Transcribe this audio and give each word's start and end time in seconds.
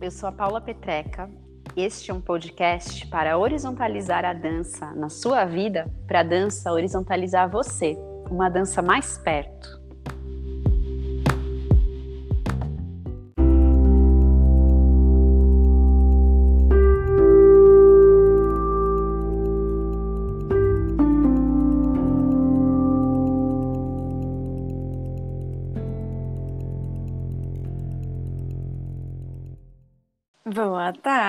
Eu 0.00 0.10
sou 0.10 0.28
a 0.28 0.32
Paula 0.32 0.60
Petreca. 0.60 1.28
Este 1.76 2.10
é 2.10 2.14
um 2.14 2.20
podcast 2.20 3.06
para 3.08 3.36
horizontalizar 3.36 4.24
a 4.24 4.32
dança 4.32 4.92
na 4.94 5.08
sua 5.08 5.44
vida, 5.44 5.90
para 6.06 6.20
a 6.20 6.24
dança 6.24 6.72
horizontalizar 6.72 7.50
você, 7.50 7.96
uma 8.30 8.48
dança 8.48 8.80
mais 8.80 9.18
perto. 9.18 9.77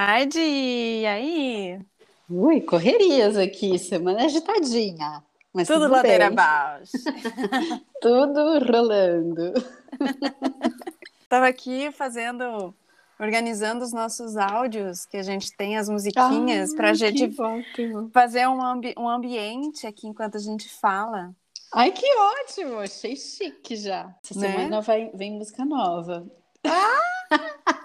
Tarde! 0.05 0.39
E 0.39 1.05
aí? 1.05 1.79
Ui, 2.29 2.61
correrias 2.61 3.35
aqui, 3.37 3.77
semana 3.77 4.23
agitadinha. 4.25 5.21
Mas 5.53 5.67
tudo, 5.67 5.81
tudo 5.81 5.91
ladeira 5.91 6.27
abaixo. 6.27 6.91
tudo 8.01 8.59
rolando. 8.71 9.51
Tava 11.27 11.47
aqui 11.47 11.91
fazendo, 11.91 12.73
organizando 13.19 13.83
os 13.83 13.91
nossos 13.91 14.37
áudios, 14.37 15.05
que 15.05 15.17
a 15.17 15.23
gente 15.23 15.51
tem 15.57 15.77
as 15.77 15.89
musiquinhas, 15.89 16.71
Ah, 16.71 16.75
para 16.77 16.91
a 16.91 16.93
gente 16.93 17.25
ótimo. 17.41 18.09
fazer 18.13 18.47
um, 18.47 18.63
ambi 18.63 18.93
um 18.97 19.09
ambiente 19.09 19.85
aqui 19.85 20.07
enquanto 20.07 20.35
a 20.35 20.39
gente 20.39 20.69
fala. 20.69 21.31
Ai, 21.73 21.91
que 21.91 22.05
ótimo! 22.15 22.79
Achei 22.79 23.15
chique 23.17 23.75
já. 23.75 24.15
Essa 24.23 24.39
Né? 24.39 24.47
semana 24.47 24.81
vai, 24.81 25.11
vem 25.13 25.33
música 25.33 25.65
nova. 25.65 26.25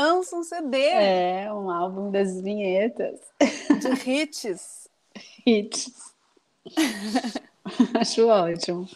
Lança 0.00 0.36
um 0.36 0.42
CD 0.42 0.78
É, 0.78 1.52
um 1.52 1.70
álbum 1.70 2.10
das 2.10 2.40
vinhetas. 2.40 3.18
de 3.40 4.10
hits. 4.10 4.88
Hits. 5.46 5.90
Acho 7.98 8.28
ótimo. 8.28 8.86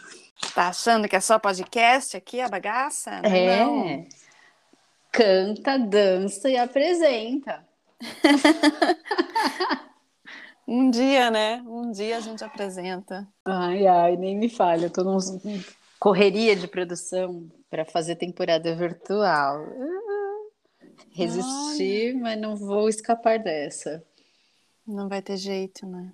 Tá 0.54 0.68
achando 0.68 1.08
que 1.08 1.16
é 1.16 1.20
só 1.20 1.38
podcast 1.38 2.16
aqui, 2.16 2.40
a 2.40 2.48
bagaça? 2.48 3.20
Não 3.22 3.30
É. 3.30 3.56
não. 3.64 4.06
Canta, 5.10 5.78
dança 5.78 6.48
e 6.50 6.56
apresenta. 6.56 7.64
Um 10.66 10.90
dia, 10.90 11.28
né? 11.30 11.62
Um 11.66 11.90
dia 11.90 12.16
a 12.16 12.20
gente 12.20 12.42
apresenta. 12.44 13.26
Ai, 13.44 13.84
ai, 13.86 14.16
nem 14.16 14.36
me 14.38 14.48
fale. 14.48 14.84
Eu 14.84 14.90
tô 14.90 15.02
num 15.02 15.18
correria 15.98 16.54
de 16.54 16.68
produção 16.68 17.50
para 17.68 17.84
fazer 17.84 18.14
temporada 18.14 18.72
virtual. 18.74 19.58
Ah, 21.12 21.18
Resisti, 21.18 22.14
mas 22.14 22.40
não 22.40 22.56
vou 22.56 22.88
escapar 22.88 23.38
dessa. 23.38 24.02
Não 24.86 25.08
vai 25.08 25.20
ter 25.20 25.36
jeito, 25.36 25.86
né? 25.86 26.12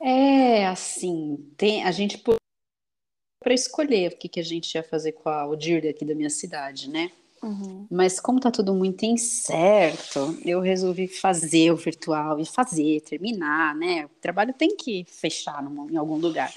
É 0.00 0.66
assim, 0.66 1.50
tem 1.56 1.84
a 1.84 1.90
gente 1.90 2.18
para 2.18 3.54
escolher 3.54 4.12
o 4.12 4.16
que, 4.16 4.28
que 4.28 4.40
a 4.40 4.44
gente 4.44 4.74
ia 4.74 4.82
fazer 4.82 5.12
com 5.12 5.28
a 5.28 5.46
Odir 5.46 5.86
aqui 5.88 6.04
da 6.04 6.14
minha 6.14 6.30
cidade, 6.30 6.88
né? 6.88 7.10
Uhum. 7.42 7.86
Mas 7.90 8.20
como 8.20 8.38
tá 8.38 8.52
tudo 8.52 8.72
muito 8.72 9.04
incerto, 9.04 10.38
eu 10.44 10.60
resolvi 10.60 11.08
fazer 11.08 11.72
o 11.72 11.76
virtual 11.76 12.38
e 12.38 12.46
fazer, 12.46 13.00
terminar, 13.00 13.74
né? 13.74 14.06
O 14.06 14.08
trabalho 14.20 14.54
tem 14.54 14.76
que 14.76 15.04
fechar 15.08 15.64
em 15.90 15.96
algum 15.96 16.16
lugar. 16.16 16.54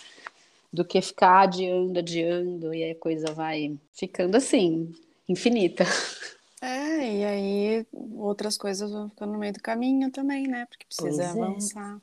Do 0.72 0.86
que 0.86 1.02
ficar 1.02 1.42
adiando, 1.42 2.00
adiando, 2.00 2.74
e 2.74 2.84
aí 2.84 2.92
a 2.92 2.96
coisa 2.96 3.34
vai 3.34 3.76
ficando 3.94 4.36
assim, 4.38 4.94
infinita. 5.28 5.86
É, 6.66 7.18
e 7.18 7.24
aí 7.26 7.88
outras 8.16 8.58
coisas 8.58 8.92
vão 8.92 9.10
ficando 9.10 9.34
no 9.34 9.40
meio 9.40 9.54
do 9.54 9.62
caminho 9.62 10.12
também, 10.12 10.48
né? 10.48 10.66
Porque 10.66 10.86
precisa 10.86 11.08
Pois 11.08 11.20
é. 11.20 11.44
avançar. 11.44 12.02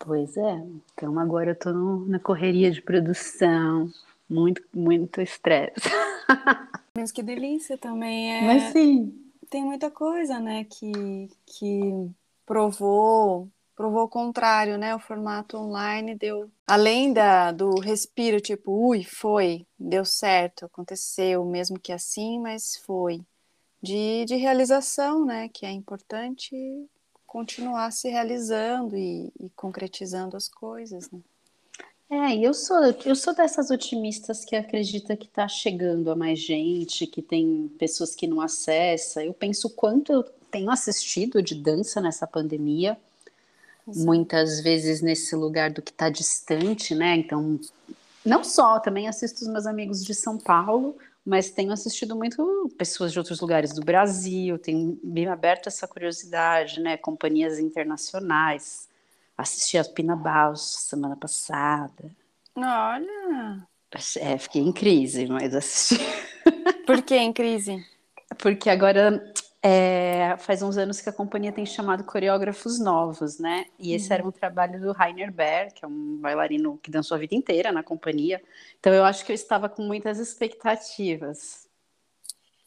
Pois 0.00 0.36
é. 0.36 0.64
Então 0.94 1.18
agora 1.18 1.50
eu 1.50 1.58
tô 1.58 1.72
no- 1.72 2.06
na 2.06 2.18
correria 2.18 2.70
de 2.70 2.82
produção, 2.82 3.88
muito, 4.28 4.62
muito 4.74 5.20
estresse. 5.20 5.74
Mas 6.96 7.12
que 7.12 7.22
delícia 7.22 7.78
também 7.78 8.34
é. 8.34 8.42
Mas 8.42 8.62
sim, 8.72 9.18
Tem 9.48 9.62
muita 9.64 9.90
coisa, 9.90 10.40
né, 10.40 10.64
que, 10.64 11.28
que 11.46 12.10
provou, 12.46 13.48
provou 13.76 14.04
o 14.04 14.08
contrário, 14.08 14.78
né? 14.78 14.94
O 14.94 14.98
formato 14.98 15.58
online 15.58 16.14
deu. 16.14 16.50
Além 16.66 17.12
da, 17.12 17.52
do 17.52 17.78
respiro, 17.80 18.40
tipo, 18.40 18.72
ui, 18.72 19.04
foi, 19.04 19.66
deu 19.78 20.04
certo, 20.06 20.64
aconteceu, 20.64 21.44
mesmo 21.44 21.78
que 21.78 21.92
assim, 21.92 22.40
mas 22.40 22.76
foi. 22.86 23.20
De, 23.82 24.24
de 24.24 24.36
realização, 24.36 25.24
né? 25.24 25.48
Que 25.48 25.66
é 25.66 25.70
importante 25.72 26.54
continuar 27.26 27.90
se 27.90 28.08
realizando 28.08 28.96
e, 28.96 29.32
e 29.40 29.50
concretizando 29.56 30.36
as 30.36 30.48
coisas, 30.48 31.10
né? 31.10 31.18
É, 32.12 32.36
eu 32.36 32.52
sou, 32.52 32.76
eu 33.06 33.16
sou 33.16 33.34
dessas 33.34 33.70
otimistas 33.70 34.44
que 34.44 34.54
acredita 34.54 35.16
que 35.16 35.24
está 35.24 35.48
chegando 35.48 36.10
a 36.10 36.14
mais 36.14 36.38
gente, 36.38 37.06
que 37.06 37.22
tem 37.22 37.72
pessoas 37.78 38.14
que 38.14 38.26
não 38.26 38.38
acessam. 38.38 39.22
Eu 39.22 39.32
penso 39.32 39.70
quanto 39.70 40.12
eu 40.12 40.22
tenho 40.50 40.70
assistido 40.70 41.42
de 41.42 41.54
dança 41.54 42.02
nessa 42.02 42.26
pandemia, 42.26 42.98
muitas 43.86 44.60
vezes 44.60 45.00
nesse 45.00 45.34
lugar 45.34 45.70
do 45.70 45.80
que 45.80 45.90
está 45.90 46.10
distante, 46.10 46.94
né? 46.94 47.16
Então, 47.16 47.58
não 48.22 48.44
só, 48.44 48.78
também 48.78 49.08
assisto 49.08 49.40
os 49.40 49.48
meus 49.48 49.64
amigos 49.64 50.04
de 50.04 50.14
São 50.14 50.36
Paulo, 50.36 50.94
mas 51.24 51.50
tenho 51.50 51.72
assistido 51.72 52.16
muito 52.16 52.68
pessoas 52.76 53.12
de 53.12 53.18
outros 53.18 53.40
lugares 53.40 53.72
do 53.72 53.84
Brasil, 53.84 54.58
tenho 54.58 54.98
me 55.02 55.26
aberto 55.26 55.68
essa 55.68 55.86
curiosidade, 55.86 56.80
né? 56.80 56.96
Companhias 56.96 57.58
internacionais. 57.58 58.88
Assisti 59.36 59.78
a 59.78 59.84
Pina 59.84 60.16
Baus 60.16 60.60
semana 60.60 61.16
passada. 61.16 62.10
Olha! 62.56 63.66
É, 64.18 64.38
fiquei 64.38 64.62
em 64.62 64.72
crise, 64.72 65.26
mas 65.26 65.54
assisti. 65.54 66.04
Por 66.86 67.02
que 67.02 67.16
em 67.16 67.32
crise? 67.32 67.84
Porque 68.38 68.68
agora 68.70 69.32
é, 69.62 70.36
faz 70.38 70.60
uns 70.60 70.76
anos 70.76 71.00
que 71.00 71.08
a 71.08 71.12
companhia 71.12 71.52
tem 71.52 71.64
chamado 71.64 72.02
coreógrafos 72.02 72.80
novos, 72.80 73.38
né? 73.38 73.66
E 73.78 73.94
esse 73.94 74.12
era 74.12 74.26
um 74.26 74.32
trabalho 74.32 74.80
do 74.80 74.90
Rainer 74.90 75.32
Berg, 75.32 75.72
que 75.74 75.84
é 75.84 75.88
um 75.88 76.16
bailarino 76.16 76.78
que 76.82 76.90
dançou 76.90 77.14
a 77.14 77.18
vida 77.18 77.36
inteira 77.36 77.70
na 77.70 77.82
companhia. 77.82 78.42
Então 78.80 78.92
eu 78.92 79.04
acho 79.04 79.24
que 79.24 79.30
eu 79.30 79.34
estava 79.34 79.68
com 79.68 79.82
muitas 79.82 80.18
expectativas. 80.18 81.68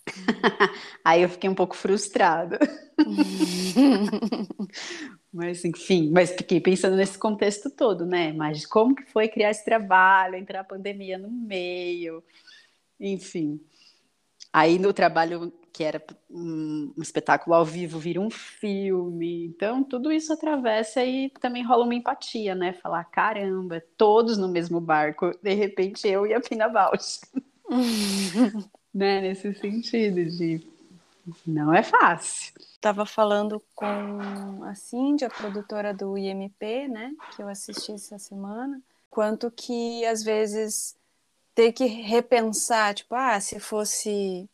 Aí 1.03 1.23
eu 1.23 1.29
fiquei 1.29 1.49
um 1.49 1.55
pouco 1.55 1.75
frustrada. 1.75 2.59
Mas 5.33 5.65
enfim, 5.65 6.11
mas 6.13 6.31
fiquei 6.31 6.61
pensando 6.61 6.95
nesse 6.95 7.17
contexto 7.19 7.69
todo, 7.69 8.05
né? 8.05 8.31
Mas 8.31 8.65
como 8.65 8.95
que 8.95 9.03
foi 9.03 9.27
criar 9.27 9.51
esse 9.51 9.65
trabalho, 9.65 10.35
entrar 10.35 10.61
a 10.61 10.63
pandemia 10.63 11.17
no 11.17 11.29
meio, 11.29 12.23
enfim. 12.97 13.59
Aí 14.55 14.79
no 14.79 14.93
trabalho 14.93 15.51
que 15.73 15.83
era 15.83 16.01
um, 16.31 16.93
espetáculo 16.97 17.53
ao 17.53 17.65
vivo 17.65 17.99
vira 17.99 18.21
um 18.21 18.29
filme, 18.29 19.47
então 19.47 19.83
tudo 19.83 20.13
isso 20.13 20.31
atravessa 20.31 21.03
e 21.03 21.29
também 21.41 21.61
rola 21.61 21.83
uma 21.83 21.93
empatia, 21.93 22.55
né? 22.55 22.71
Falar 22.71 23.03
caramba, 23.03 23.83
todos 23.97 24.37
no 24.37 24.47
mesmo 24.47 24.79
barco, 24.79 25.37
de 25.43 25.53
repente 25.53 26.07
eu 26.07 26.25
e 26.25 26.33
a 26.33 26.39
Pina 26.39 26.69
Bausch, 26.69 27.19
né? 28.95 29.19
Nesse 29.19 29.53
sentido 29.55 30.23
de 30.23 30.65
não 31.45 31.73
é 31.73 31.83
fácil. 31.83 32.53
Estava 32.57 33.05
falando 33.05 33.61
com 33.75 34.63
a 34.63 34.73
Cindy, 34.73 35.25
a 35.25 35.29
produtora 35.29 35.93
do 35.93 36.17
IMP, 36.17 36.87
né, 36.87 37.11
que 37.35 37.41
eu 37.41 37.49
assisti 37.49 37.91
essa 37.91 38.17
semana, 38.17 38.81
quanto 39.09 39.51
que 39.51 40.05
às 40.05 40.23
vezes 40.23 40.95
ter 41.55 41.71
que 41.71 41.85
repensar, 41.85 42.93
tipo, 42.93 43.15
ah, 43.15 43.39
se 43.39 43.59
fosse 43.59 44.49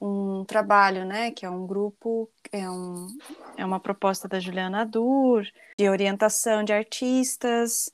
um 0.00 0.44
trabalho, 0.44 1.06
né, 1.06 1.30
que 1.30 1.46
é 1.46 1.50
um 1.50 1.66
grupo, 1.66 2.30
é, 2.52 2.68
um, 2.70 3.08
é 3.56 3.64
uma 3.64 3.80
proposta 3.80 4.28
da 4.28 4.38
Juliana 4.38 4.84
Dur, 4.84 5.46
de 5.78 5.88
orientação 5.88 6.62
de 6.62 6.72
artistas, 6.72 7.90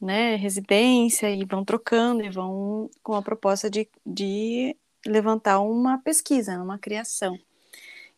né, 0.00 0.36
residência, 0.36 1.30
e 1.30 1.44
vão 1.46 1.64
trocando 1.64 2.22
e 2.22 2.28
vão 2.28 2.90
com 3.02 3.14
a 3.14 3.22
proposta 3.22 3.70
de, 3.70 3.88
de 4.04 4.76
levantar 5.06 5.60
uma 5.60 5.98
pesquisa, 5.98 6.62
uma 6.62 6.78
criação. 6.78 7.38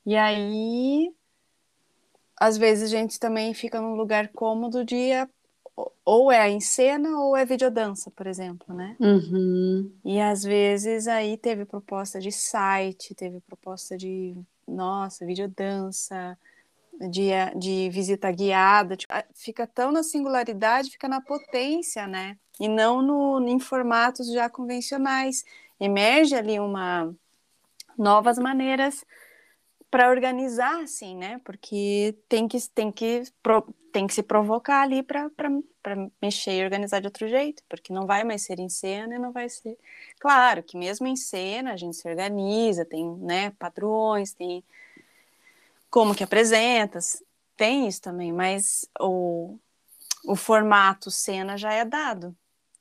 E 0.04 0.16
aí, 0.16 1.14
às 2.36 2.58
vezes 2.58 2.92
a 2.92 2.96
gente 2.96 3.20
também 3.20 3.54
fica 3.54 3.80
num 3.80 3.94
lugar 3.94 4.28
cômodo 4.28 4.84
de 4.84 5.12
ou 6.04 6.32
é 6.32 6.48
em 6.50 6.60
cena 6.60 7.20
ou 7.20 7.36
é 7.36 7.44
videodança, 7.44 8.10
por 8.10 8.26
exemplo, 8.26 8.74
né? 8.74 8.96
Uhum. 8.98 9.92
E 10.04 10.20
às 10.20 10.42
vezes 10.42 11.06
aí 11.06 11.36
teve 11.36 11.64
proposta 11.64 12.18
de 12.18 12.32
site, 12.32 13.14
teve 13.14 13.40
proposta 13.40 13.96
de, 13.96 14.36
nossa, 14.66 15.24
videodança, 15.24 16.36
de, 17.08 17.30
de 17.56 17.88
visita 17.90 18.30
guiada, 18.30 18.96
tipo, 18.96 19.12
fica 19.34 19.66
tão 19.66 19.90
na 19.92 20.02
singularidade, 20.02 20.90
fica 20.90 21.08
na 21.08 21.20
potência, 21.20 22.06
né? 22.06 22.36
E 22.58 22.68
não 22.68 23.00
no, 23.00 23.48
em 23.48 23.58
formatos 23.58 24.30
já 24.32 24.50
convencionais. 24.50 25.44
Emerge 25.78 26.34
ali 26.34 26.60
uma 26.60 27.14
novas 27.96 28.38
maneiras 28.38 29.04
para 29.90 30.08
organizar, 30.08 30.82
assim, 30.82 31.16
né? 31.16 31.40
Porque 31.44 32.16
tem 32.28 32.46
que, 32.46 32.58
tem 32.68 32.92
que, 32.92 33.24
tem 33.92 34.06
que 34.06 34.14
se 34.14 34.22
provocar 34.22 34.82
ali 34.82 35.02
para 35.02 35.30
mexer 36.22 36.60
e 36.60 36.64
organizar 36.64 37.00
de 37.00 37.08
outro 37.08 37.26
jeito, 37.28 37.62
porque 37.68 37.92
não 37.92 38.06
vai 38.06 38.22
mais 38.22 38.42
ser 38.42 38.60
em 38.60 38.68
cena 38.68 39.16
e 39.16 39.18
não 39.18 39.32
vai 39.32 39.48
ser. 39.48 39.76
Claro 40.20 40.62
que 40.62 40.76
mesmo 40.76 41.06
em 41.06 41.16
cena 41.16 41.72
a 41.72 41.76
gente 41.76 41.96
se 41.96 42.08
organiza, 42.08 42.84
tem 42.84 43.04
né, 43.16 43.50
padrões, 43.58 44.32
tem 44.32 44.62
como 45.90 46.14
que 46.14 46.22
apresenta, 46.22 47.00
tem 47.56 47.88
isso 47.88 48.00
também, 48.00 48.32
mas 48.32 48.88
o, 49.00 49.58
o 50.24 50.36
formato 50.36 51.10
cena 51.10 51.56
já 51.56 51.72
é 51.72 51.84
dado. 51.84 52.34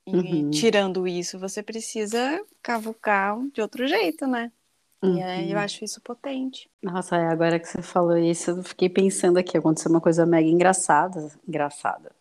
E 0.06 0.15
uhum. 0.15 0.51
tirando 0.51 1.07
isso, 1.07 1.39
você 1.39 1.61
precisa 1.63 2.44
cavucar 2.61 3.38
de 3.51 3.61
outro 3.61 3.88
jeito, 3.88 4.27
né? 4.27 4.51
Uhum. 5.01 5.17
E 5.17 5.23
aí 5.23 5.51
eu 5.51 5.57
uhum. 5.57 5.63
acho 5.63 5.83
isso 5.83 6.01
potente. 6.01 6.69
Nossa, 6.81 7.15
agora 7.15 7.59
que 7.59 7.67
você 7.67 7.81
falou 7.81 8.17
isso, 8.17 8.51
eu 8.51 8.63
fiquei 8.63 8.89
pensando 8.89 9.37
aqui, 9.37 9.57
aconteceu 9.57 9.89
uma 9.89 10.01
coisa 10.01 10.25
mega 10.25 10.47
engraçada. 10.47 11.31
Engraçada. 11.47 12.11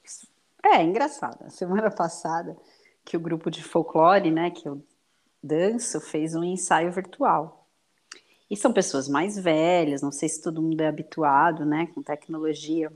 É, 0.63 0.83
engraçada. 0.83 1.51
Semana 1.51 1.91
passada, 1.91 2.57
que 3.05 3.17
o 3.17 3.21
grupo 3.21 3.51
de 3.51 3.63
folclore, 3.63 4.31
né, 4.31 4.51
que 4.51 4.69
eu 4.69 4.83
danço, 5.43 6.01
fez 6.01 6.35
um 6.35 6.45
ensaio 6.45 6.93
virtual. 6.93 7.67
E 8.51 8.57
são 8.57 8.73
pessoas 8.73 9.09
mais 9.09 9.39
velhas, 9.39 10.01
não 10.01 10.13
sei 10.13 10.29
se 10.29 10.43
todo 10.43 10.63
mundo 10.63 10.81
é 10.81 10.87
habituado, 10.87 11.65
né, 11.67 11.89
com 11.95 12.03
tecnologia. 12.03 12.93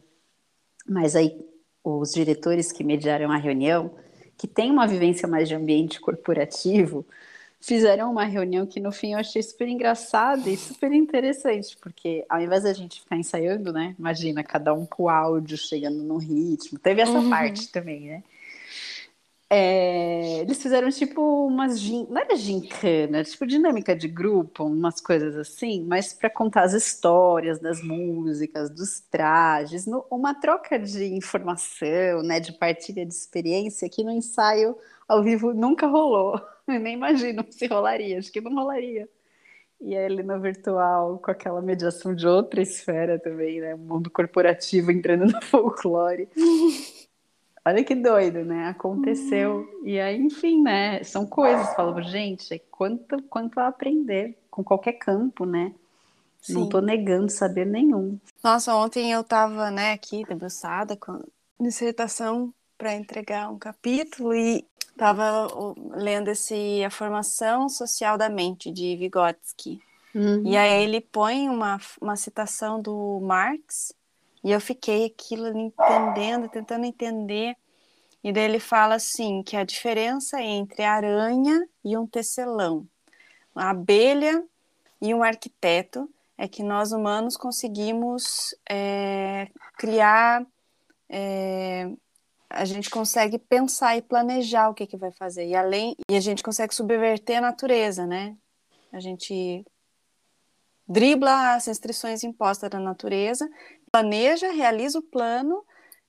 Mas 0.87 1.15
aí 1.15 1.39
os 1.85 2.13
diretores 2.13 2.71
que 2.71 2.85
mediaram 2.85 3.31
a 3.31 3.37
reunião, 3.37 3.95
que 4.37 4.47
têm 4.47 4.71
uma 4.71 4.87
vivência 4.87 5.29
mais 5.29 5.49
de 5.49 5.55
ambiente 5.55 6.01
corporativo, 6.01 7.07
fizeram 7.63 8.11
uma 8.11 8.25
reunião 8.25 8.67
que 8.67 8.81
no 8.81 8.91
fim 8.91 9.13
eu 9.13 9.19
achei 9.21 9.41
super 9.41 9.69
engraçada 9.69 10.51
e 10.51 10.57
super 10.57 10.93
interessante, 10.93 11.77
porque 11.81 12.27
ao 12.29 12.41
invés 12.41 12.65
da 12.65 12.73
gente 12.73 13.01
ficar 13.01 13.17
ensaiando, 13.17 13.73
né? 13.73 13.95
Imagina, 13.99 14.43
cada 14.43 14.75
um 14.75 14.85
com 14.85 15.05
o 15.05 15.09
áudio 15.09 15.57
chegando 15.57 16.03
no 16.03 16.19
ritmo. 16.19 16.79
Teve 16.79 17.01
essa 17.01 17.13
uhum. 17.13 17.31
parte 17.31 17.71
também, 17.71 18.01
né? 18.01 18.23
É, 19.55 20.39
eles 20.41 20.63
fizeram 20.63 20.89
tipo 20.89 21.21
umas 21.47 21.79
gin, 21.79 22.07
não 22.09 22.23
era 22.23 22.35
gincana, 22.37 23.23
tipo 23.23 23.47
dinâmica 23.47 23.95
de 23.95 24.09
grupo, 24.09 24.65
umas 24.65 24.99
coisas 24.99 25.37
assim, 25.37 25.85
mas 25.85 26.15
para 26.15 26.31
contar 26.31 26.63
as 26.63 26.73
histórias 26.73 27.59
das 27.59 27.83
músicas, 27.83 28.71
dos 28.71 29.01
trajes, 29.01 29.85
no, 29.85 30.07
uma 30.11 30.35
troca 30.35 30.79
de 30.79 31.05
informação, 31.05 32.23
né, 32.23 32.41
de 32.41 32.53
partilha 32.55 33.05
de 33.05 33.13
experiência 33.13 33.91
que 33.91 34.03
no 34.03 34.11
ensaio 34.11 34.75
ao 35.07 35.23
vivo 35.23 35.53
nunca 35.53 35.87
rolou. 35.87 36.41
Eu 36.67 36.81
nem 36.81 36.95
imagino 36.95 37.45
se 37.51 37.67
rolaria, 37.67 38.19
acho 38.19 38.33
que 38.33 38.41
não 38.41 38.55
rolaria. 38.55 39.07
E 39.81 39.95
ele 39.95 40.23
no 40.23 40.41
virtual, 40.41 41.19
com 41.19 41.31
aquela 41.31 41.61
mediação 41.61 42.15
de 42.15 42.27
outra 42.27 42.63
esfera 42.63 43.19
também, 43.19 43.61
né? 43.61 43.75
O 43.75 43.79
mundo 43.79 44.11
corporativo 44.11 44.91
entrando 44.93 45.27
no 45.27 45.43
folclore. 45.45 46.29
Olha 47.65 47.85
que 47.85 47.95
doido, 47.95 48.45
né? 48.45 48.69
Aconteceu. 48.69 49.59
Uhum. 49.59 49.87
E 49.87 50.01
aí, 50.01 50.19
enfim, 50.21 50.63
né? 50.63 51.03
São 51.05 51.27
coisas. 51.27 51.75
Falamos, 51.75 52.11
gente, 52.11 52.61
quanto, 52.71 53.23
quanto 53.25 53.59
a 53.61 53.69
aprender 53.69 54.37
com 54.51 54.65
qualquer 54.65 54.95
campo, 54.95 55.47
né? 55.47 55.73
Sim. 56.41 56.55
Não 56.55 56.69
tô 56.69 56.81
negando 56.81 57.31
saber 57.31 57.65
nenhum. 57.65 58.19
Nossa, 58.43 58.75
ontem 58.75 59.13
eu 59.13 59.23
tava, 59.23 59.71
né, 59.71 59.93
aqui 59.93 60.25
debruçada 60.25 60.97
com 60.97 61.23
dissertação 61.61 62.53
para 62.77 62.97
entregar 62.97 63.49
um 63.49 63.59
capítulo 63.59 64.35
e 64.35 64.67
Estava 64.93 65.49
lendo 65.95 66.29
esse 66.29 66.85
A 66.85 66.91
Formação 66.91 67.69
Social 67.69 68.19
da 68.19 68.29
Mente, 68.29 68.71
de 68.71 68.95
Vygotsky. 68.97 69.81
Uhum. 70.15 70.47
E 70.47 70.57
aí 70.57 70.85
ele 70.85 71.01
põe 71.01 71.49
uma, 71.49 71.81
uma 72.01 72.15
citação 72.15 72.81
do 72.81 73.19
Marx, 73.23 73.93
e 74.43 74.51
eu 74.51 74.61
fiquei 74.61 75.07
aquilo 75.07 75.49
entendendo, 75.57 76.49
tentando 76.49 76.85
entender. 76.85 77.55
E 78.25 78.33
daí 78.33 78.45
ele 78.45 78.61
fala 78.61 78.95
assim, 78.95 79.43
que 79.43 79.57
a 79.57 79.65
diferença 79.65 80.41
entre 80.41 80.83
a 80.83 80.93
aranha 80.93 81.67
e 81.85 81.97
um 81.97 82.07
tecelão, 82.07 82.87
a 83.55 83.71
abelha 83.71 84.45
e 85.01 85.13
um 85.13 85.23
arquiteto, 85.23 86.09
é 86.39 86.49
que 86.49 86.63
nós 86.63 86.93
humanos 86.93 87.37
conseguimos 87.37 88.55
é, 88.69 89.49
criar 89.77 90.47
é, 91.09 91.91
a 92.49 92.65
gente 92.65 92.91
consegue 92.91 93.39
pensar 93.39 93.97
e 93.97 94.03
planejar 94.03 94.69
o 94.69 94.75
que, 94.75 94.87
que 94.87 94.97
vai 94.97 95.11
fazer. 95.11 95.47
E 95.47 95.55
além 95.55 95.97
e 96.09 96.17
a 96.17 96.21
gente 96.21 96.43
consegue 96.43 96.75
subverter 96.75 97.39
a 97.39 97.41
natureza, 97.41 98.07
né? 98.07 98.37
A 98.93 99.01
gente 99.01 99.65
dribla 100.87 101.55
as 101.55 101.67
restrições 101.67 102.23
impostas 102.23 102.69
da 102.69 102.79
natureza, 102.79 103.49
planeja, 103.93 104.51
realiza 104.51 104.99
o 104.99 105.03
plano, 105.03 105.63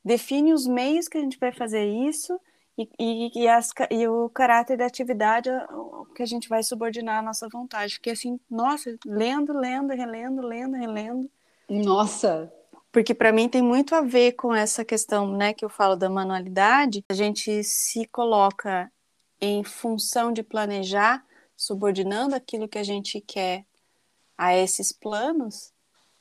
define 0.03 0.53
os 0.53 0.65
meios 0.65 1.07
que 1.07 1.17
a 1.17 1.21
gente 1.21 1.37
vai 1.37 1.51
fazer 1.51 1.85
isso 1.85 2.39
e, 2.77 2.89
e, 2.97 3.43
e, 3.43 3.47
as, 3.47 3.69
e 3.91 4.07
o 4.07 4.29
caráter 4.29 4.77
da 4.77 4.85
atividade 4.85 5.49
que 6.15 6.23
a 6.23 6.25
gente 6.25 6.47
vai 6.47 6.63
subordinar 6.63 7.19
à 7.19 7.21
nossa 7.21 7.47
vontade. 7.51 7.95
Porque 7.95 8.11
assim, 8.11 8.39
nossa, 8.49 8.97
lendo, 9.05 9.53
lendo, 9.53 9.93
relendo, 9.93 10.41
lendo, 10.41 10.75
relendo. 10.77 11.29
Nossa, 11.69 12.51
porque 12.93 13.13
para 13.15 13.33
mim 13.33 13.49
tem 13.49 13.61
muito 13.61 13.95
a 13.95 14.01
ver 14.01 14.33
com 14.33 14.53
essa 14.53 14.85
questão, 14.85 15.35
né, 15.35 15.51
que 15.51 15.65
eu 15.65 15.69
falo 15.69 15.95
da 15.95 16.09
manualidade. 16.09 17.03
A 17.09 17.13
gente 17.13 17.63
se 17.63 18.05
coloca 18.07 18.91
em 19.41 19.63
função 19.63 20.31
de 20.31 20.43
planejar, 20.43 21.25
subordinando 21.57 22.35
aquilo 22.35 22.67
que 22.67 22.77
a 22.77 22.83
gente 22.83 23.19
quer 23.19 23.65
a 24.37 24.55
esses 24.55 24.91
planos. 24.91 25.72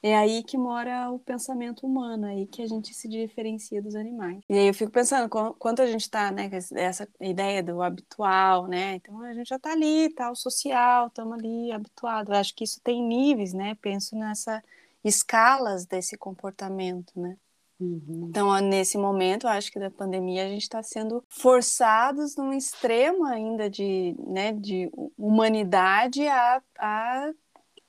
É 0.02 0.16
aí 0.16 0.42
que 0.42 0.58
mora 0.58 1.10
o 1.10 1.18
pensamento 1.18 1.86
humano, 1.86 2.26
é 2.26 2.30
aí 2.30 2.46
que 2.46 2.60
a 2.60 2.66
gente 2.66 2.92
se 2.92 3.08
diferencia 3.08 3.80
dos 3.80 3.94
animais. 3.94 4.42
E 4.48 4.58
aí 4.58 4.66
eu 4.66 4.74
fico 4.74 4.90
pensando, 4.90 5.28
quanto 5.28 5.80
a 5.80 5.86
gente 5.86 6.00
está, 6.00 6.32
né, 6.32 6.50
essa 6.74 7.08
ideia 7.20 7.62
do 7.62 7.80
habitual, 7.80 8.66
né, 8.66 8.96
então 8.96 9.20
a 9.22 9.32
gente 9.32 9.48
já 9.48 9.56
está 9.56 9.70
ali, 9.70 10.10
tá, 10.10 10.30
o 10.30 10.34
social, 10.34 11.06
estamos 11.06 11.38
ali 11.38 11.70
habituado. 11.70 12.32
Eu 12.32 12.36
acho 12.36 12.52
que 12.54 12.64
isso 12.64 12.80
tem 12.82 13.00
níveis, 13.00 13.52
né, 13.52 13.76
penso 13.80 14.16
nessa 14.16 14.60
escalas 15.04 15.86
desse 15.86 16.16
comportamento, 16.16 17.12
né? 17.18 17.36
Uhum. 17.80 18.26
Então, 18.28 18.56
nesse 18.60 18.96
momento, 18.96 19.48
acho 19.48 19.72
que 19.72 19.78
da 19.78 19.90
pandemia, 19.90 20.44
a 20.44 20.48
gente 20.48 20.62
está 20.62 20.82
sendo 20.82 21.24
forçados 21.28 22.36
num 22.36 22.52
extremo 22.52 23.24
ainda 23.24 23.68
de, 23.68 24.14
né, 24.24 24.52
de 24.52 24.88
humanidade 25.18 26.26
a, 26.28 26.62
a 26.78 27.32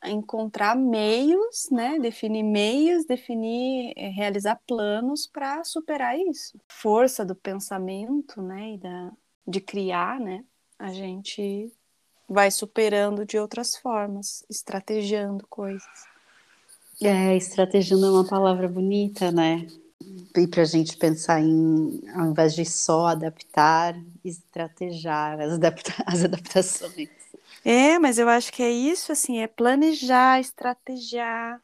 encontrar 0.06 0.76
meios, 0.76 1.70
né, 1.72 1.98
definir 2.00 2.44
meios, 2.44 3.06
definir, 3.06 3.94
eh, 3.96 4.10
realizar 4.10 4.60
planos 4.68 5.28
para 5.28 5.64
superar 5.64 6.18
isso. 6.18 6.60
Força 6.68 7.26
do 7.26 7.36
pensamento, 7.36 8.42
né, 8.42 8.74
e 8.74 8.78
da, 8.78 9.12
de 9.48 9.62
criar, 9.62 10.20
né, 10.20 10.44
a 10.78 10.92
gente 10.92 11.72
vai 12.28 12.50
superando 12.50 13.26
de 13.26 13.38
outras 13.38 13.76
formas, 13.76 14.44
estrategiando 14.50 15.46
coisas. 15.48 16.14
É, 17.02 17.36
estratégia 17.36 17.96
é 17.96 17.98
uma 17.98 18.26
palavra 18.26 18.68
bonita, 18.68 19.32
né? 19.32 19.68
E 20.36 20.48
para 20.48 20.62
a 20.62 20.66
gente 20.66 20.98
pensar 20.98 21.42
em, 21.42 22.02
ao 22.14 22.28
invés 22.28 22.56
de 22.56 22.66
só 22.66 23.08
adaptar, 23.08 23.96
estrategiar 24.24 25.40
as, 25.40 25.54
adapta 25.54 25.94
as 26.06 26.24
adaptações. 26.24 27.10
É, 27.66 27.98
mas 27.98 28.20
eu 28.20 28.28
acho 28.28 28.52
que 28.52 28.62
é 28.62 28.70
isso, 28.70 29.12
assim, 29.12 29.40
é 29.40 29.48
planejar, 29.48 30.40
estrategiar, 30.40 31.62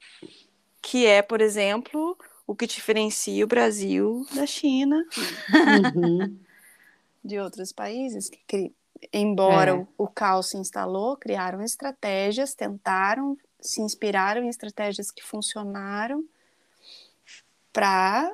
que 0.81 1.05
é, 1.05 1.21
por 1.21 1.41
exemplo, 1.41 2.17
o 2.47 2.55
que 2.55 2.65
diferencia 2.65 3.43
o 3.43 3.47
Brasil 3.47 4.25
da 4.33 4.45
China, 4.45 5.05
uhum. 5.67 6.39
de 7.23 7.37
outros 7.39 7.71
países 7.73 8.29
que 8.47 8.73
embora 9.13 9.71
É. 9.71 9.73
o, 9.75 9.87
o 9.97 10.07
caos 10.07 10.49
se 10.49 10.57
instalou, 10.57 11.15
criaram 11.17 11.61
estratégias, 11.61 12.53
tentaram, 12.53 13.37
se 13.61 13.81
inspiraram 13.81 14.43
em 14.43 14.49
estratégias 14.49 15.11
que 15.11 15.23
funcionaram 15.23 16.23
para 17.71 18.33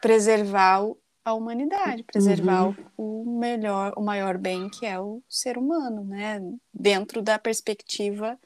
preservar 0.00 0.82
o- 0.84 0.98
a 1.30 1.34
humanidade, 1.34 2.02
preservar 2.02 2.66
Uhum. 2.68 2.74
o, 2.96 3.38
melhor, 3.38 3.92
o 3.96 4.02
maior 4.02 4.36
bem 4.38 4.68
que 4.68 4.84
é 4.86 4.98
o 5.00 5.22
ser 5.28 5.56
humano, 5.58 6.04
né? 6.04 6.40
Dentro 6.72 7.22
da 7.22 7.38
perspectiva 7.38 8.38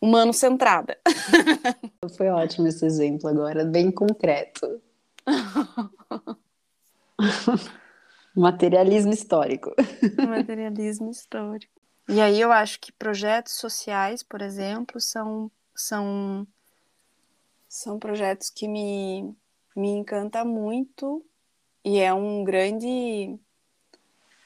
humano 0.00 0.32
centrada. 0.32 0.98
Foi 2.16 2.28
ótimo 2.28 2.66
esse 2.68 2.84
exemplo 2.84 3.28
agora, 3.28 3.64
bem 3.64 3.90
concreto. 3.90 4.80
Materialismo 8.34 9.12
histórico. 9.12 9.74
materialismo 10.18 11.10
histórico. 11.10 11.72
E 12.08 12.20
aí 12.20 12.40
eu 12.40 12.52
acho 12.52 12.78
que 12.80 12.92
projetos 12.92 13.54
sociais, 13.54 14.22
por 14.22 14.42
exemplo, 14.42 15.00
são 15.00 15.50
são 15.74 16.46
são 17.68 17.98
projetos 17.98 18.50
que 18.50 18.68
me 18.68 19.34
me 19.74 19.88
encanta 19.88 20.44
muito 20.44 21.24
e 21.86 22.00
é 22.00 22.12
um 22.12 22.42
grande 22.42 23.38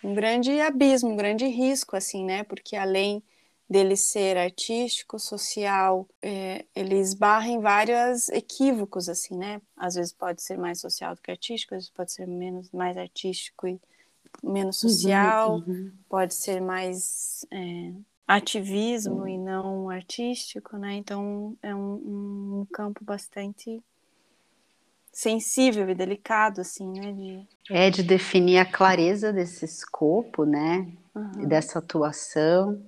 um 0.03 0.15
grande 0.15 0.61
abismo, 0.61 1.11
um 1.11 1.17
grande 1.17 1.47
risco 1.47 1.97
assim, 1.97 2.23
né? 2.23 2.45
Porque 2.45 2.77
além 2.77 3.23
dele 3.69 3.97
ser 3.97 4.37
artístico, 4.37 5.19
social, 5.19 6.07
é, 6.21 6.67
ele 6.77 6.97
esbarra 6.97 7.49
em 7.49 7.61
vários 7.61 8.29
equívocos 8.29 9.09
assim, 9.09 9.39
né? 9.39 9.63
Às 9.75 9.95
vezes 9.95 10.13
pode 10.13 10.43
ser 10.43 10.59
mais 10.59 10.81
social 10.81 11.15
do 11.15 11.23
que 11.23 11.31
artístico, 11.31 11.75
às 11.75 11.85
vezes 11.85 11.91
pode 11.91 12.13
ser 12.13 12.27
menos 12.27 12.71
mais 12.73 12.97
artístico 12.99 13.67
e 13.67 13.81
menos 14.43 14.77
social 14.79 15.63
Uhum. 15.67 15.93
pode 16.11 16.35
ser 16.35 16.61
mais 16.61 17.47
é, 17.51 17.93
ativismo 18.29 19.27
e 19.27 19.39
não 19.39 19.89
artístico, 19.89 20.77
né? 20.77 20.95
Então 20.95 21.57
é 21.63 21.75
um, 21.75 22.61
um 22.61 22.67
campo 22.71 23.03
bastante 23.03 23.83
sensível 25.13 25.89
e 25.89 25.95
delicado, 25.95 26.61
assim, 26.61 26.91
né? 26.93 27.13
De... 27.13 27.49
É 27.71 27.91
de 27.91 28.03
definir 28.03 28.59
a 28.59 28.65
clareza 28.65 29.33
desse 29.33 29.65
escopo, 29.65 30.45
né? 30.45 30.87
Uhum. 31.15 31.47
Dessa 31.47 31.79
atuação. 31.79 32.81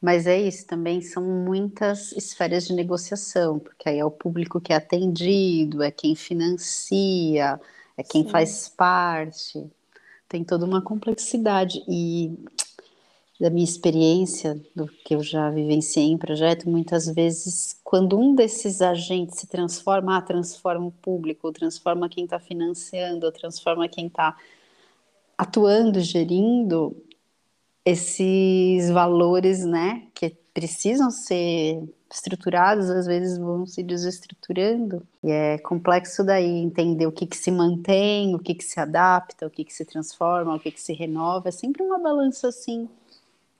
Mas 0.00 0.26
é 0.26 0.40
isso, 0.40 0.66
também 0.66 1.00
são 1.00 1.22
muitas 1.22 2.10
esferas 2.12 2.66
de 2.66 2.74
negociação, 2.74 3.60
porque 3.60 3.88
aí 3.88 4.00
é 4.00 4.04
o 4.04 4.10
público 4.10 4.60
que 4.60 4.72
é 4.72 4.76
atendido, 4.76 5.80
é 5.80 5.92
quem 5.92 6.16
financia, 6.16 7.60
é 7.96 8.02
quem 8.02 8.24
Sim. 8.24 8.30
faz 8.30 8.68
parte. 8.68 9.64
Tem 10.28 10.42
toda 10.42 10.66
uma 10.66 10.82
complexidade. 10.82 11.84
E 11.88 12.36
da 13.42 13.50
minha 13.50 13.64
experiência, 13.64 14.54
do 14.72 14.86
que 14.86 15.16
eu 15.16 15.20
já 15.20 15.50
vivenciei 15.50 16.06
em 16.06 16.16
projeto, 16.16 16.70
muitas 16.70 17.06
vezes, 17.06 17.76
quando 17.82 18.16
um 18.16 18.36
desses 18.36 18.80
agentes 18.80 19.40
se 19.40 19.48
transforma, 19.48 20.16
ah, 20.16 20.22
transforma 20.22 20.86
o 20.86 20.92
público, 20.92 21.50
transforma 21.50 22.08
quem 22.08 22.22
está 22.22 22.38
financiando, 22.38 23.32
transforma 23.32 23.88
quem 23.88 24.06
está 24.06 24.36
atuando, 25.36 25.98
gerindo, 25.98 26.96
esses 27.84 28.88
valores, 28.90 29.64
né, 29.64 30.06
que 30.14 30.30
precisam 30.54 31.10
ser 31.10 31.82
estruturados, 32.08 32.88
às 32.90 33.06
vezes 33.06 33.38
vão 33.38 33.66
se 33.66 33.82
desestruturando. 33.82 35.04
E 35.20 35.32
é 35.32 35.58
complexo 35.58 36.22
daí 36.22 36.46
entender 36.46 37.08
o 37.08 37.12
que, 37.12 37.26
que 37.26 37.36
se 37.36 37.50
mantém, 37.50 38.36
o 38.36 38.38
que, 38.38 38.54
que 38.54 38.62
se 38.62 38.78
adapta, 38.78 39.48
o 39.48 39.50
que, 39.50 39.64
que 39.64 39.74
se 39.74 39.84
transforma, 39.84 40.54
o 40.54 40.60
que, 40.60 40.70
que 40.70 40.80
se 40.80 40.92
renova. 40.92 41.48
É 41.48 41.52
sempre 41.52 41.82
uma 41.82 41.98
balança 41.98 42.46
assim 42.46 42.88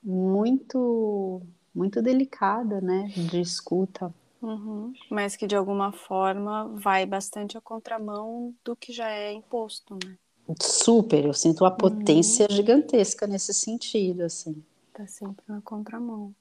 muito 0.02 1.42
muito 1.74 2.02
delicada, 2.02 2.80
né, 2.80 3.10
de 3.16 3.40
escuta. 3.40 4.12
Uhum. 4.42 4.92
Mas 5.08 5.36
que 5.36 5.46
de 5.46 5.56
alguma 5.56 5.92
forma 5.92 6.68
vai 6.74 7.06
bastante 7.06 7.56
à 7.56 7.60
contramão 7.60 8.54
do 8.64 8.76
que 8.76 8.92
já 8.92 9.08
é 9.08 9.32
imposto, 9.32 9.96
né? 10.04 10.16
Super, 10.60 11.24
eu 11.24 11.32
sinto 11.32 11.62
uma 11.62 11.70
potência 11.70 12.46
gigantesca 12.50 13.26
nesse 13.26 13.54
sentido, 13.54 14.22
assim. 14.22 14.62
Tá 14.92 15.06
sempre 15.06 15.44
na 15.48 15.60
contramão. 15.62 16.34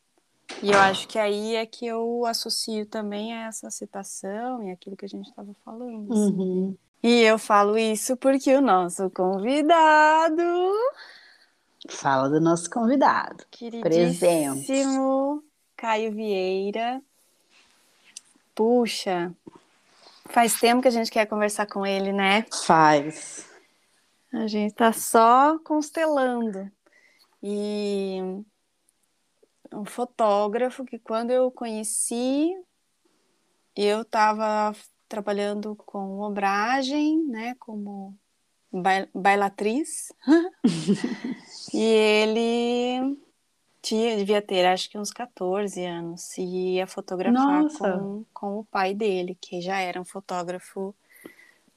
E 0.62 0.72
eu 0.72 0.80
acho 0.80 1.08
que 1.08 1.18
aí 1.18 1.56
é 1.56 1.66
que 1.66 1.86
eu 1.86 2.26
associo 2.26 2.86
também 2.86 3.34
a 3.34 3.48
essa 3.48 3.70
citação 3.70 4.64
e 4.64 4.72
aquilo 4.72 4.98
que 4.98 5.06
a 5.06 5.10
gente 5.10 5.30
estava 5.30 5.56
falando. 5.64 6.12
assim. 6.12 6.38
Uhum. 6.38 6.76
E 7.04 7.22
eu 7.22 7.40
falo 7.40 7.78
isso 7.78 8.18
porque 8.18 8.54
o 8.54 8.62
nosso 8.62 9.10
convidado, 9.10 10.44
Fala 11.90 12.30
do 12.30 12.40
nosso 12.40 12.70
convidado. 12.70 13.46
queridíssimo 13.50 15.44
Caio 15.76 16.12
Vieira. 16.12 17.02
Puxa, 18.54 19.34
faz 20.30 20.60
tempo 20.60 20.82
que 20.82 20.88
a 20.88 20.92
gente 20.92 21.10
quer 21.10 21.26
conversar 21.26 21.66
com 21.66 21.86
ele, 21.86 22.14
né? 22.14 22.46
Faz. 22.66 23.50
A 24.32 24.48
gente 24.48 24.74
tá 24.76 24.94
só 24.94 25.58
constelando. 25.60 26.72
E 27.42 28.20
um 29.74 29.86
fotógrafo 29.86 30.86
que 30.86 31.00
quando 31.00 31.32
eu 31.32 31.50
conheci, 31.50 32.54
eu 33.76 34.02
estava 34.02 34.76
trabalhando 35.08 35.76
com 35.76 36.20
obragem, 36.22 37.26
né, 37.26 37.56
como 37.60 38.18
bailatriz. 39.14 40.12
e 41.74 41.84
ele 41.84 43.18
tinha, 43.82 44.16
devia 44.16 44.42
ter, 44.42 44.66
acho 44.66 44.90
que 44.90 44.98
uns 44.98 45.12
14 45.12 45.84
anos, 45.84 46.38
e 46.38 46.76
ia 46.76 46.88
fotografar 46.88 47.64
Nossa. 47.64 47.92
com, 47.92 48.26
com 48.34 48.60
o 48.60 48.66
pai 48.66 48.94
dele, 48.94 49.38
que 49.40 49.60
já 49.60 49.80
era 49.80 50.00
um 50.00 50.06
fotógrafo 50.06 50.96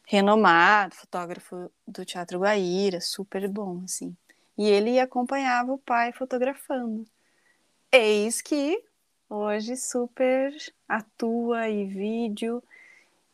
renomado, 0.07 0.95
fotógrafo 0.95 1.71
do 1.87 2.05
Teatro 2.05 2.41
Guaíra, 2.41 3.01
super 3.01 3.49
bom, 3.49 3.83
assim. 3.85 4.15
E 4.57 4.69
ele 4.69 5.01
acompanhava 5.01 5.73
o 5.73 5.79
pai 5.79 6.13
fotografando. 6.13 7.05
Eis 7.91 8.41
que 8.43 8.83
hoje 9.29 9.77
super 9.77 10.55
atua 10.89 11.69
e 11.69 11.87
vídeo, 11.87 12.63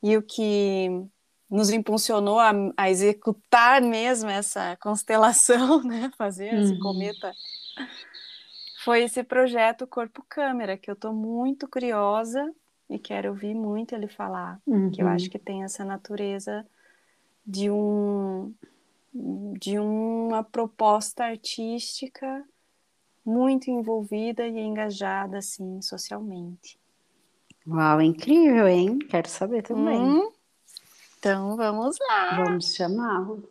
e 0.02 0.16
o 0.16 0.22
que 0.22 1.04
nos 1.50 1.70
impulsionou 1.70 2.38
a, 2.38 2.52
a 2.76 2.90
executar 2.90 3.82
mesmo 3.82 4.30
essa 4.30 4.76
constelação, 4.78 5.82
né? 5.84 6.10
Fazer 6.16 6.60
esse 6.60 6.74
Uhum. 6.74 6.76
cometa, 6.76 7.34
foi 8.84 9.02
esse 9.04 9.22
projeto 9.22 9.86
Corpo 9.86 10.24
Câmera, 10.28 10.76
que 10.76 10.90
eu 10.90 10.94
estou 10.94 11.12
muito 11.12 11.68
curiosa 11.68 12.52
e 12.88 12.98
quero 12.98 13.30
ouvir 13.30 13.54
muito 13.54 13.94
ele 13.94 14.08
falar 14.08 14.60
que 14.90 15.02
eu 15.02 15.06
Uhum. 15.06 15.08
acho 15.08 15.30
que 15.30 15.38
tem 15.38 15.62
essa 15.62 15.84
natureza 15.84 16.66
de 17.46 17.70
um 17.70 18.54
de 19.58 19.78
uma 19.78 20.44
proposta 20.44 21.24
artística 21.24 22.44
muito 23.24 23.70
envolvida 23.70 24.46
e 24.46 24.58
engajada 24.60 25.38
assim 25.38 25.82
socialmente. 25.82 26.78
Uau, 27.66 28.00
incrível, 28.02 28.66
hein? 28.68 28.98
Quero 29.08 29.26
saber 29.28 29.62
também. 29.62 30.14
Hum? 30.14 30.30
Então 31.20 31.54
vamos 31.54 31.98
lá. 32.08 32.42
Vamos 32.42 32.74
chamá-lo. 32.74 33.46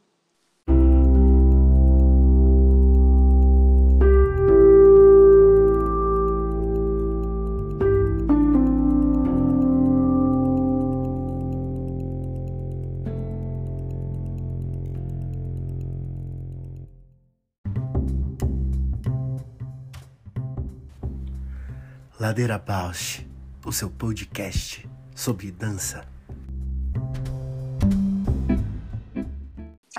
Ladeira 22.20 22.58
Bausch, 22.58 23.24
o 23.64 23.72
seu 23.72 23.92
podcast 23.92 24.90
sobre 25.16 25.52
dança. 25.52 26.19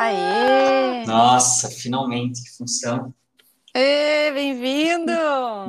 Aê! 0.03 1.05
Nossa, 1.05 1.69
finalmente, 1.69 2.43
que 2.43 2.57
função. 2.57 3.13
Ê, 3.75 4.33
bem-vindo! 4.33 5.13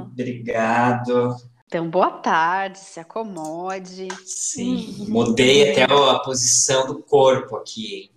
Obrigado. 0.03 1.35
Então, 1.67 1.89
boa 1.89 2.11
tarde, 2.11 2.79
se 2.79 2.97
acomode. 2.97 4.07
Sim, 4.25 5.05
mudei 5.09 5.71
até 5.71 5.83
a 5.83 6.19
posição 6.19 6.87
do 6.87 7.03
corpo 7.03 7.57
aqui. 7.57 8.09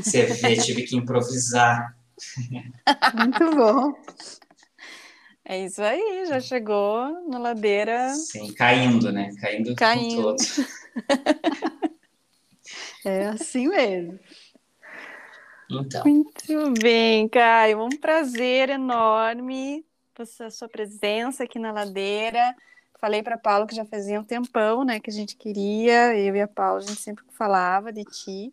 Você 0.00 0.26
vê, 0.26 0.54
tive 0.62 0.84
que 0.84 0.94
improvisar. 0.94 1.98
Muito 3.12 3.50
bom. 3.56 3.92
É 5.44 5.64
isso 5.64 5.82
aí, 5.82 6.24
já 6.28 6.38
chegou 6.38 7.28
na 7.28 7.36
ladeira. 7.36 8.10
Sim, 8.14 8.54
caindo, 8.54 9.10
né? 9.10 9.34
Caindo, 9.40 9.70
com 9.70 9.74
Caindo. 9.74 10.22
todo. 10.22 10.36
É 13.04 13.26
assim 13.26 13.68
mesmo. 13.68 14.18
Então. 15.80 16.04
Muito 16.04 16.80
bem, 16.80 17.28
Caio. 17.28 17.82
Um 17.82 17.98
prazer 17.98 18.70
enorme 18.70 19.84
a 20.40 20.50
sua 20.50 20.68
presença 20.68 21.44
aqui 21.44 21.58
na 21.58 21.72
ladeira. 21.72 22.54
Falei 23.00 23.22
para 23.22 23.36
Paulo 23.36 23.66
que 23.66 23.74
já 23.74 23.84
fazia 23.84 24.20
um 24.20 24.24
tempão, 24.24 24.84
né, 24.84 25.00
que 25.00 25.10
a 25.10 25.12
gente 25.12 25.36
queria. 25.36 26.16
Eu 26.16 26.36
e 26.36 26.40
a 26.40 26.46
Paula, 26.46 26.78
a 26.78 26.82
gente 26.82 27.00
sempre 27.00 27.24
falava 27.30 27.92
de 27.92 28.04
ti. 28.04 28.52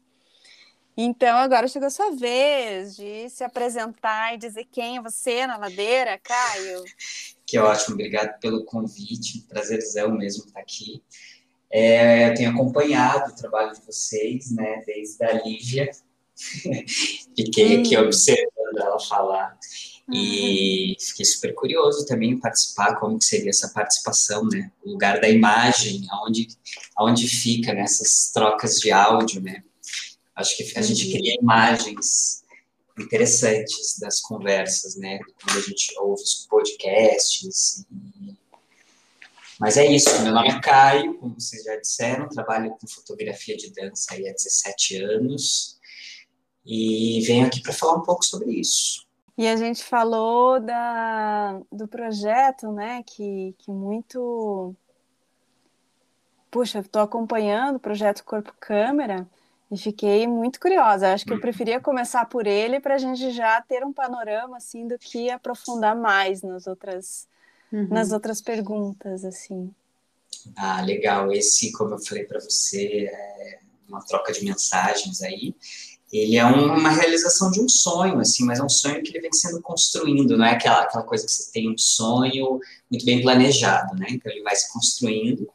Então, 0.98 1.38
agora 1.38 1.68
chegou 1.68 1.88
a 1.88 1.92
sua 1.92 2.12
vez 2.12 2.96
de 2.96 3.30
se 3.30 3.44
apresentar 3.44 4.34
e 4.34 4.38
dizer 4.38 4.66
quem 4.66 4.98
é 4.98 5.02
você 5.02 5.46
na 5.46 5.58
ladeira, 5.58 6.18
Caio. 6.18 6.84
Que 7.46 7.58
ótimo, 7.58 7.94
obrigado 7.94 8.38
pelo 8.40 8.66
convite, 8.66 9.46
prazerzão 9.48 10.12
mesmo 10.12 10.46
estar 10.46 10.60
aqui. 10.60 11.02
É, 11.72 12.30
eu 12.30 12.34
tenho 12.34 12.52
acompanhado 12.52 13.32
o 13.32 13.36
trabalho 13.36 13.74
de 13.74 13.82
vocês, 13.86 14.52
né, 14.52 14.84
desde 14.86 15.24
a 15.24 15.34
Lívia. 15.34 15.90
Fiquei 17.36 17.80
aqui 17.80 17.98
hum. 17.98 18.02
observando 18.02 18.78
ela 18.78 19.00
falar. 19.00 19.58
E 20.12 20.96
fiquei 21.00 21.26
super 21.26 21.54
curioso 21.54 22.06
também 22.06 22.32
em 22.32 22.40
participar, 22.40 22.96
como 22.96 23.20
que 23.20 23.26
seria 23.26 23.52
essa 23.52 23.70
participação, 23.70 24.44
né? 24.46 24.72
O 24.84 24.92
lugar 24.92 25.22
da 25.22 25.30
imagem, 25.30 26.08
aonde, 26.10 26.48
aonde 26.98 27.28
fica 27.28 27.74
nessas 27.74 28.32
trocas 28.34 28.80
de 28.80 28.92
áudio, 28.92 29.40
né? 29.40 29.64
Acho 30.36 30.58
que 30.58 30.64
a 30.76 30.82
gente 30.82 31.06
uhum. 31.06 31.12
cria 31.12 31.38
imagens 31.40 32.44
interessantes 32.98 34.00
das 34.00 34.20
conversas, 34.20 34.96
né? 34.96 35.20
Quando 35.44 35.58
a 35.58 35.62
gente 35.62 35.94
ouve 36.00 36.24
os 36.24 36.48
podcasts. 36.50 37.86
E... 37.92 38.36
Mas 39.60 39.78
é 39.78 39.86
isso, 39.86 40.10
meu 40.24 40.34
nome 40.34 40.50
é 40.50 40.60
Caio, 40.60 41.20
como 41.20 41.40
vocês 41.40 41.64
já 41.64 41.76
disseram, 41.76 42.28
trabalho 42.30 42.72
com 42.72 42.88
fotografia 42.88 43.56
de 43.56 43.72
dança 43.72 44.16
há 44.16 44.18
17 44.18 45.04
anos 45.04 45.79
e 46.66 47.22
venho 47.26 47.48
aqui 47.48 47.62
para 47.62 47.74
falar 47.74 47.96
um 47.96 48.04
pouco 48.04 48.26
sobre 48.26 48.52
isso. 48.52 49.08
E 49.38 49.48
a 49.48 49.56
gente 49.56 49.84
falou 49.84 50.60
da, 50.60 51.60
do 51.72 51.88
projeto, 51.88 52.72
né, 52.72 53.04
que, 53.04 53.56
que 53.60 53.72
muito... 53.72 54.76
Puxa, 56.52 56.80
estou 56.80 57.02
acompanhando 57.02 57.78
o 57.78 57.80
projeto 57.80 58.24
Corpo 58.24 58.54
Câmera, 58.60 59.28
e 59.72 59.78
fiquei 59.78 60.26
muito 60.28 60.60
curiosa. 60.60 61.14
Acho 61.14 61.26
que 61.26 61.34
eu 61.34 61.40
preferia 61.40 61.80
começar 61.80 62.26
por 62.26 62.48
ele 62.48 62.80
para 62.80 62.96
a 62.96 62.98
gente 62.98 63.32
já 63.32 63.62
ter 63.62 63.84
um 63.84 63.94
panorama 63.94 64.58
assim 64.58 64.88
do 64.88 64.98
que 64.98 65.30
aprofundar 65.30 65.96
mais 65.96 66.42
nas 66.42 66.66
outras 66.66 67.28
uhum. 67.72 67.88
nas 67.88 68.12
outras 68.12 68.42
perguntas 68.42 69.24
assim. 69.24 69.72
Ah, 70.56 70.82
legal. 70.82 71.32
Esse, 71.32 71.72
como 71.72 71.94
eu 71.94 72.00
falei 72.00 72.24
para 72.24 72.40
você, 72.40 73.06
é 73.12 73.60
uma 73.88 74.04
troca 74.04 74.34
de 74.34 74.44
mensagens 74.44 75.22
aí. 75.22 75.56
Ele 76.12 76.38
é 76.38 76.46
uma 76.46 76.90
realização 76.90 77.52
de 77.52 77.62
um 77.62 77.70
sonho, 77.70 78.20
assim, 78.20 78.44
mas 78.44 78.60
é 78.60 78.64
um 78.64 78.70
sonho 78.70 79.04
que 79.04 79.12
ele 79.12 79.22
vem 79.22 79.32
sendo 79.32 79.62
construindo, 79.62 80.38
não 80.38 80.46
é 80.46 80.54
aquela, 80.54 80.82
aquela 80.82 81.04
coisa 81.04 81.26
que 81.26 81.32
você 81.32 81.52
tem 81.52 81.72
um 81.72 81.78
sonho 81.78 82.60
muito 82.90 83.06
bem 83.06 83.22
planejado, 83.22 83.96
né? 83.96 84.08
Então 84.10 84.32
ele 84.32 84.42
vai 84.42 84.56
se 84.56 84.72
construindo 84.74 85.48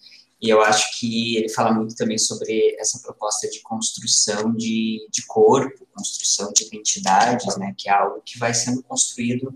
e 0.45 0.51
eu 0.51 0.61
acho 0.61 0.99
que 0.99 1.39
ele 1.39 1.49
fala 1.49 1.73
muito 1.73 1.97
também 1.97 2.19
sobre 2.19 2.77
essa 2.79 2.99
proposta 2.99 3.49
de 3.49 3.61
construção 3.61 4.55
de, 4.55 5.09
de 5.11 5.25
corpo, 5.27 5.87
construção 5.95 6.53
de 6.53 6.65
identidades, 6.67 7.57
né, 7.57 7.75
que 7.79 7.89
é 7.89 7.93
algo 7.93 8.21
que 8.23 8.39
vai 8.39 8.53
sendo 8.53 8.83
construído 8.83 9.55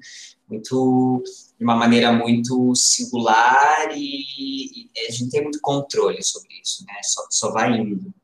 muito 0.48 1.22
de 1.58 1.62
uma 1.62 1.76
maneira 1.76 2.10
muito 2.10 2.74
singular 2.74 3.90
e, 3.94 4.86
e 4.86 4.90
a 5.06 5.12
gente 5.12 5.28
tem 5.28 5.42
muito 5.42 5.60
controle 5.60 6.22
sobre 6.22 6.48
isso, 6.62 6.86
né, 6.86 6.94
só, 7.02 7.26
só 7.28 7.52
vai 7.52 7.70
indo. 7.78 8.14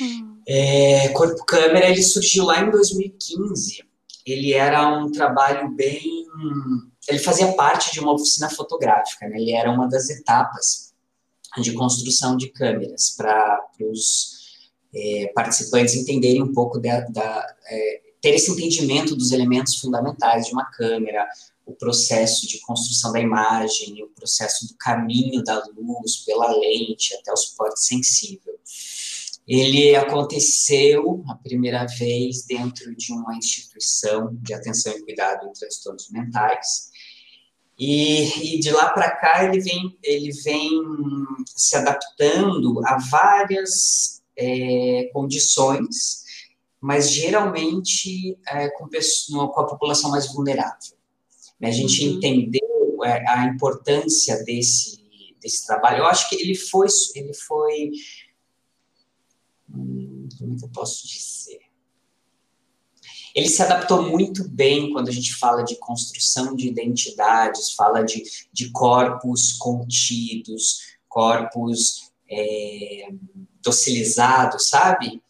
Hum. 0.00 0.40
É, 0.46 1.08
Corpo 1.10 1.44
Câmera, 1.44 1.88
ele 1.88 2.02
surgiu 2.02 2.44
lá 2.44 2.60
em 2.60 2.70
2015, 2.70 3.84
ele 4.24 4.52
era 4.52 4.88
um 4.88 5.10
trabalho 5.10 5.70
bem... 5.70 6.26
Ele 7.08 7.18
fazia 7.20 7.52
parte 7.52 7.92
de 7.92 8.00
uma 8.00 8.12
oficina 8.12 8.50
fotográfica, 8.50 9.28
né, 9.28 9.36
ele 9.38 9.52
era 9.52 9.70
uma 9.70 9.88
das 9.88 10.10
etapas 10.10 10.92
de 11.62 11.72
construção 11.72 12.36
de 12.36 12.48
câmeras 12.50 13.14
para 13.16 13.60
os 13.80 14.36
é, 14.94 15.32
participantes 15.34 15.94
entenderem 15.94 16.42
um 16.42 16.52
pouco 16.52 16.78
da, 16.78 17.00
da 17.00 17.46
é, 17.68 18.00
ter 18.20 18.34
esse 18.34 18.50
entendimento 18.50 19.14
dos 19.14 19.30
elementos 19.32 19.76
fundamentais 19.76 20.46
de 20.46 20.52
uma 20.52 20.64
câmera, 20.70 21.26
o 21.64 21.72
processo 21.72 22.46
de 22.46 22.60
construção 22.60 23.12
da 23.12 23.20
imagem, 23.20 24.02
o 24.02 24.08
processo 24.08 24.66
do 24.68 24.74
caminho 24.76 25.42
da 25.42 25.62
luz 25.76 26.24
pela 26.24 26.50
lente 26.52 27.14
até 27.14 27.32
o 27.32 27.36
suporte 27.36 27.84
sensível. 27.84 28.54
Ele 29.46 29.94
aconteceu 29.94 31.24
a 31.28 31.34
primeira 31.36 31.86
vez 31.86 32.44
dentro 32.44 32.94
de 32.96 33.12
uma 33.12 33.36
instituição 33.36 34.36
de 34.42 34.52
atenção 34.52 34.92
e 34.92 35.02
cuidado 35.02 35.46
em 35.46 35.52
transtornos 35.52 36.10
mentais, 36.10 36.90
e, 37.78 38.54
e 38.56 38.58
de 38.58 38.70
lá 38.70 38.90
para 38.90 39.10
cá 39.10 39.44
ele 39.44 39.60
vem, 39.60 39.98
ele 40.02 40.32
vem 40.42 40.70
se 41.46 41.76
adaptando 41.76 42.80
a 42.86 42.96
várias 42.98 44.22
é, 44.36 45.10
condições, 45.12 46.24
mas 46.80 47.10
geralmente 47.10 48.38
é, 48.48 48.70
com, 48.70 48.88
pessoa, 48.88 49.52
com 49.52 49.60
a 49.60 49.66
população 49.66 50.10
mais 50.10 50.32
vulnerável. 50.32 50.96
A 51.62 51.70
gente 51.70 52.06
uhum. 52.06 52.14
entendeu 52.14 53.04
é, 53.04 53.28
a 53.28 53.46
importância 53.46 54.42
desse, 54.44 54.98
desse 55.40 55.66
trabalho. 55.66 55.98
Eu 55.98 56.06
acho 56.06 56.28
que 56.28 56.36
ele 56.36 56.54
foi, 56.54 56.86
ele 57.14 57.34
foi, 57.34 57.90
hum, 59.70 60.28
como 60.38 60.54
é 60.54 60.58
que 60.58 60.64
eu 60.64 60.70
posso 60.70 61.06
dizer? 61.06 61.66
ele 63.36 63.50
se 63.50 63.62
adaptou 63.62 64.02
muito 64.02 64.48
bem 64.48 64.90
quando 64.94 65.08
a 65.08 65.12
gente 65.12 65.34
fala 65.34 65.62
de 65.62 65.76
construção 65.76 66.56
de 66.56 66.68
identidades, 66.68 67.74
fala 67.74 68.02
de, 68.02 68.22
de 68.50 68.70
corpos 68.72 69.52
contidos, 69.52 70.96
corpos 71.06 72.10
é, 72.30 73.08
docilizados, 73.62 74.70
sabe? 74.70 75.20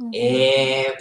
Uhum. 0.00 0.10
É, 0.14 0.96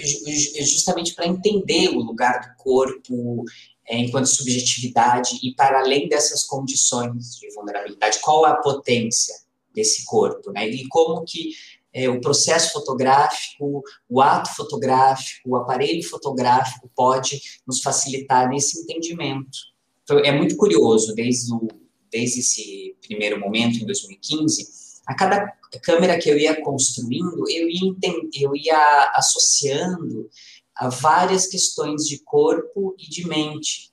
justamente 0.65 1.15
para 1.15 1.25
entender 1.25 1.87
o 1.87 2.01
lugar 2.01 2.41
do 2.41 2.61
corpo 2.61 3.45
é, 3.87 3.97
enquanto 3.97 4.25
subjetividade 4.25 5.39
e 5.41 5.55
para 5.55 5.79
além 5.79 6.09
dessas 6.09 6.43
condições 6.43 7.37
de 7.37 7.49
vulnerabilidade, 7.53 8.19
qual 8.19 8.43
a 8.43 8.55
potência 8.55 9.33
desse 9.73 10.03
corpo, 10.03 10.51
né? 10.51 10.67
E 10.67 10.85
como 10.89 11.23
que 11.23 11.51
é, 11.93 12.09
o 12.09 12.21
processo 12.21 12.71
fotográfico, 12.71 13.83
o 14.09 14.21
ato 14.21 14.53
fotográfico, 14.55 15.49
o 15.49 15.55
aparelho 15.55 16.07
fotográfico 16.07 16.89
pode 16.95 17.41
nos 17.67 17.81
facilitar 17.81 18.49
nesse 18.49 18.81
entendimento. 18.81 19.57
Então, 20.03 20.19
é 20.19 20.31
muito 20.31 20.55
curioso, 20.55 21.13
desde, 21.13 21.53
o, 21.53 21.67
desde 22.11 22.39
esse 22.39 22.95
primeiro 23.01 23.39
momento, 23.39 23.77
em 23.77 23.85
2015, 23.85 24.67
a 25.07 25.15
cada 25.15 25.47
câmera 25.83 26.17
que 26.17 26.29
eu 26.29 26.37
ia 26.37 26.61
construindo, 26.61 27.49
eu 27.49 27.69
ia, 27.69 27.95
eu 28.33 28.55
ia 28.55 29.11
associando 29.15 30.29
a 30.75 30.89
várias 30.89 31.47
questões 31.47 32.03
de 32.05 32.19
corpo 32.23 32.95
e 32.97 33.09
de 33.09 33.27
mente, 33.27 33.91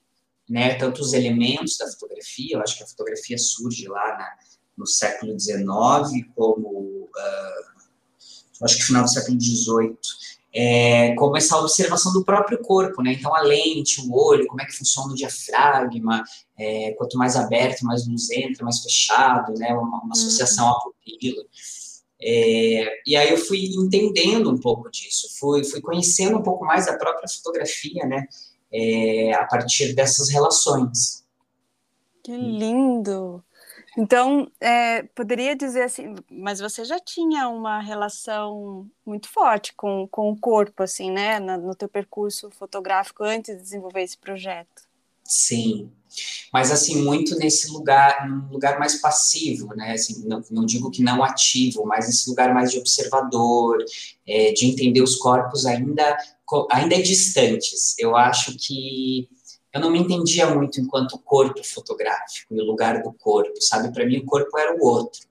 né? 0.49 0.75
Tanto 0.75 1.01
os 1.01 1.13
elementos 1.13 1.77
da 1.77 1.87
fotografia, 1.87 2.55
eu 2.55 2.61
acho 2.61 2.77
que 2.77 2.83
a 2.83 2.87
fotografia 2.87 3.37
surge 3.37 3.87
lá 3.87 4.17
na, 4.17 4.29
no 4.77 4.87
século 4.87 5.37
XIX, 5.39 6.25
como 6.35 7.03
uh, 7.03 7.78
acho 8.65 8.77
que 8.77 8.83
final 8.83 9.03
do 9.03 9.09
século 9.09 9.39
XVIII, 9.39 9.97
é, 10.53 11.13
como 11.15 11.37
essa 11.37 11.57
observação 11.57 12.11
do 12.11 12.23
próprio 12.23 12.59
corpo, 12.59 13.03
né? 13.03 13.13
Então, 13.13 13.35
a 13.35 13.41
lente, 13.41 14.01
o 14.01 14.13
olho, 14.13 14.47
como 14.47 14.61
é 14.61 14.65
que 14.65 14.75
funciona 14.75 15.11
o 15.11 15.15
diafragma, 15.15 16.23
é, 16.57 16.91
quanto 16.97 17.17
mais 17.17 17.35
aberto, 17.35 17.85
mais 17.85 18.07
luz 18.07 18.29
entra, 18.31 18.63
mais 18.63 18.79
fechado, 18.79 19.53
né? 19.53 19.71
Uma, 19.73 19.83
uma 19.83 20.03
uhum. 20.03 20.11
associação 20.11 20.69
à 20.69 20.79
pupila. 20.79 21.43
É, 22.21 23.01
e 23.05 23.15
aí 23.15 23.29
eu 23.29 23.37
fui 23.37 23.69
entendendo 23.77 24.51
um 24.51 24.57
pouco 24.57 24.89
disso, 24.91 25.29
fui, 25.39 25.63
fui 25.63 25.79
conhecendo 25.79 26.37
um 26.37 26.43
pouco 26.43 26.65
mais 26.65 26.87
a 26.87 26.97
própria 26.97 27.29
fotografia, 27.29 28.05
né? 28.05 28.25
É, 28.71 29.33
a 29.33 29.45
partir 29.45 29.93
dessas 29.93 30.29
relações. 30.29 31.23
Que 32.23 32.35
lindo! 32.35 33.43
Então, 34.01 34.49
é, 34.61 35.03
poderia 35.13 35.53
dizer 35.53 35.81
assim, 35.81 36.15
mas 36.31 36.61
você 36.61 36.85
já 36.85 36.97
tinha 37.01 37.49
uma 37.49 37.81
relação 37.81 38.89
muito 39.05 39.27
forte 39.27 39.73
com, 39.75 40.07
com 40.07 40.31
o 40.31 40.39
corpo, 40.39 40.83
assim, 40.83 41.11
né, 41.11 41.37
no, 41.37 41.57
no 41.57 41.75
teu 41.75 41.89
percurso 41.89 42.49
fotográfico 42.49 43.25
antes 43.25 43.57
de 43.57 43.61
desenvolver 43.61 44.01
esse 44.01 44.17
projeto? 44.17 44.87
Sim, 45.25 45.91
mas 46.53 46.71
assim, 46.71 47.01
muito 47.01 47.37
nesse 47.37 47.69
lugar, 47.71 48.25
um 48.25 48.53
lugar 48.53 48.79
mais 48.79 49.01
passivo, 49.01 49.75
né, 49.75 49.91
assim, 49.91 50.25
não, 50.25 50.41
não, 50.49 50.65
digo 50.65 50.89
que 50.89 51.03
não 51.03 51.21
ativo, 51.21 51.85
mas 51.85 52.07
esse 52.07 52.29
lugar 52.29 52.53
mais 52.53 52.71
de 52.71 52.79
observador, 52.79 53.83
é, 54.25 54.53
de 54.53 54.65
entender 54.65 55.01
os 55.01 55.17
corpos 55.17 55.65
ainda, 55.65 56.17
ainda 56.71 57.03
distantes. 57.03 57.95
Eu 57.99 58.15
acho 58.15 58.55
que 58.57 59.27
eu 59.73 59.79
não 59.79 59.91
me 59.91 59.99
entendia 59.99 60.47
muito 60.47 60.79
enquanto 60.79 61.19
corpo 61.19 61.63
fotográfico 61.63 62.53
e 62.53 62.61
o 62.61 62.65
lugar 62.65 63.01
do 63.03 63.13
corpo, 63.13 63.61
sabe? 63.61 63.93
Para 63.93 64.05
mim, 64.05 64.17
o 64.17 64.25
corpo 64.25 64.57
era 64.57 64.75
o 64.75 64.83
outro. 64.83 65.21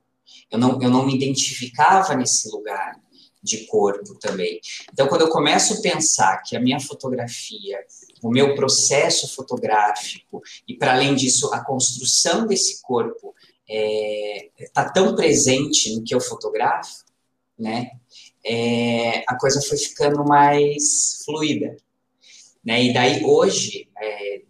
Eu 0.51 0.59
não, 0.59 0.81
eu 0.81 0.91
não 0.91 1.05
me 1.07 1.15
identificava 1.15 2.15
nesse 2.15 2.51
lugar. 2.51 3.01
de 3.41 3.67
corpo 3.67 4.19
também. 4.19 4.61
Então, 4.93 5.07
quando 5.07 5.23
eu 5.23 5.31
começo 5.31 5.75
a 5.75 5.81
pensar 5.81 6.43
que 6.43 6.57
a 6.57 6.61
minha 6.61 6.81
fotografia, 6.81 7.79
o 8.23 8.31
meu 8.31 8.55
processo 8.55 9.33
fotográfico, 9.35 10.43
e 10.67 10.75
para 10.75 10.93
além 10.93 11.15
disso, 11.15 11.53
a 11.55 11.65
construção 11.65 12.47
desse 12.47 12.83
corpo 12.83 13.35
está 13.67 13.71
é, 13.71 14.69
tá 14.73 14.91
tão 14.91 15.15
presente 15.15 15.95
no 15.95 16.03
que 16.03 16.15
eu 16.15 16.21
fotografo, 16.21 17.05
né? 17.59 17.91
É, 18.45 19.25
a 19.29 19.37
coisa 19.37 19.61
foi 19.61 19.77
ficando 19.79 20.25
mais 20.25 21.23
fluida. 21.25 21.77
Né? 22.65 22.85
E 22.85 22.93
daí 22.93 23.25
hoje, 23.25 23.89
é, 23.99 24.43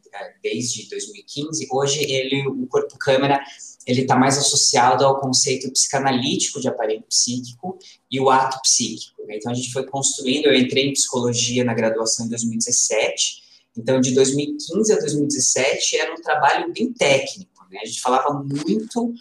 desde 0.42 0.88
2015, 0.88 1.68
hoje 1.70 2.00
ele, 2.10 2.46
o 2.48 2.66
corpo 2.66 2.96
câmera 2.98 3.40
ele 3.86 4.02
está 4.02 4.16
mais 4.16 4.36
associado 4.36 5.04
ao 5.04 5.18
conceito 5.18 5.70
psicanalítico 5.72 6.60
de 6.60 6.68
aparelho 6.68 7.02
psíquico 7.08 7.78
e 8.10 8.20
o 8.20 8.28
ato 8.28 8.60
psíquico. 8.60 9.24
Né? 9.26 9.36
Então 9.36 9.50
a 9.50 9.54
gente 9.54 9.72
foi 9.72 9.86
construindo, 9.86 10.46
eu 10.46 10.54
entrei 10.54 10.88
em 10.88 10.92
psicologia 10.92 11.64
na 11.64 11.72
graduação 11.72 12.26
em 12.26 12.28
2017, 12.28 13.42
então 13.76 13.98
de 14.00 14.14
2015 14.14 14.92
a 14.92 14.98
2017 14.98 15.96
era 15.96 16.12
um 16.12 16.20
trabalho 16.20 16.72
bem 16.72 16.92
técnico, 16.92 17.66
né? 17.70 17.80
a 17.82 17.86
gente 17.86 18.00
falava 18.00 18.32
muito 18.32 19.14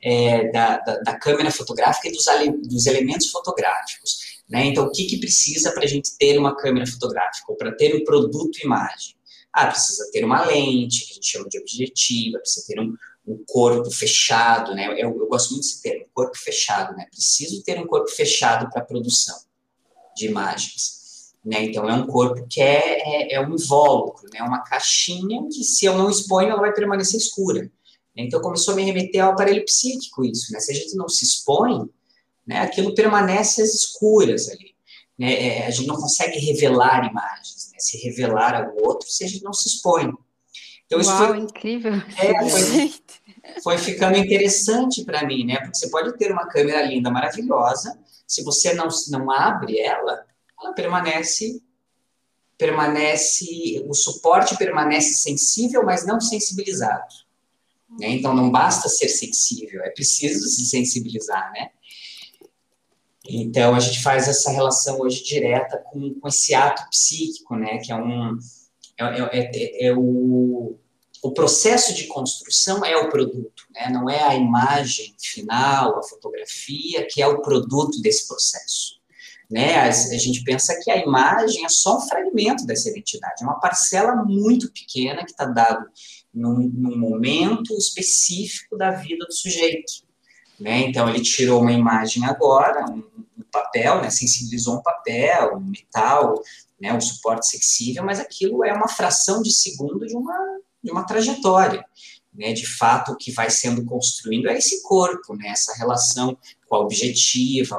é, 0.00 0.50
da, 0.50 0.78
da, 0.78 0.98
da, 0.98 1.18
câmera 1.18 1.50
fotográfica 1.50 2.08
e 2.08 2.12
dos, 2.12 2.26
dos 2.68 2.86
elementos 2.86 3.30
fotográficos. 3.30 4.33
Né? 4.48 4.66
Então, 4.66 4.84
o 4.84 4.92
que, 4.92 5.04
que 5.06 5.18
precisa 5.18 5.72
para 5.72 5.84
a 5.84 5.88
gente 5.88 6.16
ter 6.18 6.38
uma 6.38 6.54
câmera 6.54 6.86
fotográfica, 6.86 7.50
ou 7.50 7.56
para 7.56 7.72
ter 7.72 7.94
um 7.94 8.04
produto 8.04 8.58
imagem? 8.62 9.14
Ah, 9.52 9.68
precisa 9.68 10.10
ter 10.12 10.24
uma 10.24 10.44
lente, 10.44 11.06
que 11.06 11.12
a 11.12 11.14
gente 11.14 11.26
chama 11.26 11.48
de 11.48 11.58
objetiva, 11.58 12.38
precisa 12.38 12.66
ter 12.66 12.80
um, 12.80 12.94
um 13.26 13.42
corpo 13.46 13.90
fechado, 13.90 14.74
né? 14.74 14.88
Eu, 14.88 15.16
eu, 15.16 15.26
gosto 15.28 15.50
muito 15.52 15.62
desse 15.62 15.80
termo, 15.80 16.06
corpo 16.12 16.36
fechado, 16.36 16.94
né? 16.96 17.06
Preciso 17.10 17.62
ter 17.62 17.80
um 17.80 17.86
corpo 17.86 18.08
fechado 18.08 18.68
para 18.70 18.84
produção 18.84 19.36
de 20.16 20.26
imagens, 20.26 21.32
né? 21.44 21.64
Então 21.64 21.88
é 21.88 21.94
um 21.94 22.06
corpo 22.06 22.46
que 22.48 22.60
é, 22.60 23.32
é, 23.32 23.34
é, 23.34 23.40
um 23.40 23.54
invólucro, 23.54 24.28
né? 24.32 24.42
Uma 24.42 24.62
caixinha 24.62 25.46
que 25.48 25.64
se 25.64 25.84
eu 25.86 25.96
não 25.96 26.10
exponho 26.10 26.50
ela 26.50 26.60
vai 26.60 26.72
permanecer 26.72 27.18
escura. 27.18 27.70
Então 28.16 28.40
começou 28.40 28.74
a 28.74 28.76
me 28.76 28.84
remeter 28.84 29.24
ao 29.24 29.32
aparelho 29.32 29.64
psíquico 29.64 30.24
isso, 30.24 30.52
né? 30.52 30.60
Se 30.60 30.72
a 30.72 30.74
gente 30.74 30.94
não 30.94 31.08
se 31.08 31.24
expõe, 31.24 31.88
né? 32.46 32.60
Aquilo 32.60 32.94
permanece 32.94 33.62
às 33.62 33.74
escuras 33.74 34.48
ali. 34.48 34.74
Né? 35.18 35.32
É, 35.32 35.66
a 35.66 35.70
gente 35.70 35.86
não 35.86 35.96
consegue 35.96 36.38
revelar 36.38 37.08
imagens, 37.08 37.70
né? 37.72 37.78
Se 37.78 37.98
revelar 37.98 38.54
ao 38.54 38.76
outro 38.84 39.08
se 39.08 39.24
a 39.24 39.28
gente 39.28 39.42
não 39.42 39.52
se 39.52 39.68
expõe. 39.68 40.12
Então, 40.86 41.00
isso 41.00 41.10
Uau, 41.10 41.28
foi, 41.28 41.38
incrível. 41.38 41.92
É, 42.18 42.48
foi, 42.48 42.94
foi 43.62 43.78
ficando 43.78 44.18
interessante 44.18 45.04
para 45.04 45.26
mim, 45.26 45.44
né? 45.44 45.56
Porque 45.60 45.76
você 45.76 45.88
pode 45.88 46.16
ter 46.18 46.32
uma 46.32 46.46
câmera 46.46 46.82
linda, 46.82 47.10
maravilhosa, 47.10 47.98
se 48.26 48.42
você 48.42 48.74
não, 48.74 48.88
não 49.10 49.30
abre 49.30 49.78
ela, 49.78 50.24
ela 50.60 50.72
permanece 50.72 51.62
permanece 52.56 53.84
o 53.88 53.94
suporte 53.94 54.56
permanece 54.56 55.14
sensível, 55.14 55.84
mas 55.84 56.06
não 56.06 56.20
sensibilizado. 56.20 57.12
Né? 57.98 58.08
Então 58.10 58.34
não 58.34 58.50
basta 58.50 58.88
ser 58.88 59.08
sensível, 59.08 59.82
é 59.82 59.90
preciso 59.90 60.48
se 60.48 60.64
sensibilizar, 60.66 61.52
né? 61.52 61.70
Então 63.26 63.74
a 63.74 63.80
gente 63.80 64.02
faz 64.02 64.28
essa 64.28 64.50
relação 64.50 65.00
hoje 65.00 65.24
direta 65.24 65.78
com, 65.78 66.14
com 66.20 66.28
esse 66.28 66.54
ato 66.54 66.88
psíquico, 66.90 67.56
né? 67.56 67.78
Que 67.78 67.90
é 67.90 67.96
um 67.96 68.38
é, 68.98 69.04
é, 69.04 69.50
é, 69.54 69.86
é 69.86 69.94
o, 69.96 70.78
o 71.22 71.32
processo 71.32 71.94
de 71.94 72.06
construção 72.06 72.84
é 72.84 72.96
o 72.96 73.08
produto, 73.08 73.64
né? 73.72 73.88
não 73.90 74.08
é 74.10 74.22
a 74.22 74.34
imagem 74.34 75.14
final, 75.18 75.98
a 75.98 76.02
fotografia, 76.02 77.06
que 77.10 77.22
é 77.22 77.26
o 77.26 77.40
produto 77.40 78.00
desse 78.02 78.28
processo. 78.28 79.00
Né? 79.50 79.74
A, 79.76 79.88
a, 79.88 79.90
gente 79.90 80.44
pensa 80.44 80.78
que 80.82 80.90
a 80.90 80.98
imagem 80.98 81.64
é 81.64 81.68
só 81.68 81.96
um 81.96 82.00
fragmento 82.02 82.66
dessa 82.66 82.88
identidade, 82.88 83.42
é 83.42 83.44
uma 83.44 83.58
parcela 83.58 84.14
muito 84.16 84.70
pequena 84.70 85.24
que 85.24 85.30
está 85.30 85.46
dado 85.46 85.86
num, 86.32 86.68
num, 86.68 86.98
momento 86.98 87.74
específico 87.76 88.76
da 88.76 88.90
vida 88.90 89.24
do 89.24 89.32
sujeito. 89.32 90.03
Né? 90.58 90.88
Então, 90.88 91.08
ele 91.08 91.20
tirou 91.20 91.60
uma 91.60 91.72
imagem 91.72 92.24
agora, 92.24 92.84
um, 92.90 93.02
papel, 93.50 94.02
né? 94.02 94.10
sensibilizou 94.10 94.76
um 94.76 94.82
papel, 94.82 95.56
um 95.56 95.60
metal, 95.60 96.34
né, 96.80 96.92
um 96.92 97.00
suporte 97.00 97.46
sensível, 97.46 98.04
mas 98.04 98.20
aquilo 98.20 98.64
é 98.64 98.72
uma 98.72 98.88
fração 98.88 99.42
de 99.42 99.52
segundo 99.52 100.06
de 100.06 100.14
uma, 100.14 100.36
de 100.82 100.90
uma 100.90 101.04
trajetória. 101.04 101.84
Né, 102.32 102.52
de 102.52 102.66
fato, 102.66 103.12
o 103.12 103.16
que 103.16 103.30
vai 103.30 103.48
sendo 103.48 103.84
construindo 103.84 104.48
é 104.48 104.58
esse 104.58 104.82
corpo, 104.82 105.36
né, 105.36 105.50
essa 105.50 105.72
relação 105.74 106.36
com 106.68 106.74
a 106.74 106.80
objetiva, 106.80 107.78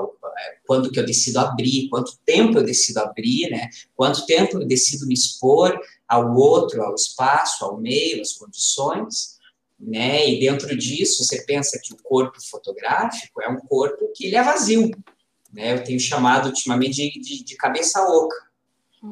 quando 0.66 0.90
que 0.90 0.98
eu 0.98 1.06
decido 1.06 1.40
abrir, 1.40 1.90
quanto 1.90 2.18
tempo 2.26 2.58
eu 2.58 2.64
decido 2.64 3.02
abrir, 3.02 3.50
né, 3.50 3.70
quanto 3.98 4.26
tempo 4.26 4.58
eu 4.58 4.66
decido 4.66 5.06
me 5.08 5.14
expor 5.14 5.78
ao 6.08 6.34
outro, 6.34 6.82
ao 6.82 6.96
espaço, 6.96 7.66
ao 7.66 7.78
meio, 7.78 8.22
às 8.22 8.32
condições, 8.32 9.35
né, 9.86 10.28
e 10.28 10.40
dentro 10.40 10.76
disso 10.76 11.24
você 11.24 11.44
pensa 11.44 11.80
que 11.82 11.94
o 11.94 11.98
corpo 11.98 12.42
fotográfico 12.50 13.42
é 13.42 13.50
um 13.50 13.58
corpo 13.58 14.12
que 14.16 14.26
ele 14.26 14.36
é 14.36 14.44
vazio, 14.44 14.90
né, 15.54 15.74
eu 15.74 15.84
tenho 15.84 16.00
chamado 16.00 16.48
ultimamente 16.48 16.96
de, 16.96 17.20
de, 17.20 17.44
de 17.44 17.56
cabeça 17.56 18.04
oca, 18.04 18.46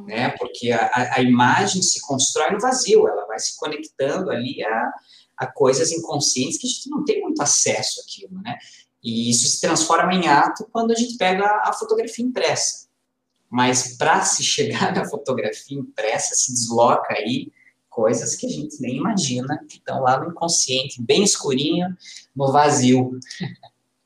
né? 0.07 0.29
Porque 0.38 0.71
a, 0.71 0.89
a, 1.15 1.21
imagem 1.21 1.81
se 1.81 2.01
constrói 2.01 2.51
no 2.51 2.59
vazio, 2.59 3.07
ela 3.07 3.25
vai 3.27 3.38
se 3.38 3.55
conectando 3.57 4.31
ali 4.31 4.63
a, 4.63 4.91
a 5.38 5.47
coisas 5.47 5.91
inconscientes 5.91 6.57
que 6.57 6.65
a 6.65 6.69
gente 6.69 6.89
não 6.89 7.05
tem 7.05 7.21
muito 7.21 7.41
acesso 7.41 8.01
àquilo, 8.01 8.41
né? 8.41 8.57
E 9.03 9.29
isso 9.29 9.47
se 9.47 9.62
transforma 9.62 10.13
em 10.13 10.27
ato 10.27 10.67
quando 10.71 10.91
a 10.91 10.95
gente 10.95 11.17
pega 11.17 11.45
a 11.63 11.73
fotografia 11.73 12.25
impressa. 12.25 12.88
Mas 13.49 13.97
para 13.97 14.23
se 14.23 14.41
chegar 14.43 14.93
na 14.93 15.05
fotografia 15.05 15.77
impressa, 15.77 16.33
se 16.36 16.51
desloca 16.51 17.13
aí 17.13 17.51
coisas 17.93 18.36
que 18.36 18.47
a 18.47 18.49
gente 18.49 18.82
nem 18.82 18.97
imagina, 18.97 19.63
que 19.69 19.77
estão 19.77 20.01
lá 20.01 20.19
no 20.19 20.32
inconsciente, 20.32 21.01
bem 21.01 21.23
escurinho, 21.23 21.95
no 22.36 22.51
vazio. 22.51 23.19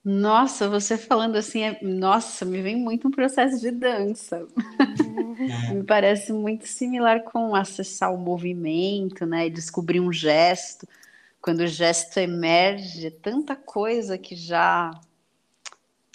Nossa, 0.03 0.69
você 0.69 0.97
falando 0.97 1.37
assim, 1.37 1.63
é... 1.63 1.79
nossa, 1.81 2.43
me 2.45 2.61
vem 2.61 2.75
muito 2.75 3.07
um 3.07 3.11
processo 3.11 3.59
de 3.59 3.71
dança. 3.71 4.45
É. 5.69 5.73
me 5.75 5.83
parece 5.83 6.33
muito 6.33 6.67
similar 6.67 7.23
com 7.23 7.55
acessar 7.55 8.13
o 8.13 8.17
movimento, 8.17 9.25
né? 9.25 9.47
E 9.47 9.49
descobrir 9.49 10.01
um 10.01 10.11
gesto. 10.11 10.87
Quando 11.41 11.61
o 11.61 11.67
gesto 11.67 12.17
emerge, 12.19 13.07
é 13.07 13.11
tanta 13.11 13.55
coisa 13.55 14.17
que 14.17 14.35
já. 14.35 14.91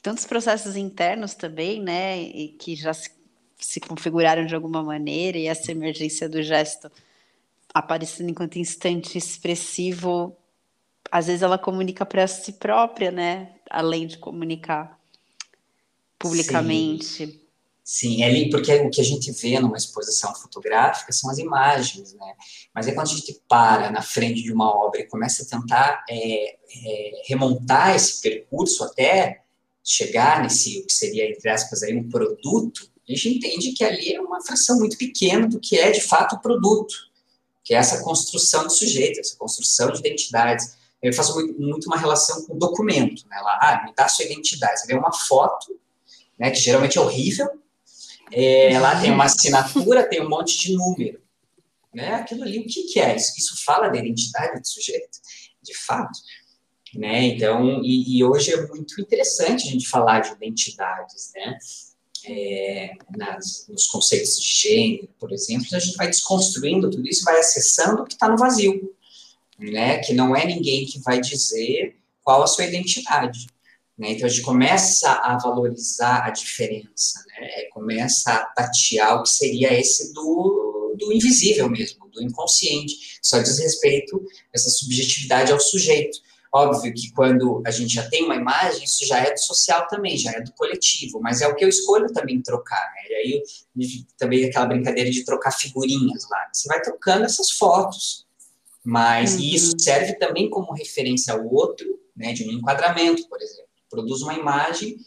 Tantos 0.03 0.27
processos 0.27 0.77
internos 0.77 1.35
também, 1.35 1.81
né? 1.81 2.21
E 2.21 2.49
que 2.49 2.75
já 2.75 2.93
se, 2.93 3.11
se 3.59 3.81
configuraram 3.81 4.45
de 4.45 4.55
alguma 4.55 4.83
maneira, 4.83 5.39
e 5.39 5.47
essa 5.47 5.71
emergência 5.71 6.29
do 6.29 6.43
gesto 6.43 6.91
aparecendo 7.75 8.31
enquanto 8.31 8.59
instante 8.59 9.17
expressivo 9.19 10.37
às 11.13 11.27
vezes 11.27 11.43
ela 11.43 11.59
comunica 11.59 12.07
para 12.07 12.27
si 12.27 12.55
própria, 12.55 13.11
né? 13.11 13.57
Além 13.69 14.07
de 14.07 14.17
comunicar 14.17 14.99
publicamente. 16.19 17.05
Sim. 17.05 17.43
Sim, 17.85 18.23
é 18.23 18.49
porque 18.49 18.73
o 18.77 18.89
que 18.89 19.01
a 19.01 19.05
gente 19.05 19.33
vê 19.33 19.59
numa 19.59 19.77
exposição 19.77 20.33
fotográfica 20.35 21.13
são 21.13 21.29
as 21.29 21.37
imagens, 21.37 22.15
né? 22.15 22.35
Mas 22.73 22.87
é 22.87 22.93
quando 22.93 23.09
a 23.09 23.11
gente 23.11 23.43
para 23.49 23.91
na 23.91 24.01
frente 24.01 24.41
de 24.41 24.53
uma 24.53 24.71
obra 24.73 25.01
e 25.01 25.09
começa 25.09 25.43
a 25.43 25.47
tentar 25.61 26.05
é, 26.09 26.55
é, 26.55 27.23
remontar 27.27 27.95
esse 27.95 28.23
percurso 28.23 28.85
até 28.85 29.43
chegar 29.85 30.43
nesse, 30.43 30.79
o 30.79 30.87
que 30.87 30.93
seria, 30.93 31.29
entre 31.29 31.51
aspas, 31.51 31.83
aí, 31.83 31.95
um 31.95 32.09
produto, 32.09 32.89
a 33.07 33.13
gente 33.13 33.29
entende 33.31 33.73
que 33.73 33.85
ali 33.85 34.15
é 34.15 34.21
uma 34.21 34.41
fração 34.41 34.79
muito 34.79 34.97
pequena 34.97 35.49
do 35.49 35.59
que 35.59 35.77
é, 35.77 35.91
de 35.91 36.01
fato, 36.01 36.37
o 36.37 36.41
produto, 36.41 36.95
que 37.73 37.77
é 37.77 37.79
essa 37.79 38.03
construção 38.03 38.65
do 38.65 38.71
sujeito, 38.71 39.19
essa 39.19 39.35
construção 39.35 39.91
de 39.91 40.01
identidades 40.01 40.77
eu 41.01 41.11
faço 41.13 41.35
muito, 41.35 41.59
muito 41.59 41.87
uma 41.87 41.97
relação 41.97 42.45
com 42.45 42.57
documento, 42.57 43.27
né? 43.29 43.41
Lá, 43.41 43.59
ah, 43.63 43.85
me 43.87 43.95
dá 43.95 44.07
sua 44.07 44.27
identidade. 44.27 44.79
Você 44.79 44.87
vê 44.87 44.95
uma 44.95 45.11
foto, 45.11 45.81
né, 46.39 46.51
que 46.51 46.61
geralmente 46.61 46.97
é 46.97 47.01
horrível, 47.01 47.49
é, 48.31 48.79
lá 48.79 49.01
tem 49.01 49.11
uma 49.11 49.25
assinatura, 49.25 50.09
tem 50.09 50.21
um 50.21 50.29
monte 50.29 50.59
de 50.59 50.77
número. 50.77 51.21
Né? 51.93 52.15
Aquilo 52.15 52.43
ali, 52.43 52.61
o 52.61 52.67
que, 52.67 52.85
que 52.85 53.01
é 53.01 53.17
isso? 53.17 53.33
Isso 53.37 53.65
fala 53.65 53.89
da 53.89 53.99
identidade 53.99 54.61
do 54.61 54.67
sujeito, 54.67 55.19
de 55.61 55.75
fato. 55.75 56.21
Né? 56.95 57.25
Então, 57.25 57.83
e, 57.83 58.19
e 58.19 58.23
hoje 58.23 58.53
é 58.53 58.67
muito 58.67 59.01
interessante 59.01 59.67
a 59.67 59.71
gente 59.73 59.89
falar 59.89 60.21
de 60.21 60.33
identidades, 60.33 61.33
né? 61.35 61.59
É, 62.27 62.93
nas, 63.17 63.67
nos 63.69 63.87
conceitos 63.87 64.41
de 64.41 64.47
gênero, 64.47 65.09
por 65.19 65.33
exemplo, 65.33 65.67
a 65.73 65.79
gente 65.79 65.97
vai 65.97 66.07
desconstruindo 66.07 66.91
tudo 66.91 67.09
isso, 67.09 67.25
vai 67.25 67.39
acessando 67.39 68.03
o 68.03 68.07
que 68.07 68.15
está 68.15 68.29
no 68.29 68.37
vazio 68.37 68.93
né? 69.71 69.99
Que 69.99 70.13
não 70.13 70.35
é 70.35 70.45
ninguém 70.45 70.85
que 70.87 71.01
vai 71.01 71.21
dizer 71.21 71.97
qual 72.23 72.43
a 72.43 72.47
sua 72.47 72.65
identidade. 72.65 73.47
Né? 73.97 74.13
Então 74.13 74.27
a 74.27 74.29
gente 74.29 74.43
começa 74.43 75.11
a 75.11 75.39
valorizar 75.39 76.25
a 76.25 76.31
diferença, 76.31 77.23
né? 77.29 77.47
É, 77.57 77.69
começa 77.73 78.33
a 78.33 78.45
tatear 78.47 79.19
o 79.19 79.23
que 79.23 79.31
seria 79.31 79.73
esse 79.79 80.13
do, 80.13 80.97
do 80.99 81.13
invisível 81.13 81.69
mesmo, 81.69 82.09
do 82.09 82.23
inconsciente. 82.23 83.19
Só 83.23 83.39
diz 83.41 83.59
respeito 83.59 84.25
essa 84.53 84.71
subjetividade 84.71 85.53
ao 85.53 85.61
sujeito. 85.61 86.19
Óbvio 86.55 86.93
que 86.93 87.11
quando 87.13 87.63
a 87.67 87.71
gente 87.71 87.95
já 87.95 88.07
tem 88.11 88.25
uma 88.25 88.37
imagem, 88.37 88.85
isso 88.85 89.07
já 89.07 89.19
é 89.19 89.33
do 89.33 89.41
social 89.41 89.87
também, 89.89 90.19
já 90.19 90.33
é 90.33 90.43
do 90.43 90.53
coletivo, 90.53 91.19
mas 91.19 91.41
é 91.41 91.49
o 91.49 91.55
que 91.55 91.65
eu 91.65 91.69
escolho 91.69 92.13
também 92.13 92.43
trocar, 92.43 92.93
né? 92.95 93.09
E 93.09 93.15
aí 93.15 93.43
também 94.19 94.45
aquela 94.45 94.67
brincadeira 94.67 95.11
de 95.11 95.25
trocar 95.25 95.51
figurinhas 95.53 96.29
lá. 96.29 96.51
Você 96.53 96.69
vai 96.69 96.83
trocando 96.83 97.25
essas 97.25 97.53
fotos, 97.53 98.27
mas 98.85 99.35
uhum. 99.35 99.41
isso 99.41 99.73
serve 99.79 100.19
também 100.19 100.51
como 100.51 100.75
referência 100.75 101.33
ao 101.33 101.51
outro, 101.51 101.87
né? 102.15 102.35
De 102.35 102.47
um 102.47 102.53
enquadramento, 102.53 103.27
por 103.31 103.41
exemplo. 103.41 103.71
Produz 103.89 104.21
uma 104.21 104.35
imagem, 104.35 104.99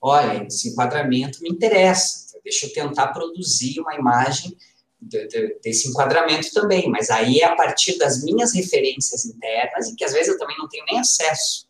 olha, 0.00 0.46
esse 0.46 0.68
enquadramento 0.68 1.42
me 1.42 1.50
interessa, 1.50 2.38
deixa 2.44 2.66
eu 2.66 2.72
tentar 2.72 3.08
produzir 3.08 3.80
uma 3.80 3.96
imagem 3.96 4.56
de, 5.02 5.26
de, 5.26 5.58
desse 5.62 5.88
enquadramento 5.88 6.52
também, 6.52 6.88
mas 6.88 7.10
aí 7.10 7.40
é 7.40 7.46
a 7.46 7.56
partir 7.56 7.98
das 7.98 8.22
minhas 8.22 8.54
referências 8.54 9.24
internas 9.24 9.88
e 9.88 9.96
que 9.96 10.04
às 10.04 10.12
vezes 10.12 10.28
eu 10.28 10.38
também 10.38 10.56
não 10.56 10.68
tenho 10.68 10.84
nem 10.84 11.00
acesso 11.00 11.66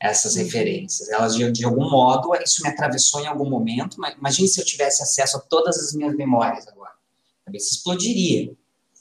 a 0.00 0.08
essas 0.08 0.34
uhum. 0.34 0.44
referências. 0.44 1.10
Elas, 1.10 1.34
de, 1.36 1.50
de, 1.52 1.64
algum 1.64 1.90
modo, 1.90 2.34
isso 2.42 2.62
me 2.62 2.70
atravessou 2.70 3.20
em 3.20 3.26
algum 3.26 3.48
momento, 3.48 4.00
mas 4.00 4.16
imagine 4.16 4.48
se 4.48 4.60
eu 4.60 4.64
tivesse 4.64 5.02
acesso 5.02 5.36
a 5.36 5.40
todas 5.40 5.76
as 5.78 5.92
minhas 5.92 6.16
memórias 6.16 6.66
agora. 6.66 6.92
A 7.42 7.46
cabeça 7.46 7.74
explodiria, 7.74 8.52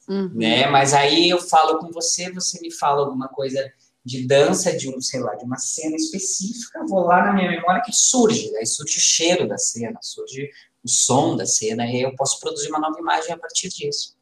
uhum. 0.09 0.31
né? 0.33 0.67
Mas 0.67 0.93
aí 0.93 1.29
eu 1.29 1.39
falo 1.39 1.79
com 1.79 1.91
você, 1.91 2.31
você 2.31 2.59
me 2.59 2.71
fala 2.71 3.01
alguma 3.01 3.29
coisa 3.29 3.71
de 4.03 4.25
dança, 4.25 4.75
de 4.75 4.89
um, 4.89 5.01
sei 5.01 5.19
lá, 5.19 5.35
de 5.35 5.43
uma 5.43 5.57
cena 5.57 5.95
específica, 5.97 6.85
vou 6.87 7.01
lá 7.01 7.25
na 7.25 7.33
minha 7.33 7.51
memória 7.51 7.81
que 7.81 7.93
surge, 7.93 8.55
aí 8.55 8.65
surge 8.65 8.97
o 8.97 9.01
cheiro 9.01 9.45
da 9.45 9.57
cena, 9.57 9.99
surge 10.01 10.49
o 10.83 10.89
som 10.89 11.35
da 11.35 11.45
cena, 11.45 11.85
e 11.85 12.01
eu 12.01 12.15
posso 12.15 12.39
produzir 12.39 12.69
uma 12.69 12.79
nova 12.79 12.99
imagem 12.99 13.33
a 13.33 13.37
partir 13.37 13.69
disso. 13.69 14.15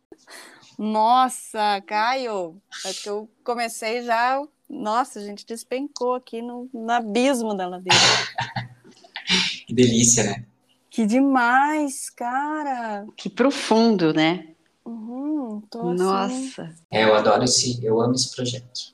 Nossa, 0.78 1.82
Caio, 1.86 2.62
acho 2.86 3.04
que 3.04 3.10
eu 3.10 3.30
comecei 3.44 4.04
já. 4.04 4.42
Nossa, 4.70 5.20
a 5.20 5.24
gente 5.24 5.46
despencou 5.46 6.16
aqui 6.16 6.42
no, 6.42 6.70
no 6.74 6.92
abismo 6.92 7.56
da 7.56 7.68
ladeira. 7.68 7.98
que 9.68 9.74
delícia, 9.74 10.24
né? 10.24 10.46
Que 10.90 11.06
demais, 11.06 12.10
cara! 12.10 13.06
Que 13.16 13.30
profundo, 13.30 14.14
né? 14.14 14.56
Uhum, 14.86 15.62
Nossa! 15.74 16.64
Assim. 16.64 16.74
É, 16.92 17.04
eu 17.04 17.16
adoro 17.16 17.44
esse, 17.44 17.84
eu 17.84 18.00
amo 18.00 18.14
esse 18.14 18.34
projeto. 18.34 18.94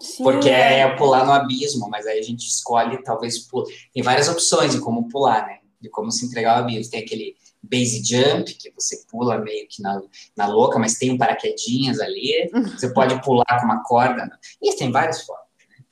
Sim, 0.00 0.22
Porque 0.22 0.48
é. 0.48 0.80
é 0.80 0.96
pular 0.96 1.24
no 1.24 1.32
abismo, 1.32 1.88
mas 1.88 2.06
aí 2.06 2.18
a 2.18 2.22
gente 2.22 2.46
escolhe, 2.46 3.02
talvez, 3.02 3.38
pular. 3.38 3.66
tem 3.92 4.02
várias 4.02 4.28
opções 4.28 4.72
de 4.72 4.80
como 4.80 5.08
pular, 5.08 5.46
né? 5.46 5.59
De 5.80 5.88
como 5.88 6.10
se 6.10 6.26
entregar 6.26 6.56
ao 6.56 6.64
abismo. 6.64 6.90
Tem 6.90 7.02
aquele 7.02 7.36
base 7.62 8.02
jump, 8.04 8.54
que 8.54 8.70
você 8.72 9.04
pula 9.10 9.38
meio 9.38 9.66
que 9.68 9.82
na, 9.82 10.00
na 10.36 10.46
louca, 10.46 10.78
mas 10.78 10.98
tem 10.98 11.10
um 11.10 11.18
paraquedinhas 11.18 12.00
ali, 12.00 12.50
você 12.76 12.92
pode 12.92 13.20
pular 13.22 13.58
com 13.60 13.66
uma 13.66 13.82
corda. 13.82 14.26
Né? 14.26 14.38
E 14.62 14.74
tem 14.76 14.90
várias 14.90 15.22
formas, 15.22 15.46
né? 15.68 15.84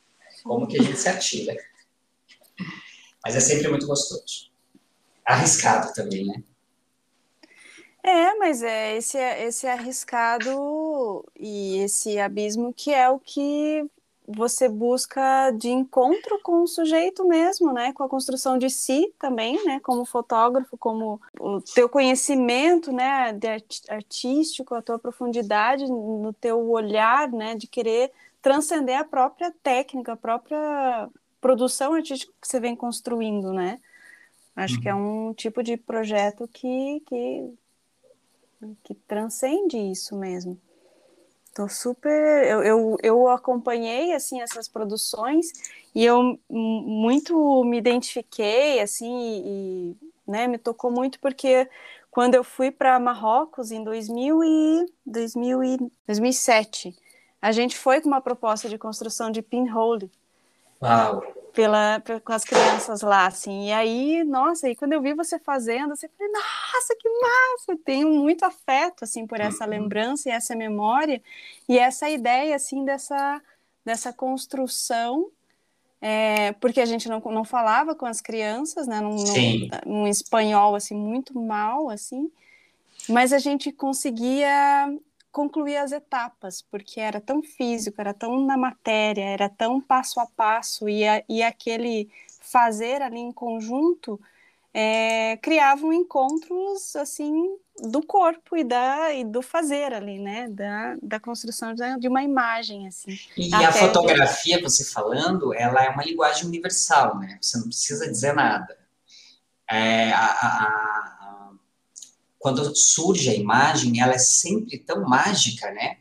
Como 0.43 0.67
que 0.67 0.79
a 0.79 0.83
gente 0.83 0.99
se 0.99 1.09
atira. 1.09 1.57
Mas 3.25 3.37
é 3.37 3.41
sempre 3.41 3.69
muito 3.69 3.87
gostoso. 3.87 4.51
Arriscado 5.25 5.93
também, 5.93 6.27
né? 6.27 6.43
É, 8.03 8.35
mas 8.37 8.63
é 8.63 8.97
esse, 8.97 9.19
esse 9.19 9.67
arriscado 9.67 11.25
e 11.39 11.79
esse 11.79 12.19
abismo 12.19 12.73
que 12.73 12.95
é 12.95 13.11
o 13.11 13.19
que 13.19 13.85
você 14.29 14.69
busca 14.69 15.51
de 15.53 15.71
encontro 15.71 16.39
com 16.43 16.63
o 16.63 16.67
sujeito 16.67 17.27
mesmo, 17.27 17.73
né? 17.73 17.95
Com 17.95 18.03
a 18.03 18.09
construção 18.09 18.59
de 18.59 18.69
si 18.69 19.11
também, 19.19 19.65
né? 19.65 19.81
Como 19.81 20.05
fotógrafo, 20.05 20.77
como 20.77 21.19
o 21.41 21.63
teu 21.63 21.89
conhecimento, 21.89 22.93
né? 22.93 23.33
De 23.33 23.49
artístico, 23.89 24.75
a 24.75 24.83
tua 24.83 24.99
profundidade 24.99 25.87
no 25.87 26.33
teu 26.35 26.69
olhar, 26.71 27.33
né? 27.33 27.55
De 27.55 27.67
querer 27.67 28.13
transcender 28.43 28.99
a 28.99 29.05
própria 29.05 29.51
técnica, 29.63 30.13
a 30.13 30.17
própria 30.17 31.09
produção 31.41 31.95
artística 31.95 32.33
que 32.39 32.47
você 32.47 32.61
vem 32.61 32.77
construindo, 32.77 33.55
né? 33.55 33.81
Acho 34.55 34.75
uhum. 34.75 34.81
que 34.81 34.89
é 34.89 34.95
uhum. 34.95 35.29
um 35.29 35.35
tipo 35.35 35.63
de 35.63 35.79
projeto 35.79 36.47
que, 36.49 37.01
que, 37.07 37.55
que 38.85 38.95
transcende 39.07 39.79
isso 39.79 40.15
mesmo. 40.17 40.61
Tô 41.59 41.69
super. 41.69 42.47
Eu, 42.47 42.63
eu, 42.63 42.97
eu 43.03 43.29
acompanhei 43.29 44.15
assim 44.15 44.41
essas 44.41 44.69
produções 44.69 45.51
e 45.93 46.05
eu 46.05 46.39
muito 46.49 47.65
me 47.65 47.77
identifiquei 47.77 48.79
assim 48.79 49.43
e, 49.45 49.97
né, 50.25 50.47
me 50.47 50.57
tocou 50.57 50.89
muito 50.89 51.19
porque 51.19 51.69
quando 52.13 52.37
eu 52.37 52.45
fui 52.45 52.71
para 52.71 53.01
Marrocos 53.01 53.73
em 53.73 53.83
2000 53.83 54.45
e, 54.45 54.87
2000 55.05 55.65
e 55.65 55.79
2007, 56.07 56.97
a 57.43 57.51
gente 57.51 57.77
foi 57.77 58.01
com 58.01 58.07
uma 58.07 58.21
proposta 58.21 58.69
de 58.69 58.79
construção 58.79 59.29
de 59.29 59.43
pinhole. 59.43 60.09
Uau! 60.81 61.38
Pela, 61.59 62.01
com 62.25 62.33
as 62.33 62.45
crianças 62.45 63.01
lá, 63.01 63.27
assim. 63.27 63.67
E 63.67 63.73
aí, 63.73 64.23
nossa, 64.23 64.71
e 64.71 64.77
quando 64.77 64.93
eu 64.93 65.03
vi 65.03 65.13
você 65.13 65.41
fazendo, 65.41 65.97
você 65.97 66.09
falei, 66.09 66.33
nossa, 66.33 66.95
que 66.97 67.09
massa! 67.09 67.73
Eu 67.73 67.79
tenho 67.79 68.09
muito 68.11 68.45
afeto, 68.45 69.03
assim, 69.03 69.27
por 69.27 69.41
essa 69.41 69.65
uhum. 69.65 69.71
lembrança 69.71 70.29
e 70.29 70.33
essa 70.33 70.55
memória 70.55 71.21
e 71.69 71.77
essa 71.77 72.09
ideia, 72.09 72.55
assim, 72.55 72.85
dessa, 72.85 73.43
dessa 73.85 74.13
construção, 74.13 75.33
é, 76.01 76.53
porque 76.61 76.81
a 76.81 76.87
gente 76.87 77.09
não, 77.09 77.19
não 77.19 77.45
falava 77.45 77.93
com 77.93 78.07
as 78.07 78.21
crianças, 78.21 78.87
né, 78.87 79.01
num, 79.01 79.17
num, 79.17 79.69
num 79.85 80.07
espanhol, 80.07 80.77
assim, 80.77 80.95
muito 80.95 81.37
mal, 81.41 81.91
assim, 81.91 82.31
mas 83.09 83.33
a 83.33 83.39
gente 83.41 83.73
conseguia 83.73 84.97
concluir 85.31 85.77
as 85.77 85.93
etapas, 85.93 86.63
porque 86.63 87.01
era 87.01 87.21
tão 87.21 87.43
físico, 87.43 88.01
era 88.01 88.15
tão 88.15 88.45
na 88.45 88.57
matéria, 88.57 89.25
era 89.25 89.49
tão 89.49 89.81
passo 89.81 90.21
a 90.21 90.27
passo, 90.27 90.89
e, 90.89 91.07
a, 91.07 91.23
e 91.29 91.43
aquele 91.43 92.09
fazer 92.41 93.03
ali 93.03 93.19
em 93.19 93.33
conjunto 93.33 94.21
é, 94.73 95.37
criavam 95.39 95.93
encontros 95.93 96.95
assim 96.95 97.57
do 97.81 98.03
corpo 98.03 98.57
e 98.57 98.65
da 98.65 99.13
e 99.13 99.25
do 99.25 99.41
fazer 99.41 99.93
ali, 99.93 100.19
né, 100.19 100.49
da, 100.49 100.97
da 101.03 101.21
construção 101.21 101.75
de, 101.75 102.09
uma 102.09 102.23
imagem 102.23 102.87
assim. 102.87 103.19
E 103.37 103.55
a 103.55 103.73
fotografia, 103.73 104.61
você 104.61 104.85
falando, 104.85 105.55
ela 105.55 105.85
é 105.85 105.89
uma 105.89 106.05
linguagem 106.05 106.47
universal, 106.47 107.19
né? 107.19 107.39
Você 107.41 107.59
não 107.59 107.67
precisa 107.67 108.09
dizer 108.11 108.35
nada. 108.35 108.77
É, 109.71 110.11
a, 110.13 110.25
a, 110.25 111.18
quando 112.49 112.75
surge 112.75 113.29
a 113.29 113.35
imagem, 113.35 114.01
ela 114.01 114.15
é 114.15 114.19
sempre 114.19 114.79
tão 114.79 115.03
mágica, 115.07 115.71
né? 115.71 115.99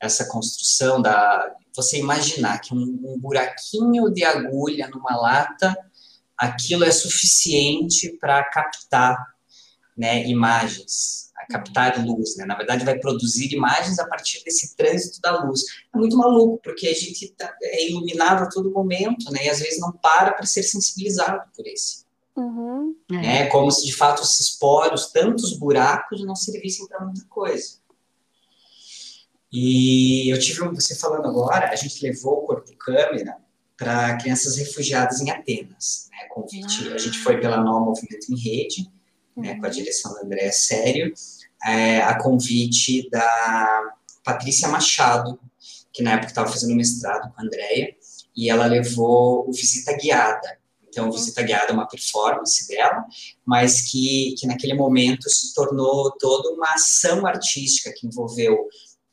Essa 0.00 0.28
construção 0.28 1.02
da 1.02 1.56
você 1.74 1.98
imaginar 1.98 2.60
que 2.60 2.72
um, 2.72 3.00
um 3.04 3.18
buraquinho 3.18 4.10
de 4.12 4.24
agulha 4.24 4.88
numa 4.88 5.16
lata, 5.16 5.76
aquilo 6.36 6.84
é 6.84 6.90
suficiente 6.90 8.16
para 8.20 8.42
captar, 8.44 9.16
né, 9.96 10.26
imagens, 10.26 11.32
captar 11.50 12.04
luz, 12.04 12.36
né? 12.36 12.44
Na 12.44 12.56
verdade, 12.56 12.84
vai 12.84 12.98
produzir 12.98 13.52
imagens 13.52 13.98
a 13.98 14.06
partir 14.06 14.42
desse 14.44 14.76
trânsito 14.76 15.20
da 15.20 15.44
luz. 15.44 15.62
É 15.92 15.98
muito 15.98 16.16
maluco, 16.16 16.60
porque 16.62 16.86
a 16.86 16.94
gente 16.94 17.28
tá, 17.36 17.52
é 17.62 17.88
iluminado 17.88 18.44
a 18.44 18.48
todo 18.48 18.70
momento, 18.70 19.32
né? 19.32 19.46
E 19.46 19.50
às 19.50 19.58
vezes 19.58 19.80
não 19.80 19.92
para 19.92 20.32
para 20.32 20.46
ser 20.46 20.62
sensibilizado 20.62 21.42
por 21.56 21.66
esse 21.66 22.07
Uhum. 22.38 22.94
Né? 23.10 23.46
Como 23.46 23.68
se 23.72 23.84
de 23.84 23.96
fato 23.96 24.22
esses 24.22 24.50
poros, 24.50 25.10
tantos 25.10 25.58
buracos, 25.58 26.24
não 26.24 26.36
servissem 26.36 26.86
para 26.86 27.04
muita 27.04 27.24
coisa. 27.24 27.78
E 29.52 30.32
eu 30.32 30.38
tive, 30.38 30.60
você 30.68 30.94
falando 30.94 31.26
agora, 31.26 31.70
a 31.70 31.74
gente 31.74 32.00
levou 32.06 32.38
o 32.38 32.46
corpo 32.46 32.70
câmera 32.76 33.36
para 33.76 34.16
crianças 34.18 34.56
refugiadas 34.56 35.20
em 35.20 35.30
Atenas. 35.30 36.08
Né? 36.12 36.28
Convite, 36.28 36.92
a 36.92 36.98
gente 36.98 37.18
foi 37.18 37.40
pela 37.40 37.56
Nova 37.56 37.86
Movimento 37.86 38.30
em 38.30 38.36
Rede, 38.36 38.88
né, 39.36 39.56
com 39.56 39.64
a 39.64 39.68
uhum. 39.68 39.74
direção 39.74 40.14
da 40.14 40.22
Andréa 40.22 40.52
Sério, 40.52 41.12
é, 41.64 42.00
a 42.02 42.18
convite 42.18 43.08
da 43.10 43.94
Patrícia 44.24 44.68
Machado, 44.68 45.40
que 45.92 46.02
na 46.02 46.12
época 46.12 46.28
estava 46.28 46.50
fazendo 46.50 46.76
mestrado 46.76 47.32
com 47.32 47.40
a 47.40 47.44
Andréia, 47.44 47.96
e 48.36 48.50
ela 48.50 48.66
levou 48.66 49.48
o 49.48 49.52
Visita 49.52 49.96
Guiada, 49.96 50.57
então, 50.98 51.12
Visita 51.12 51.42
Guiada 51.42 51.70
é 51.70 51.72
uma 51.72 51.86
performance 51.86 52.66
dela, 52.66 53.04
mas 53.46 53.82
que, 53.82 54.34
que 54.36 54.46
naquele 54.48 54.74
momento 54.74 55.30
se 55.30 55.54
tornou 55.54 56.10
toda 56.18 56.50
uma 56.50 56.74
ação 56.74 57.24
artística 57.24 57.92
que 57.96 58.06
envolveu 58.06 58.66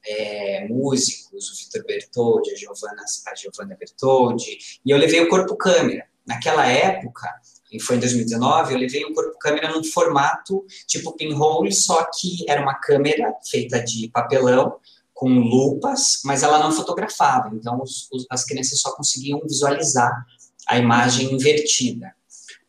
é, 0.07 0.67
músicos, 0.67 1.51
o 1.51 1.55
Vitor 1.55 1.85
Bertoldi, 1.85 2.51
a 2.51 2.55
Giovanna, 2.55 3.03
a 3.27 3.35
Giovanna 3.35 3.75
Bertoldi, 3.75 4.57
e 4.83 4.89
eu 4.89 4.97
levei 4.97 5.21
o 5.21 5.29
corpo 5.29 5.55
câmera. 5.55 6.07
Naquela 6.25 6.65
época, 6.65 7.29
e 7.71 7.79
foi 7.79 7.97
em 7.97 7.99
2019, 7.99 8.73
eu 8.73 8.79
levei 8.79 9.05
o 9.05 9.13
corpo 9.13 9.37
câmera 9.37 9.71
num 9.71 9.83
formato 9.83 10.65
tipo 10.87 11.11
pinhole, 11.11 11.71
só 11.71 12.03
que 12.05 12.49
era 12.49 12.63
uma 12.63 12.73
câmera 12.73 13.31
feita 13.47 13.79
de 13.79 14.09
papelão, 14.09 14.79
com 15.13 15.29
lupas, 15.29 16.19
mas 16.25 16.43
ela 16.43 16.59
não 16.59 16.73
fotografava, 16.73 17.49
então 17.55 17.81
os, 17.81 18.09
os, 18.11 18.25
as 18.29 18.43
crianças 18.43 18.81
só 18.81 18.93
conseguiam 18.93 19.39
visualizar 19.39 20.25
a 20.67 20.77
imagem 20.77 21.33
invertida, 21.33 22.13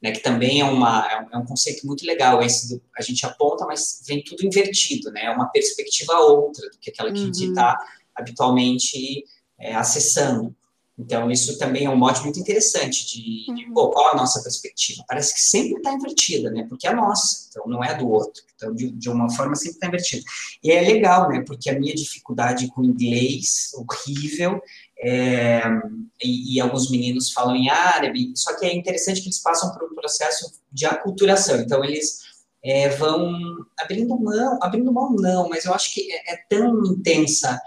né, 0.03 0.13
que 0.13 0.21
também 0.21 0.61
é, 0.61 0.65
uma, 0.65 1.07
é, 1.11 1.21
um, 1.21 1.43
é 1.43 1.47
conceito 1.47 1.87
muito 1.87 2.05
legal, 2.05 2.43
esse 2.43 2.69
do, 2.69 2.83
a 2.97 3.03
gente 3.03 3.25
aponta, 3.25 3.65
mas 3.67 4.03
vem 4.07 4.23
tudo 4.23 4.45
invertido, 4.45 5.11
né, 5.11 5.25
é 5.25 5.31
uma 5.31 5.47
perspectiva 5.47 6.15
outra 6.19 6.69
do 6.71 6.79
que 6.79 6.91
aquela 6.91 7.11
que 7.11 7.19
uhum. 7.19 7.25
a 7.25 7.27
gente 7.27 7.49
está 7.49 7.71
uhum. 7.73 7.87
habitualmente 8.15 9.25
é, 9.59 9.75
acessando. 9.75 10.55
Então, 10.99 11.31
isso 11.31 11.59
também 11.59 11.85
é 11.85 11.91
um 11.91 11.97
mote 11.97 12.23
muito 12.23 12.41
interessante 12.41 13.07
de, 13.07 13.55
de 13.55 13.71
pô, 13.75 13.91
qual 13.91 14.13
a 14.13 14.17
nossa 14.17 14.43
perspectiva. 14.43 15.05
Parece 15.07 15.35
que 15.35 15.43
sempre 15.43 15.75
está 15.77 15.93
invertida, 15.93 16.51
né? 16.51 16.65
Porque 16.67 16.87
é 16.87 16.91
a 16.91 16.97
nossa, 16.97 17.49
então 17.51 17.67
não 17.67 17.85
é 17.85 17.91
a 17.91 17.95
do 17.99 18.09
outro. 18.09 18.43
Então, 18.55 18.75
de, 18.75 18.91
de 18.93 19.11
uma 19.11 19.31
forma, 19.31 19.55
sempre 19.55 19.75
está 19.75 19.89
invertida. 19.89 20.23
E 20.65 20.71
é 20.73 20.81
legal, 20.81 21.29
né? 21.29 21.45
Porque 21.47 21.69
a 21.69 21.79
minha 21.79 21.95
dificuldade 21.95 22.69
com 22.69 22.83
inglês, 22.83 23.73
horrível, 23.75 24.59
é, 24.99 25.63
e, 26.23 26.55
e, 26.55 26.61
alguns 26.61 26.91
meninos 26.91 27.31
falam 27.31 27.55
em 27.55 27.69
árabe, 27.69 28.33
só 28.35 28.57
que 28.57 28.65
é 28.65 28.75
interessante 28.75 29.21
que 29.21 29.27
eles 29.27 29.43
passam 29.43 29.73
por 29.73 29.85
um 29.85 29.95
processo 29.95 30.51
de 30.73 30.87
aculturação. 30.87 31.61
Então, 31.61 31.85
eles 31.85 32.21
é, 32.65 32.89
vão 32.91 33.33
abrindo 33.79 34.19
mão, 34.19 34.59
abrindo 34.63 34.93
mão 34.93 35.15
não, 35.15 35.49
mas 35.49 35.65
eu 35.65 35.75
acho 35.75 35.93
que 35.93 36.11
é, 36.11 36.35
é 36.35 36.37
tão 36.49 36.85
intensa 36.85 37.61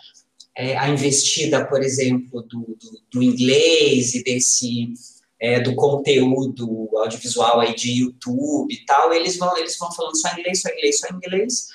é, 0.57 0.77
a 0.77 0.89
investida, 0.89 1.65
por 1.65 1.81
exemplo, 1.81 2.41
do, 2.41 2.77
do, 2.79 3.01
do 3.11 3.23
inglês 3.23 4.13
e 4.13 4.23
desse 4.23 4.93
é, 5.39 5.59
do 5.61 5.73
conteúdo 5.73 6.89
audiovisual 6.97 7.61
aí 7.61 7.73
de 7.73 8.01
YouTube 8.01 8.73
e 8.73 8.85
tal, 8.85 9.13
eles 9.13 9.37
vão 9.37 9.55
eles 9.57 9.77
vão 9.77 9.89
falando 9.93 10.17
só 10.17 10.29
inglês, 10.37 10.61
só 10.61 10.69
inglês, 10.69 10.99
só 10.99 11.07
inglês, 11.15 11.67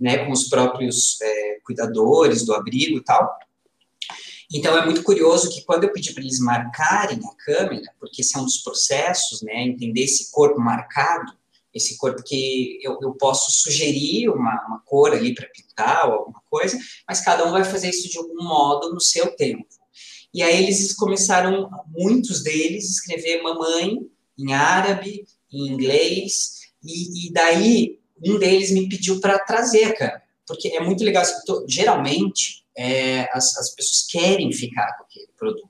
né, 0.00 0.24
com 0.24 0.32
os 0.32 0.48
próprios 0.48 1.20
é, 1.22 1.58
cuidadores 1.64 2.44
do 2.44 2.52
abrigo 2.52 2.98
e 2.98 3.04
tal. 3.04 3.32
Então 4.54 4.76
é 4.76 4.84
muito 4.84 5.02
curioso 5.02 5.50
que 5.50 5.64
quando 5.64 5.84
eu 5.84 5.92
pedi 5.92 6.12
para 6.12 6.22
eles 6.22 6.38
marcarem 6.38 7.18
a 7.24 7.44
câmera, 7.44 7.90
porque 7.98 8.20
esse 8.20 8.36
é 8.36 8.40
um 8.40 8.44
dos 8.44 8.58
processos, 8.58 9.40
né, 9.42 9.62
entender 9.62 10.02
esse 10.02 10.30
corpo 10.30 10.60
marcado, 10.60 11.32
esse 11.72 11.96
corpo 11.96 12.22
que 12.22 12.78
eu, 12.82 12.98
eu 13.00 13.14
posso 13.14 13.50
sugerir 13.50 14.28
uma, 14.28 14.66
uma 14.66 14.82
cor 14.84 15.12
ali 15.12 15.34
para 15.34 15.48
pintar 15.48 16.06
ou 16.06 16.14
alguma 16.14 16.42
coisa, 16.50 16.78
mas 17.08 17.24
cada 17.24 17.46
um 17.46 17.50
vai 17.50 17.64
fazer 17.64 17.88
isso 17.88 18.10
de 18.10 18.18
algum 18.18 18.44
modo 18.44 18.92
no 18.92 19.00
seu 19.00 19.34
tempo. 19.34 19.64
E 20.34 20.42
aí 20.42 20.62
eles 20.62 20.94
começaram, 20.94 21.70
muitos 21.88 22.42
deles, 22.42 22.90
escrever 22.90 23.42
mamãe 23.42 23.98
em 24.38 24.52
árabe, 24.52 25.26
em 25.50 25.68
inglês, 25.68 26.60
e, 26.82 27.28
e 27.28 27.32
daí 27.32 27.98
um 28.24 28.38
deles 28.38 28.70
me 28.70 28.88
pediu 28.88 29.20
para 29.20 29.38
trazer 29.38 29.84
a 29.84 29.96
câmera, 29.96 30.22
porque 30.46 30.68
é 30.68 30.80
muito 30.80 31.04
legal, 31.04 31.24
geralmente 31.66 32.61
é, 32.76 33.28
as, 33.32 33.56
as 33.56 33.74
pessoas 33.74 34.06
querem 34.08 34.52
ficar 34.52 34.96
com 34.96 35.04
aquele 35.04 35.28
produto, 35.36 35.68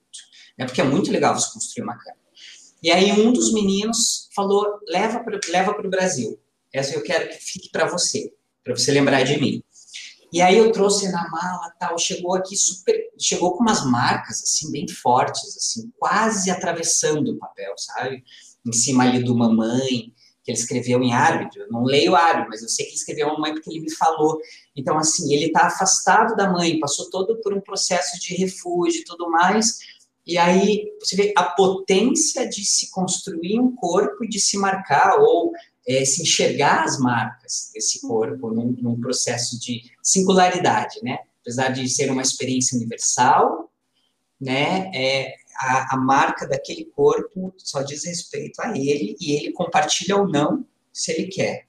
né, 0.58 0.66
porque 0.66 0.80
é 0.80 0.84
muito 0.84 1.10
legal 1.10 1.38
você 1.38 1.52
construir 1.52 1.84
uma 1.84 1.96
câmera. 1.96 2.22
E 2.82 2.90
aí 2.90 3.12
um 3.12 3.32
dos 3.32 3.52
meninos 3.52 4.28
falou, 4.34 4.66
leva 4.88 5.20
para 5.20 5.38
leva 5.48 5.70
o 5.70 5.90
Brasil. 5.90 6.38
Essa 6.72 6.94
eu 6.94 7.02
quero 7.02 7.28
que 7.28 7.36
fique 7.36 7.70
para 7.70 7.86
você, 7.86 8.32
para 8.64 8.74
você 8.76 8.90
lembrar 8.90 9.22
de 9.22 9.38
mim. 9.38 9.62
E 10.32 10.40
aí 10.40 10.56
eu 10.56 10.72
trouxe 10.72 11.12
na 11.12 11.28
mala, 11.28 11.70
tal, 11.78 11.98
chegou 11.98 12.34
aqui 12.34 12.56
super, 12.56 12.96
chegou 13.20 13.52
com 13.52 13.62
umas 13.62 13.84
marcas 13.84 14.42
assim 14.42 14.72
bem 14.72 14.88
fortes, 14.88 15.56
assim, 15.56 15.92
quase 15.98 16.50
atravessando 16.50 17.32
o 17.32 17.38
papel, 17.38 17.74
sabe? 17.76 18.24
Em 18.66 18.72
cima 18.72 19.04
ali 19.04 19.22
do 19.22 19.36
mamãe, 19.36 20.12
que 20.44 20.50
ele 20.50 20.58
escreveu 20.58 21.02
em 21.02 21.14
árabe. 21.14 21.50
Eu 21.56 21.68
não 21.70 21.84
leio 21.84 22.16
árabe, 22.16 22.48
mas 22.48 22.62
eu 22.62 22.68
sei 22.68 22.84
que 22.84 22.90
ele 22.90 22.98
escreveu 22.98 23.28
mamãe 23.28 23.52
porque 23.52 23.70
ele 23.70 23.80
me 23.80 23.94
falou. 23.94 24.40
Então 24.76 24.98
assim, 24.98 25.32
ele 25.32 25.46
está 25.46 25.66
afastado 25.66 26.34
da 26.36 26.50
mãe, 26.50 26.80
passou 26.80 27.10
todo 27.10 27.40
por 27.40 27.54
um 27.54 27.60
processo 27.60 28.20
de 28.20 28.34
refúgio 28.34 29.00
e 29.00 29.04
tudo 29.04 29.30
mais 29.30 29.78
e 30.26 30.38
aí 30.38 30.92
você 31.00 31.16
vê 31.16 31.32
a 31.36 31.42
potência 31.42 32.48
de 32.48 32.64
se 32.64 32.90
construir 32.90 33.58
um 33.58 33.74
corpo 33.74 34.24
e 34.24 34.28
de 34.28 34.38
se 34.38 34.56
marcar 34.56 35.18
ou 35.18 35.52
é, 35.86 36.04
se 36.04 36.22
enxergar 36.22 36.84
as 36.84 36.98
marcas 36.98 37.70
desse 37.74 38.00
corpo 38.00 38.50
num, 38.50 38.76
num, 38.80 39.00
processo 39.00 39.58
de 39.58 39.82
singularidade, 40.00 41.00
né? 41.02 41.18
Apesar 41.40 41.70
de 41.70 41.88
ser 41.88 42.08
uma 42.10 42.22
experiência 42.22 42.76
universal, 42.76 43.68
né? 44.40 44.92
É, 44.94 45.34
a, 45.56 45.94
a 45.94 45.96
marca 45.96 46.46
daquele 46.46 46.84
corpo 46.84 47.52
só 47.58 47.82
diz 47.82 48.04
respeito 48.04 48.60
a 48.60 48.76
ele 48.76 49.16
e 49.20 49.32
ele 49.32 49.52
compartilha 49.52 50.16
ou 50.16 50.28
não 50.28 50.64
se 50.92 51.12
ele 51.12 51.26
quer. 51.26 51.66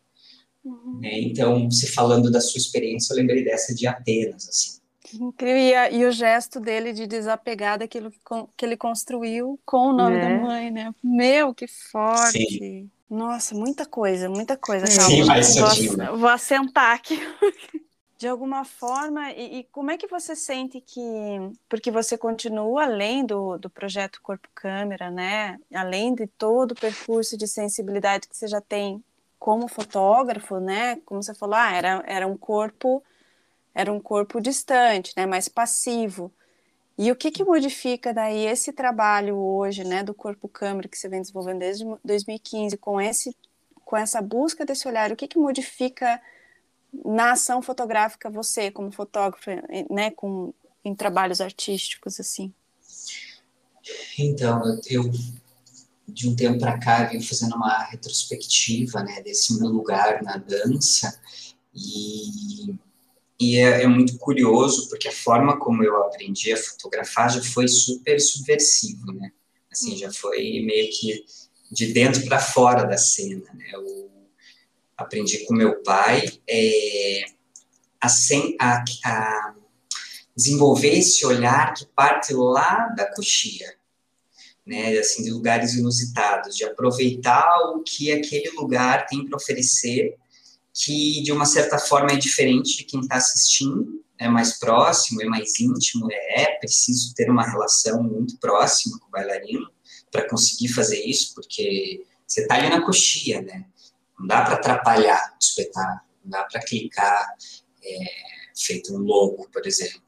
Uhum. 0.63 0.99
Né? 1.01 1.19
Então, 1.21 1.69
se 1.69 1.91
falando 1.91 2.31
da 2.31 2.39
sua 2.39 2.57
experiência, 2.57 3.13
eu 3.13 3.17
lembrei 3.17 3.43
dessa 3.43 3.73
de 3.75 3.85
Atenas, 3.85 4.47
assim. 4.47 4.83
Incrível. 5.13 5.91
E, 5.91 6.05
o 6.05 6.11
gesto 6.11 6.59
dele 6.59 6.93
de 6.93 7.05
desapegar 7.05 7.77
daquilo 7.77 8.09
que, 8.09 8.17
que 8.57 8.65
ele 8.65 8.77
construiu 8.77 9.59
com 9.65 9.89
o 9.89 9.93
nome 9.93 10.17
é. 10.17 10.21
da 10.21 10.41
mãe, 10.41 10.71
né? 10.71 10.93
Meu, 11.03 11.53
que 11.53 11.67
forte. 11.67 12.39
Sim. 12.39 12.89
Nossa, 13.09 13.53
muita 13.53 13.85
coisa, 13.85 14.27
muita 14.27 14.57
coisa. 14.57 14.87
Sim, 14.87 15.23
mas 15.25 15.55
vou, 15.55 16.17
vou 16.17 16.29
assentar 16.29 16.95
aqui. 16.95 17.19
de 18.23 18.27
alguma 18.29 18.63
forma, 18.63 19.33
e, 19.33 19.59
e, 19.59 19.63
como 19.65 19.91
é 19.91 19.97
que 19.97 20.07
você 20.07 20.33
sente 20.33 20.79
que, 20.79 21.01
porque 21.67 21.91
você 21.91 22.17
continua 22.17 22.85
além 22.85 23.25
do, 23.25 23.57
do 23.57 23.69
projeto 23.69 24.21
Corpo 24.21 24.47
Câmera, 24.55 25.11
né, 25.11 25.59
além 25.73 26.15
de 26.15 26.25
todo 26.25 26.71
o 26.71 26.75
percurso 26.75 27.37
de 27.37 27.45
sensibilidade 27.45 28.29
que 28.29 28.37
você 28.37 28.47
já 28.47 28.61
tem 28.61 29.03
como 29.37 29.67
fotógrafo, 29.67 30.57
né, 30.57 30.95
como 31.05 31.21
você 31.21 31.33
falou, 31.35 31.55
ah, 31.55 31.73
era, 31.73 32.01
era 32.07 32.25
um 32.25 32.37
corpo 32.37 33.03
era 33.75 33.91
um 33.91 33.99
corpo 33.99 34.39
distante, 34.39 35.13
né, 35.17 35.25
mais 35.25 35.49
passivo. 35.49 36.31
E 36.97 37.11
o 37.11 37.17
que, 37.17 37.29
que 37.29 37.43
modifica 37.43 38.13
daí 38.13 38.45
esse 38.45 38.71
trabalho 38.71 39.35
hoje, 39.35 39.83
né, 39.83 40.01
do 40.01 40.13
corpo 40.13 40.47
câmera 40.47 40.87
que 40.87 40.97
você 40.97 41.09
vem 41.09 41.19
desenvolvendo 41.21 41.59
desde 41.59 41.83
2015, 42.05 42.77
com 42.77 43.01
esse, 43.01 43.35
com 43.83 43.97
essa 43.97 44.21
busca 44.21 44.65
desse 44.65 44.87
olhar, 44.87 45.11
o 45.11 45.15
que, 45.17 45.27
que 45.27 45.37
modifica 45.37 46.21
na 47.05 47.31
ação 47.31 47.61
fotográfica 47.61 48.29
você, 48.29 48.69
como 48.69 48.91
fotógrafo, 48.91 49.49
né, 49.89 50.11
com 50.11 50.53
em 50.85 50.93
trabalhos 50.93 51.39
artísticos 51.39 52.19
assim? 52.19 52.53
Então, 54.17 54.61
eu 54.87 55.09
de 56.05 56.27
um 56.27 56.35
tempo 56.35 56.59
para 56.59 56.77
cá 56.77 57.05
venho 57.05 57.25
fazendo 57.25 57.55
uma 57.55 57.85
retrospectiva, 57.85 59.01
né, 59.03 59.21
desse 59.21 59.57
meu 59.57 59.69
lugar 59.69 60.21
na 60.21 60.37
dança 60.37 61.17
e 61.73 62.75
e 63.39 63.57
é, 63.57 63.83
é, 63.83 63.87
muito 63.87 64.17
curioso, 64.19 64.87
porque 64.87 65.07
a 65.07 65.11
forma 65.11 65.59
como 65.59 65.83
eu 65.83 66.03
aprendi 66.03 66.53
a 66.53 66.57
fotografar 66.57 67.29
já 67.29 67.41
foi 67.41 67.67
super 67.67 68.21
subversivo, 68.21 69.11
né? 69.11 69.31
Assim, 69.69 69.97
já 69.97 70.13
foi 70.13 70.61
meio 70.61 70.89
que 70.91 71.25
de 71.69 71.91
dentro 71.91 72.23
para 72.25 72.39
fora 72.39 72.83
da 72.83 72.97
cena, 72.97 73.43
né? 73.53 73.65
Eu 73.73 74.12
aprendi 74.97 75.45
com 75.45 75.53
meu 75.53 75.81
pai 75.83 76.25
é, 76.47 77.25
a, 78.01 78.07
a, 78.59 78.83
a 79.05 79.55
desenvolver 80.35 80.97
esse 80.97 81.25
olhar 81.25 81.73
que 81.73 81.85
parte 81.95 82.33
lá 82.33 82.87
da 82.95 83.05
coxia, 83.13 83.75
né, 84.65 84.97
assim, 84.97 85.23
de 85.23 85.31
lugares 85.31 85.73
inusitados, 85.73 86.55
de 86.55 86.63
aproveitar 86.63 87.59
o 87.75 87.83
que 87.83 88.11
aquele 88.11 88.49
lugar 88.51 89.05
tem 89.05 89.25
para 89.25 89.37
oferecer 89.37 90.15
que 90.73 91.21
de 91.21 91.31
uma 91.31 91.45
certa 91.45 91.77
forma 91.77 92.11
é 92.11 92.15
diferente 92.15 92.77
de 92.77 92.83
quem 92.83 93.01
está 93.01 93.17
assistindo, 93.17 94.03
é 94.17 94.27
mais 94.27 94.57
próximo, 94.57 95.21
é 95.21 95.25
mais 95.25 95.59
íntimo, 95.59 96.07
é, 96.11 96.43
é 96.43 96.59
preciso 96.59 97.13
ter 97.13 97.29
uma 97.29 97.47
relação 97.47 98.01
muito 98.01 98.37
próxima 98.39 98.97
com 98.99 99.07
o 99.07 99.11
bailarino 99.11 99.69
para 100.11 100.27
conseguir 100.27 100.69
fazer 100.69 101.03
isso, 101.03 101.33
porque 101.35 102.03
você 102.25 102.41
está 102.41 102.55
ali 102.55 102.69
na 102.69 102.83
coxia, 102.83 103.41
né? 103.41 103.65
Não 104.19 104.27
dá 104.27 104.43
para 104.43 104.53
atrapalhar 104.55 105.33
o 105.33 105.37
espetáculo, 105.43 106.01
não 106.23 106.31
dá 106.31 106.43
para 106.43 106.61
clicar 106.61 107.35
é, 107.83 107.97
feito 108.55 108.93
um 108.95 108.99
louco, 108.99 109.49
por 109.51 109.65
exemplo. 109.65 110.01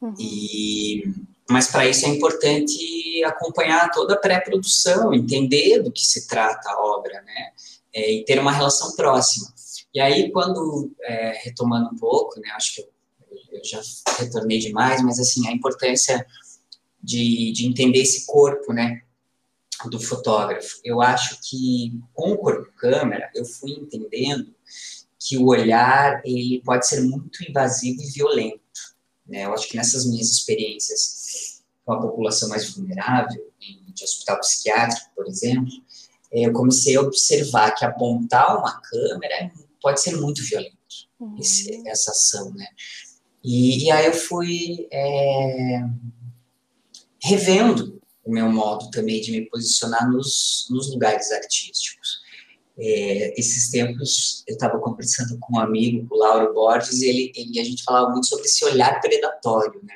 Uhum. 0.00 0.14
E 0.18 1.04
mas 1.50 1.66
para 1.66 1.88
isso 1.88 2.06
é 2.06 2.08
importante 2.08 3.24
acompanhar 3.24 3.90
toda 3.90 4.14
a 4.14 4.16
pré-produção, 4.16 5.12
entender 5.12 5.82
do 5.82 5.90
que 5.90 6.00
se 6.00 6.28
trata 6.28 6.70
a 6.70 6.80
obra, 6.80 7.20
né? 7.22 7.52
É, 7.92 8.12
e 8.12 8.24
ter 8.24 8.38
uma 8.38 8.52
relação 8.52 8.94
próxima. 8.94 9.52
E 9.92 10.00
aí, 10.00 10.30
quando, 10.30 10.92
é, 11.02 11.40
retomando 11.42 11.90
um 11.92 11.96
pouco, 11.96 12.38
né, 12.38 12.50
acho 12.54 12.76
que 12.76 12.80
eu, 12.82 12.88
eu, 13.50 13.64
já 13.64 13.80
retornei 14.16 14.60
demais, 14.60 15.02
mas 15.02 15.18
assim, 15.18 15.48
a 15.48 15.52
importância 15.52 16.24
de, 17.02 17.50
de 17.52 17.66
entender 17.66 17.98
esse 17.98 18.26
corpo, 18.26 18.72
né, 18.72 19.02
do 19.88 20.00
fotógrafo. 20.00 20.80
Eu 20.84 21.00
acho 21.00 21.38
que 21.42 21.98
com 22.12 22.32
o 22.32 22.38
corpo 22.38 22.72
câmera, 22.76 23.30
eu 23.34 23.44
fui 23.44 23.72
entendendo 23.72 24.54
que 25.18 25.38
o 25.38 25.46
olhar, 25.46 26.20
ele 26.24 26.62
pode 26.64 26.86
ser 26.86 27.02
muito 27.02 27.44
invasivo 27.48 28.00
e 28.02 28.10
violento, 28.10 28.60
né, 29.26 29.44
eu 29.44 29.54
acho 29.54 29.68
que 29.68 29.76
nessas 29.76 30.06
minhas 30.06 30.30
experiências 30.30 31.62
com 31.84 31.92
a 31.92 32.00
população 32.00 32.48
mais 32.48 32.70
vulnerável, 32.70 33.50
de 34.00 34.04
hospital 34.04 34.40
psiquiátrico, 34.40 35.10
por 35.14 35.26
exemplo, 35.26 35.72
é, 36.32 36.46
eu 36.46 36.52
comecei 36.52 36.96
a 36.96 37.00
observar 37.00 37.72
que 37.72 37.84
apontar 37.84 38.58
uma 38.58 38.80
câmera 38.80 39.52
pode 39.80 40.00
ser 40.00 40.16
muito 40.16 40.42
violento, 40.42 40.76
uhum. 41.18 41.36
esse, 41.38 41.86
essa 41.86 42.10
ação, 42.10 42.52
né? 42.54 42.66
E, 43.42 43.84
e 43.84 43.90
aí 43.90 44.06
eu 44.06 44.12
fui 44.12 44.86
é, 44.92 45.82
revendo 47.22 47.99
o 48.24 48.32
meu 48.32 48.48
modo 48.50 48.90
também 48.90 49.20
de 49.20 49.32
me 49.32 49.48
posicionar 49.48 50.10
nos, 50.10 50.66
nos 50.70 50.90
lugares 50.90 51.30
artísticos. 51.32 52.20
É, 52.78 53.38
esses 53.38 53.70
tempos 53.70 54.42
eu 54.46 54.54
estava 54.54 54.78
conversando 54.78 55.38
com 55.38 55.56
um 55.56 55.60
amigo, 55.60 56.06
o 56.10 56.18
Lauro 56.18 56.54
Borges, 56.54 57.02
e 57.02 57.08
ele, 57.08 57.32
ele, 57.34 57.60
a 57.60 57.64
gente 57.64 57.82
falava 57.82 58.10
muito 58.10 58.26
sobre 58.26 58.46
esse 58.46 58.64
olhar 58.64 59.00
predatório, 59.00 59.80
né? 59.82 59.94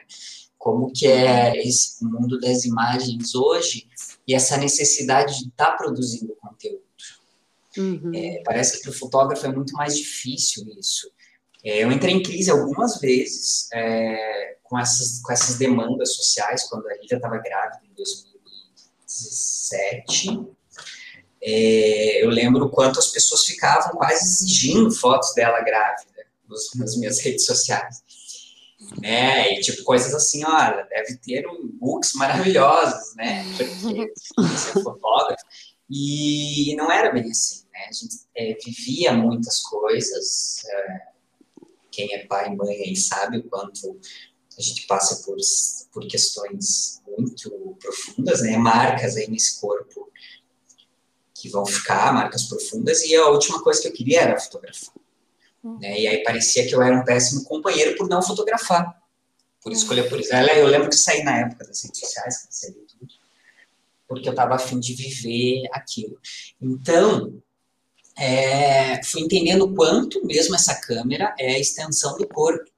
como 0.65 0.91
que 0.91 1.07
é 1.07 1.59
esse 1.59 2.03
mundo 2.03 2.41
das 2.41 2.65
imagens 2.65 3.35
hoje 3.35 3.87
e 4.27 4.35
essa 4.35 4.57
necessidade 4.57 5.39
de 5.41 5.49
estar 5.49 5.73
tá 5.73 5.77
produzindo 5.77 6.35
conteúdo. 6.37 6.83
Uhum. 7.77 8.13
É, 8.15 8.43
parece 8.43 8.79
que 8.79 8.83
para 8.85 8.91
o 8.91 8.95
fotógrafo 8.95 9.45
é 9.45 9.53
muito 9.53 9.75
mais 9.75 9.95
difícil 9.95 10.67
isso. 10.79 11.11
É, 11.63 11.85
eu 11.85 11.93
entrei 11.93 12.15
em 12.15 12.23
crise 12.23 12.51
algumas 12.51 12.99
vezes 12.99 13.69
é, 13.75 14.54
com, 14.75 14.81
essas, 14.81 15.23
com 15.23 15.33
essas 15.33 15.57
demandas 15.57 16.17
sociais, 16.17 16.65
quando 16.65 16.89
a 16.89 16.95
Lívia 16.95 17.15
estava 17.15 17.39
grávida 17.39 17.81
em 17.85 17.95
2017. 17.95 20.49
É, 21.41 22.25
eu 22.25 22.29
lembro 22.29 22.69
quanto 22.71 22.99
as 22.99 23.13
pessoas 23.13 23.45
ficavam 23.45 23.93
quase 23.93 24.25
exigindo 24.25 24.91
fotos 24.91 25.33
dela 25.35 25.61
grávida 25.61 26.27
nos, 26.49 26.75
nas 26.75 26.97
minhas 26.97 27.21
redes 27.23 27.47
sociais 27.47 28.03
né? 29.01 29.55
E 29.55 29.61
tipo, 29.61 29.83
coisas 29.85 30.13
assim, 30.13 30.45
olha, 30.45 30.87
deve 30.91 31.17
ter 31.17 31.49
um 31.49 31.69
books 31.79 32.13
maravilhosos, 32.15 33.15
né? 33.15 33.43
Porque 33.57 34.13
você 34.37 34.79
é 34.79 34.83
fotógrafo. 34.83 35.43
E 35.89 36.75
não 36.77 36.93
era 36.93 37.11
bem 37.13 37.31
assim, 37.31 37.65
né? 37.73 37.87
A 37.89 37.93
gente 37.93 38.17
é, 38.37 38.55
vivia 38.63 39.15
muitas 39.15 39.63
coisas. 39.63 40.63
É, 40.67 41.01
quem 41.91 42.15
é 42.15 42.27
pai 42.27 42.49
e 42.49 42.57
mãe 42.57 42.75
aí 42.75 42.95
sabe 42.97 43.39
o 43.39 43.45
quanto 43.45 43.99
a 44.59 44.63
gente 44.63 44.87
passa 44.87 45.25
por, 45.25 45.37
por 45.93 46.07
questões 46.07 47.03
muito 47.17 47.77
profundas, 47.81 48.43
né? 48.43 48.57
Marcas 48.57 49.17
aí 49.17 49.29
nesse 49.29 49.61
corpo 49.61 50.11
que 51.35 51.49
vão 51.49 51.67
ficar, 51.67 52.13
marcas 52.13 52.45
profundas. 52.45 53.03
E 53.03 53.15
a 53.15 53.29
última 53.29 53.63
coisa 53.63 53.83
que 53.83 53.89
eu 53.89 53.93
queria 53.93 54.23
era 54.23 54.41
fotografar. 54.41 54.95
Né? 55.81 56.01
E 56.01 56.07
aí 56.07 56.23
parecia 56.23 56.67
que 56.67 56.75
eu 56.75 56.83
era 56.83 56.97
um 56.97 57.05
péssimo 57.05 57.45
companheiro 57.45 57.97
por 57.97 58.09
não 58.09 58.23
fotografar, 58.23 59.03
por 59.63 59.73
escolher 59.73 60.09
por 60.09 60.21
isso. 60.21 60.35
Eu 60.35 60.67
lembro 60.67 60.89
que 60.89 60.97
saí 60.97 61.23
na 61.23 61.39
época 61.39 61.67
das 61.67 61.83
redes 61.83 62.01
sociais, 62.01 62.43
cancelei 62.43 62.83
tudo, 62.83 63.13
porque 64.07 64.29
eu 64.29 64.33
estava 64.33 64.55
afim 64.55 64.79
de 64.79 64.95
viver 64.95 65.69
aquilo. 65.73 66.19
Então, 66.61 67.43
é, 68.17 69.03
fui 69.05 69.23
entendendo 69.23 69.63
o 69.65 69.75
quanto 69.75 70.25
mesmo 70.25 70.55
essa 70.55 70.75
câmera 70.75 71.35
é 71.39 71.55
a 71.55 71.59
extensão 71.59 72.17
do 72.17 72.27
corpo. 72.29 72.71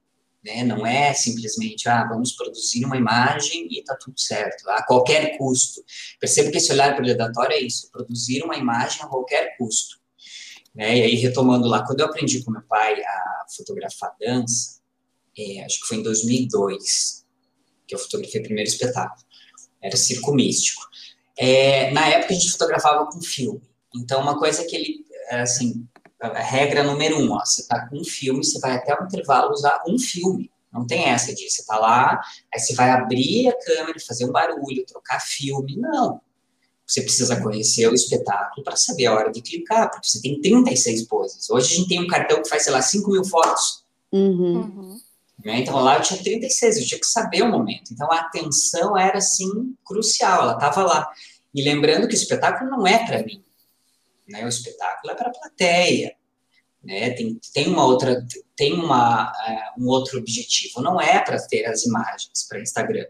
Né? 0.47 0.62
Não 0.62 0.86
é 0.86 1.12
simplesmente, 1.12 1.88
ah, 1.88 2.07
vamos 2.09 2.30
produzir 2.32 2.84
uma 2.84 2.97
imagem 2.97 3.66
e 3.68 3.80
está 3.80 3.97
tudo 3.97 4.18
certo, 4.20 4.68
a 4.70 4.80
qualquer 4.84 5.36
custo. 5.36 5.84
Percebo 6.20 6.53
que 6.53 6.59
esse 6.59 6.72
olhar 6.72 6.94
predatório 6.94 7.57
é 7.57 7.61
isso, 7.61 7.90
produzir 7.90 8.44
uma 8.44 8.57
imagem 8.57 9.03
a 9.03 9.09
qualquer 9.09 9.57
custo. 9.57 9.99
Né? 10.72 10.99
E 10.99 11.03
aí, 11.03 11.14
retomando 11.16 11.66
lá, 11.66 11.84
quando 11.84 11.99
eu 11.99 12.07
aprendi 12.07 12.44
com 12.44 12.53
meu 12.53 12.62
pai 12.62 12.94
a 13.03 13.44
fotografar 13.57 14.14
dança, 14.20 14.80
é, 15.36 15.64
acho 15.64 15.80
que 15.80 15.88
foi 15.88 15.97
em 15.97 16.03
2002 16.05 17.26
que 17.88 17.94
eu 17.97 17.99
fotografei 17.99 18.40
o 18.40 18.44
primeiro 18.44 18.70
espetáculo. 18.70 19.26
Era 19.82 19.97
circo 19.97 20.32
místico. 20.32 20.82
É, 21.36 21.90
na 21.90 22.07
época, 22.07 22.32
a 22.32 22.36
gente 22.36 22.53
fotografava 22.53 23.07
com 23.07 23.20
filme. 23.20 23.62
Então, 23.97 24.20
uma 24.20 24.38
coisa 24.38 24.64
que 24.64 24.76
ele, 24.76 25.05
assim, 25.30 25.88
a 26.21 26.41
regra 26.41 26.83
número 26.83 27.19
um, 27.19 27.33
ó, 27.33 27.45
você 27.45 27.62
está 27.62 27.87
com 27.87 27.99
um 27.99 28.05
filme, 28.05 28.45
você 28.45 28.59
vai 28.59 28.77
até 28.77 28.95
o 28.95 29.05
intervalo 29.05 29.53
usar 29.53 29.83
um 29.87 29.99
filme. 29.99 30.51
Não 30.73 30.87
tem 30.87 31.05
essa 31.05 31.35
de 31.35 31.49
você 31.49 31.64
tá 31.64 31.79
lá, 31.79 32.21
aí 32.53 32.61
você 32.61 32.75
vai 32.75 32.91
abrir 32.91 33.49
a 33.49 33.59
câmera, 33.59 33.99
fazer 34.07 34.27
um 34.27 34.33
barulho, 34.33 34.85
trocar 34.87 35.21
filme. 35.21 35.77
Não. 35.77 36.21
Você 36.87 37.03
precisa 37.03 37.41
conhecer 37.43 37.89
o 37.89 37.95
espetáculo 37.95 38.62
para 38.62 38.77
saber 38.77 39.07
a 39.07 39.14
hora 39.14 39.33
de 39.33 39.43
clicar, 39.43 39.91
porque 39.91 40.07
você 40.07 40.21
tem 40.21 40.41
36 40.41 41.07
poses. 41.07 41.51
Hoje 41.51 41.73
a 41.73 41.77
gente 41.77 41.89
tem 41.89 42.03
um 42.03 42.07
cartão 42.07 42.43
que 42.43 42.49
faz, 42.49 42.62
sei 42.62 42.73
lá, 42.73 42.83
5 42.83 43.11
mil 43.11 43.25
fotos. 43.25 43.85
Uhum. 44.12 44.61
Uhum. 44.61 45.01
Então 45.45 45.81
lá 45.81 45.97
eu 45.97 46.03
tinha 46.03 46.23
36, 46.23 46.79
eu 46.79 46.87
tinha 46.87 47.01
que 47.01 47.07
saber 47.07 47.43
o 47.43 47.51
momento. 47.51 47.93
Então 47.93 48.11
a 48.12 48.21
atenção 48.21 48.97
era, 48.97 49.19
assim, 49.19 49.75
crucial, 49.85 50.43
ela 50.43 50.55
estava 50.55 50.83
lá. 50.83 51.09
E 51.55 51.62
lembrando 51.62 52.07
que 52.07 52.14
o 52.14 52.17
espetáculo 52.17 52.71
não 52.71 52.87
é 52.87 53.05
para 53.05 53.23
mim. 53.25 53.43
Né? 54.29 54.45
O 54.45 54.49
espetáculo 54.49 55.12
é 55.12 55.16
para 55.16 55.29
a 55.29 55.33
plateia. 55.33 56.14
Né? 56.83 57.11
Tem, 57.11 57.41
tem 57.53 57.68
uma 57.68 57.85
outra, 57.85 58.24
tem 58.55 58.72
uma, 58.72 59.31
uh, 59.31 59.83
um 59.83 59.89
outro 59.89 60.18
objetivo. 60.18 60.81
Não 60.81 61.01
é 61.01 61.20
para 61.20 61.41
ter 61.47 61.64
as 61.66 61.85
imagens 61.85 62.47
para 62.49 62.61
Instagram. 62.61 63.07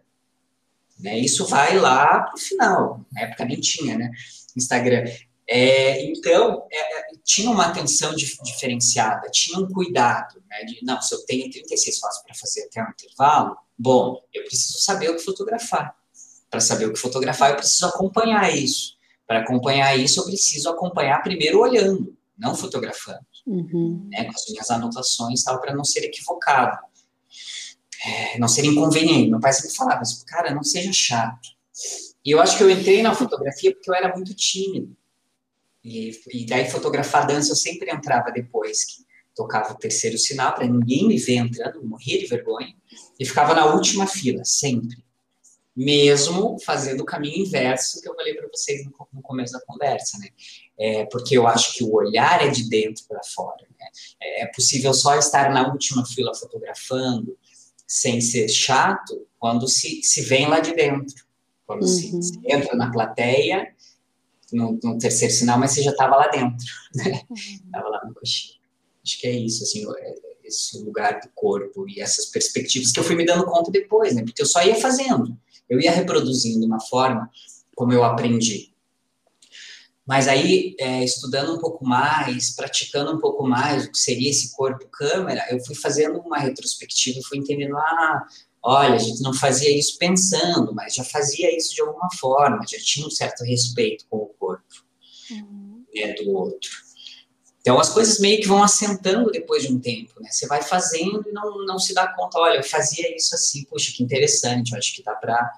Né? 0.99 1.19
Isso 1.19 1.47
vai 1.47 1.79
lá 1.79 2.21
para 2.21 2.35
o 2.35 2.39
final, 2.39 3.05
na 3.13 3.23
época 3.23 3.45
nem 3.45 3.61
tinha, 3.61 3.99
né? 3.99 4.11
Instagram. 4.57 5.05
É, 5.49 6.03
então, 6.07 6.67
é, 6.73 7.01
é 7.01 7.07
tinha 7.23 7.51
uma 7.51 7.67
atenção 7.67 8.15
dif 8.15 8.43
diferenciada, 8.43 9.29
tinha 9.31 9.59
um 9.59 9.69
cuidado, 9.69 10.43
né? 10.49 10.65
De, 10.65 10.83
não, 10.85 11.01
se 11.01 11.15
eu 11.15 11.25
tenho 11.27 11.51
36 11.51 11.99
fotos 11.99 12.19
para 12.25 12.35
fazer 12.35 12.63
até 12.65 12.83
um 12.83 12.91
intervalo, 12.91 13.57
bom, 13.79 14.21
eu 14.33 14.43
preciso 14.45 14.79
saber 14.79 15.11
o 15.11 15.17
que 15.17 15.23
fotografar. 15.23 15.95
Para 16.51 16.61
saber 16.61 16.87
o 16.87 16.93
que 16.93 16.99
fotografar, 16.99 17.51
eu 17.51 17.57
preciso 17.57 17.87
acompanhar 17.87 18.53
isso. 18.55 18.96
Para 19.27 19.41
acompanhar 19.41 19.99
isso, 19.99 20.21
eu 20.21 20.25
preciso 20.25 20.71
acompanhar 20.71 21.23
primeiro 21.23 21.61
olhando, 21.61 22.17
não 22.39 22.55
fotografando. 22.55 23.25
Uhum. 23.47 24.09
Né, 24.11 24.25
com 24.25 24.33
as 24.33 24.45
minhas 24.49 24.71
anotações, 24.71 25.43
tal, 25.45 25.61
para 25.61 25.75
não 25.75 25.85
ser 25.85 26.01
equivocado 26.05 26.79
é, 28.05 28.39
não 28.39 28.49
ser 28.49 28.65
inconveniente. 28.65 29.31
Meu 29.31 29.41
pai 29.41 29.53
sempre 29.53 29.75
falava 29.77 30.01
assim, 30.01 30.25
cara, 30.27 30.55
não 30.55 30.63
seja 30.63 30.93
chato. 30.93 31.49
E 32.25 32.31
eu 32.31 32.41
acho 32.41 32.57
que 32.57 32.63
eu 32.63 32.71
entrei 32.71 33.03
na 33.03 33.15
fotografia 33.15 33.73
porque 33.73 33.91
eu 33.91 33.95
era 33.95 34.15
muito 34.15 34.35
tímido. 34.35 34.97
E, 35.85 36.19
e 36.33 36.47
daí 36.47 36.69
fotografar 36.69 37.27
dança 37.27 37.53
eu 37.53 37.57
sempre 37.57 37.91
entrava 37.91 38.31
depois 38.33 38.85
que 38.85 39.07
tocava 39.35 39.73
o 39.73 39.77
terceiro 39.77 40.19
sinal 40.19 40.55
para 40.55 40.67
ninguém 40.67 41.07
me 41.07 41.19
ver 41.19 41.37
entrando, 41.37 41.85
morria 41.85 42.19
de 42.19 42.27
vergonha, 42.27 42.75
e 43.21 43.25
ficava 43.25 43.55
na 43.55 43.67
última 43.67 44.07
fila, 44.07 44.43
sempre. 44.45 45.05
Mesmo 45.77 46.57
fazendo 46.65 47.03
o 47.03 47.05
caminho 47.05 47.45
inverso 47.45 48.01
que 48.01 48.09
eu 48.09 48.15
falei 48.15 48.35
para 48.35 48.49
vocês 48.49 48.85
no, 48.85 48.93
no, 49.13 49.21
começo 49.21 49.53
da 49.53 49.61
conversa, 49.61 50.19
né? 50.19 50.29
É, 50.79 51.05
porque 51.07 51.37
eu 51.37 51.47
acho 51.47 51.75
que 51.75 51.85
o 51.85 51.93
olhar 51.93 52.43
é 52.45 52.49
de 52.49 52.69
dentro 52.69 53.05
para 53.07 53.21
fora. 53.23 53.67
Né? 53.79 53.87
É 54.21 54.47
possível 54.47 54.95
só 54.95 55.17
estar 55.17 55.53
na 55.53 55.71
última 55.71 56.05
fila 56.07 56.35
fotografando, 56.35 57.37
sem 57.87 58.21
ser 58.21 58.49
chato 58.49 59.27
quando 59.39 59.69
se, 59.69 60.03
se 60.03 60.23
vem 60.23 60.49
lá 60.49 60.61
de 60.61 60.75
dentro. 60.75 61.27
Quando 61.67 61.83
uhum. 61.83 61.89
se, 61.89 62.23
se, 62.23 62.41
entra 62.47 62.75
na 62.75 62.91
plateia, 62.91 63.75
no, 64.53 64.79
no, 64.83 64.99
terceiro 64.99 65.35
sinal, 65.35 65.59
mas 65.59 65.73
você 65.73 65.83
já 65.83 65.91
estava 65.91 66.17
lá 66.17 66.29
dentro, 66.29 66.67
né? 66.95 67.21
Estava 67.33 67.87
uhum. 67.87 67.93
lá 67.93 68.05
no 68.05 68.15
coxinha. 68.15 68.57
Acho 69.05 69.21
que 69.21 69.27
é 69.27 69.33
isso, 69.33 69.63
assim, 69.63 69.85
é, 69.99 70.15
esse 70.45 70.79
lugar 70.79 71.21
do 71.21 71.29
corpo 71.35 71.89
e 71.89 72.01
essas 72.01 72.27
perspectivas 72.27 72.93
que 72.93 73.01
eu 73.01 73.05
fui 73.05 73.17
me 73.17 73.27
dando 73.27 73.45
conta 73.45 73.71
depois, 73.71 74.15
né? 74.15 74.23
Porque 74.25 74.41
eu 74.41 74.47
só 74.47 74.63
ia 74.63 74.77
fazendo. 74.77 75.37
Eu 75.69 75.81
ia 75.81 75.91
reproduzindo 75.91 76.65
uma 76.65 76.81
forma 76.81 77.31
como 77.75 77.93
eu 77.93 78.05
aprendi. 78.05 78.73
Mas 80.07 80.29
aí, 80.29 80.77
é, 80.79 81.03
estudando 81.03 81.55
um 81.55 81.59
pouco 81.59 81.85
mais, 81.85 82.55
praticando 82.55 83.13
um 83.13 83.19
pouco 83.19 83.47
mais 83.47 83.87
o 83.87 83.91
que 83.91 83.99
seria 83.99 84.31
esse 84.31 84.55
corpo 84.55 84.89
câmera, 84.89 85.45
eu 85.51 85.59
fui 85.65 85.75
fazendo 85.75 86.21
uma 86.21 86.39
retrospectiva 86.39 87.19
e 87.19 87.25
fui 87.25 87.39
entendendo, 87.39 87.77
ah, 87.77 88.27
olha, 88.63 88.95
a 88.95 88.99
gente 88.99 89.21
não 89.21 89.35
fazia 89.35 89.77
isso 89.77 89.99
pensando, 89.99 90.73
mas 90.73 90.95
já 90.95 91.03
fazia 91.03 91.55
isso 91.57 91.75
de 91.75 91.81
alguma 91.81 92.09
forma, 92.21 92.65
já 92.69 92.79
tinha 92.79 93.05
um 93.05 93.11
certo 93.11 93.43
respeito 93.43 94.07
com 94.09 94.19
o 94.19 94.27
corpo 94.39 94.85
uhum. 95.33 95.85
né, 95.93 96.15
do 96.15 96.31
outro. 96.31 96.86
Então, 97.67 97.81
as 97.81 97.89
coisas 97.89 98.21
meio 98.21 98.41
que 98.41 98.47
vão 98.47 98.63
assentando 98.63 99.29
depois 99.29 99.65
de 99.65 99.75
um 99.75 99.81
tempo, 99.81 100.21
né? 100.21 100.31
Você 100.31 100.47
vai 100.47 100.63
fazendo 100.63 101.29
e 101.29 101.33
não, 101.33 101.67
não 101.67 101.81
se 101.81 101.93
dá 101.93 102.07
conta, 102.15 102.39
olha, 102.39 102.59
eu 102.59 102.63
fazia 102.63 103.13
isso 103.17 103.35
assim, 103.35 103.65
puxa, 103.65 103.93
que 103.93 104.05
interessante, 104.05 104.71
eu 104.71 104.79
acho 104.79 104.95
que 104.95 105.03
dá 105.03 105.17
para 105.17 105.53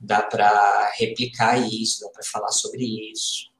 dá 0.00 0.22
para 0.22 0.90
replicar 0.96 1.58
isso, 1.58 2.00
dá 2.00 2.08
para 2.08 2.22
falar 2.22 2.48
sobre 2.52 3.12
isso. 3.12 3.52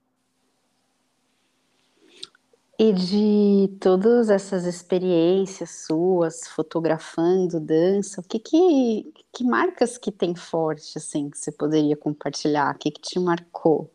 E 2.79 2.95
de 2.95 3.77
todas 3.79 4.31
essas 4.31 4.65
experiências 4.65 5.85
suas, 5.87 6.49
fotografando, 6.49 7.61
dança, 7.61 8.23
o 8.23 8.25
que 8.25 8.39
que, 8.39 9.13
que 9.31 9.45
marcas 9.45 9.99
que 9.99 10.11
tem 10.11 10.35
forte, 10.35 10.97
assim, 10.97 11.29
que 11.29 11.37
você 11.37 11.53
poderia 11.53 11.95
compartilhar? 11.95 12.75
O 12.75 12.79
que 12.79 12.91
que 12.91 13.03
te 13.03 13.19
marcou? 13.19 13.93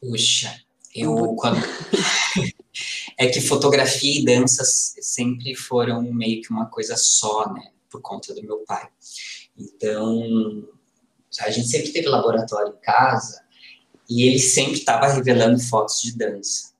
Puxa, 0.00 0.64
eu 0.94 1.34
quando... 1.36 1.60
é 3.18 3.26
que 3.26 3.40
fotografia 3.40 4.20
e 4.20 4.24
dança 4.24 4.64
sempre 4.64 5.54
foram 5.54 6.02
meio 6.02 6.40
que 6.42 6.50
uma 6.50 6.66
coisa 6.66 6.96
só, 6.96 7.52
né, 7.52 7.70
por 7.90 8.00
conta 8.00 8.34
do 8.34 8.42
meu 8.42 8.58
pai. 8.66 8.88
Então, 9.56 10.64
a 11.40 11.50
gente 11.50 11.68
sempre 11.68 11.92
teve 11.92 12.08
laboratório 12.08 12.74
em 12.74 12.80
casa 12.80 13.42
e 14.08 14.26
ele 14.26 14.38
sempre 14.38 14.74
estava 14.74 15.06
revelando 15.06 15.60
fotos 15.60 16.00
de 16.00 16.16
dança. 16.16 16.70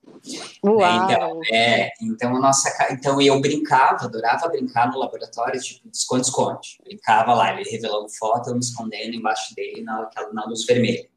Uau. 0.63 1.11
Então, 1.11 1.41
é, 1.51 1.91
então, 2.01 2.35
a 2.35 2.39
nossa, 2.39 2.69
então 2.91 3.19
eu 3.21 3.39
brincava, 3.39 4.05
adorava 4.05 4.47
brincar 4.49 4.91
no 4.91 4.99
laboratório, 4.99 5.59
tipo, 5.59 5.87
esconde-esconde. 5.91 6.79
Brincava 6.83 7.33
lá, 7.33 7.53
ele 7.53 7.69
revelando 7.69 8.09
foto, 8.09 8.49
eu 8.49 8.53
me 8.53 8.59
escondendo 8.59 9.15
embaixo 9.15 9.55
dele 9.55 9.81
na, 9.81 10.09
na 10.33 10.45
luz 10.45 10.65
vermelha. 10.65 11.07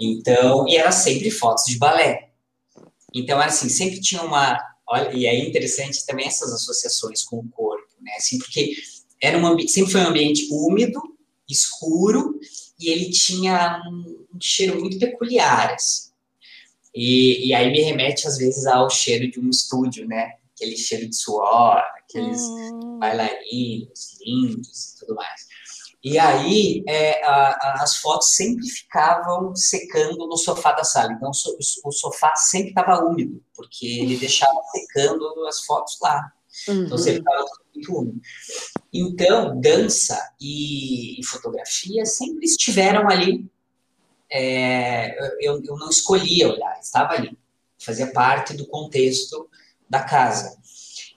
Então, 0.00 0.66
e 0.66 0.76
era 0.76 0.90
sempre 0.90 1.30
fotos 1.30 1.64
de 1.66 1.76
balé. 1.76 2.30
Então, 3.14 3.38
assim, 3.38 3.68
sempre 3.68 4.00
tinha 4.00 4.22
uma. 4.22 4.58
Olha, 4.88 5.14
e 5.14 5.26
é 5.26 5.38
interessante 5.46 6.04
também 6.06 6.26
essas 6.26 6.52
associações 6.52 7.22
com 7.22 7.38
o 7.38 7.48
corpo, 7.48 7.86
né? 8.00 8.12
Assim, 8.16 8.38
porque 8.38 8.72
era 9.20 9.36
um 9.36 9.46
ambiente, 9.46 9.72
sempre 9.72 9.92
foi 9.92 10.00
um 10.00 10.08
ambiente 10.08 10.48
úmido, 10.50 11.00
escuro, 11.48 12.40
e 12.78 12.88
ele 12.88 13.10
tinha 13.10 13.82
um, 13.86 14.26
um 14.34 14.40
cheiro 14.40 14.80
muito 14.80 14.98
peculiar, 14.98 15.74
assim. 15.74 16.10
E, 16.94 17.48
e, 17.48 17.54
aí 17.54 17.70
me 17.70 17.82
remete, 17.82 18.26
às 18.26 18.36
vezes, 18.38 18.66
ao 18.66 18.90
cheiro 18.90 19.30
de 19.30 19.38
um 19.38 19.48
estúdio, 19.48 20.08
né? 20.08 20.32
Aquele 20.54 20.76
cheiro 20.76 21.08
de 21.08 21.14
suor, 21.14 21.80
aqueles 21.98 22.40
hum. 22.42 22.98
bailarinos 22.98 24.18
lindos 24.20 24.94
e 24.94 24.98
tudo 24.98 25.14
mais. 25.14 25.46
E 26.02 26.18
aí 26.18 26.82
é, 26.88 27.22
a, 27.24 27.82
as 27.82 27.96
fotos 27.96 28.34
sempre 28.34 28.66
ficavam 28.68 29.54
secando 29.54 30.26
no 30.26 30.36
sofá 30.36 30.72
da 30.72 30.82
sala. 30.82 31.12
Então 31.12 31.30
o, 31.30 31.88
o 31.88 31.92
sofá 31.92 32.34
sempre 32.36 32.70
estava 32.70 33.04
úmido, 33.04 33.42
porque 33.54 33.86
ele 33.86 34.16
deixava 34.16 34.60
secando 34.72 35.46
as 35.46 35.60
fotos 35.64 35.98
lá. 36.00 36.32
Uhum. 36.68 36.84
Então 36.84 36.98
sempre 36.98 37.20
estava 37.20 37.44
muito 37.74 37.98
úmido. 37.98 38.20
Então, 38.92 39.60
dança 39.60 40.18
e, 40.40 41.20
e 41.20 41.24
fotografia 41.24 42.04
sempre 42.06 42.44
estiveram 42.44 43.08
ali. 43.08 43.48
É, 44.32 45.16
eu, 45.40 45.62
eu 45.62 45.76
não 45.76 45.90
escolhia 45.90 46.48
olhar, 46.48 46.78
estava 46.80 47.14
ali. 47.14 47.36
Fazia 47.78 48.12
parte 48.12 48.54
do 48.54 48.66
contexto 48.66 49.48
da 49.88 50.02
casa. 50.02 50.58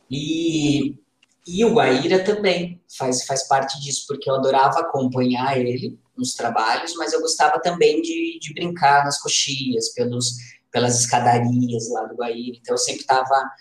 E 0.09 0.97
e 1.45 1.65
o 1.65 1.73
Guaíra 1.73 2.23
também 2.23 2.81
faz, 2.97 3.25
faz 3.25 3.47
parte 3.47 3.79
disso, 3.81 4.05
porque 4.07 4.29
eu 4.29 4.35
adorava 4.35 4.79
acompanhar 4.79 5.59
ele 5.59 5.99
nos 6.15 6.33
trabalhos, 6.35 6.93
mas 6.95 7.11
eu 7.11 7.19
gostava 7.19 7.59
também 7.59 8.01
de, 8.01 8.39
de 8.39 8.53
brincar 8.53 9.03
nas 9.03 9.19
coxias, 9.19 9.89
pelos, 9.89 10.35
pelas 10.71 10.99
escadarias 10.99 11.89
lá 11.89 12.03
do 12.05 12.15
Guaíra. 12.15 12.57
Então 12.57 12.73
eu 12.73 12.77
sempre 12.77 13.01
estava 13.01 13.51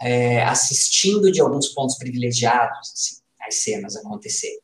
é, 0.00 0.44
assistindo 0.44 1.32
de 1.32 1.40
alguns 1.40 1.68
pontos 1.68 1.96
privilegiados 1.96 2.92
assim, 2.92 3.16
as 3.40 3.56
cenas 3.56 3.96
acontecerem. 3.96 4.60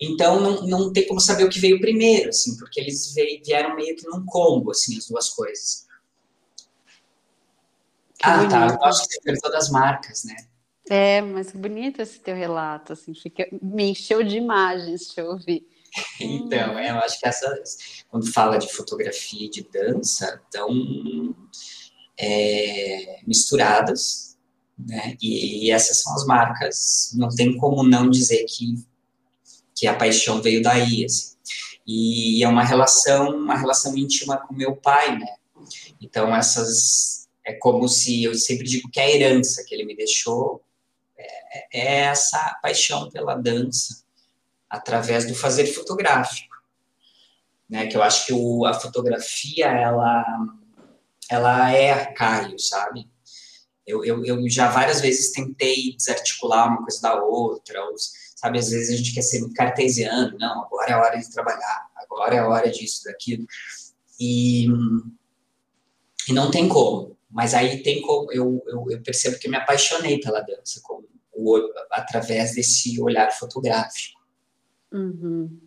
Então 0.00 0.40
não, 0.40 0.66
não 0.66 0.92
tem 0.92 1.06
como 1.06 1.20
saber 1.20 1.44
o 1.44 1.50
que 1.50 1.60
veio 1.60 1.80
primeiro, 1.80 2.30
assim, 2.30 2.56
porque 2.56 2.80
eles 2.80 3.12
veio, 3.14 3.42
vieram 3.44 3.76
meio 3.76 3.94
que 3.94 4.06
num 4.08 4.24
combo, 4.24 4.70
assim, 4.70 4.96
as 4.96 5.06
duas 5.06 5.28
coisas. 5.30 5.86
Que 8.18 8.22
ah, 8.22 8.36
bonito. 8.36 8.50
tá. 8.50 8.66
Eu 8.66 8.84
acho 8.84 9.06
que 9.06 9.14
você 9.14 9.20
perguntou 9.20 9.50
das 9.50 9.70
marcas, 9.70 10.24
né? 10.24 10.34
É, 10.90 11.22
mas 11.22 11.50
bonito 11.52 12.02
esse 12.02 12.20
teu 12.20 12.34
relato, 12.34 12.92
assim, 12.92 13.14
fica, 13.14 13.48
me 13.62 13.90
encheu 13.90 14.22
de 14.22 14.36
imagens 14.36 15.08
te 15.08 15.20
ouvir. 15.20 15.66
Então, 16.20 16.78
é, 16.78 16.90
eu 16.90 16.96
acho 16.96 17.18
que 17.18 17.26
essa, 17.26 17.62
quando 18.08 18.30
fala 18.30 18.58
de 18.58 18.70
fotografia 18.72 19.46
e 19.46 19.50
de 19.50 19.62
dança, 19.62 20.42
tão 20.50 21.34
é, 22.18 23.20
misturadas, 23.26 24.36
né? 24.78 25.16
E, 25.22 25.66
e, 25.66 25.70
essas 25.70 25.98
são 25.98 26.14
as 26.14 26.26
marcas, 26.26 27.12
não 27.14 27.28
tem 27.28 27.56
como 27.56 27.82
não 27.82 28.10
dizer 28.10 28.44
que, 28.44 28.74
que 29.74 29.86
a 29.86 29.94
paixão 29.94 30.42
veio 30.42 30.62
daí, 30.62 31.04
assim. 31.04 31.34
E 31.86 32.42
é 32.42 32.48
uma 32.48 32.64
relação, 32.64 33.36
uma 33.36 33.56
relação 33.56 33.96
íntima 33.96 34.38
com 34.38 34.54
meu 34.54 34.74
pai, 34.74 35.18
né? 35.18 35.36
Então, 36.00 36.34
essas, 36.34 37.28
é 37.44 37.52
como 37.52 37.88
se, 37.88 38.24
eu 38.24 38.34
sempre 38.34 38.66
digo 38.66 38.90
que 38.90 38.98
é 38.98 39.04
a 39.04 39.10
herança 39.10 39.64
que 39.66 39.74
ele 39.74 39.84
me 39.84 39.94
deixou, 39.94 40.62
é 41.72 41.96
essa 42.02 42.58
paixão 42.62 43.10
pela 43.10 43.34
dança 43.34 44.04
através 44.68 45.26
do 45.26 45.34
fazer 45.34 45.66
fotográfico, 45.66 46.54
né? 47.68 47.86
Que 47.86 47.96
eu 47.96 48.02
acho 48.02 48.26
que 48.26 48.32
o, 48.32 48.64
a 48.64 48.74
fotografia 48.74 49.66
ela 49.66 50.24
ela 51.30 51.72
é 51.72 52.12
Caio, 52.12 52.58
sabe? 52.58 53.08
Eu, 53.86 54.04
eu, 54.04 54.24
eu, 54.24 54.48
já 54.48 54.68
várias 54.68 55.00
vezes 55.00 55.32
tentei 55.32 55.94
desarticular 55.96 56.68
uma 56.68 56.82
coisa 56.82 57.00
da 57.02 57.22
outra, 57.22 57.82
ou, 57.84 57.94
sabe? 57.96 58.58
Às 58.58 58.70
vezes 58.70 58.90
a 58.90 58.96
gente 58.96 59.12
quer 59.12 59.22
ser 59.22 59.40
muito 59.40 59.54
cartesiano, 59.54 60.38
não, 60.38 60.64
agora 60.64 60.90
é 60.90 60.92
a 60.92 61.00
hora 61.00 61.18
de 61.18 61.30
trabalhar, 61.30 61.86
agora 61.96 62.34
é 62.34 62.38
a 62.38 62.48
hora 62.48 62.70
disso, 62.70 63.04
daquilo. 63.04 63.46
E, 64.18 64.66
e 66.28 66.32
não 66.32 66.50
tem 66.50 66.68
como. 66.68 67.16
Mas 67.30 67.52
aí 67.52 67.82
tem 67.82 68.00
como, 68.00 68.32
eu, 68.32 68.62
eu, 68.68 68.86
eu 68.90 69.02
percebo 69.02 69.38
que 69.38 69.48
eu 69.48 69.50
me 69.50 69.56
apaixonei 69.56 70.20
pela 70.20 70.40
dança, 70.40 70.80
como 70.82 71.06
o, 71.34 71.72
através 71.90 72.54
desse 72.54 73.00
olhar 73.00 73.30
fotográfico. 73.32 74.20
Uhum. 74.92 75.60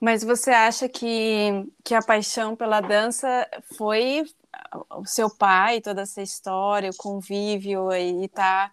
Mas 0.00 0.22
você 0.22 0.50
acha 0.50 0.88
que, 0.88 1.66
que 1.84 1.94
a 1.94 2.02
paixão 2.02 2.56
pela 2.56 2.80
dança 2.80 3.48
foi 3.76 4.24
o 4.90 5.04
seu 5.04 5.30
pai, 5.30 5.80
toda 5.80 6.02
essa 6.02 6.22
história, 6.22 6.90
o 6.90 6.96
convívio 6.96 7.92
e 7.92 8.28
tá 8.28 8.72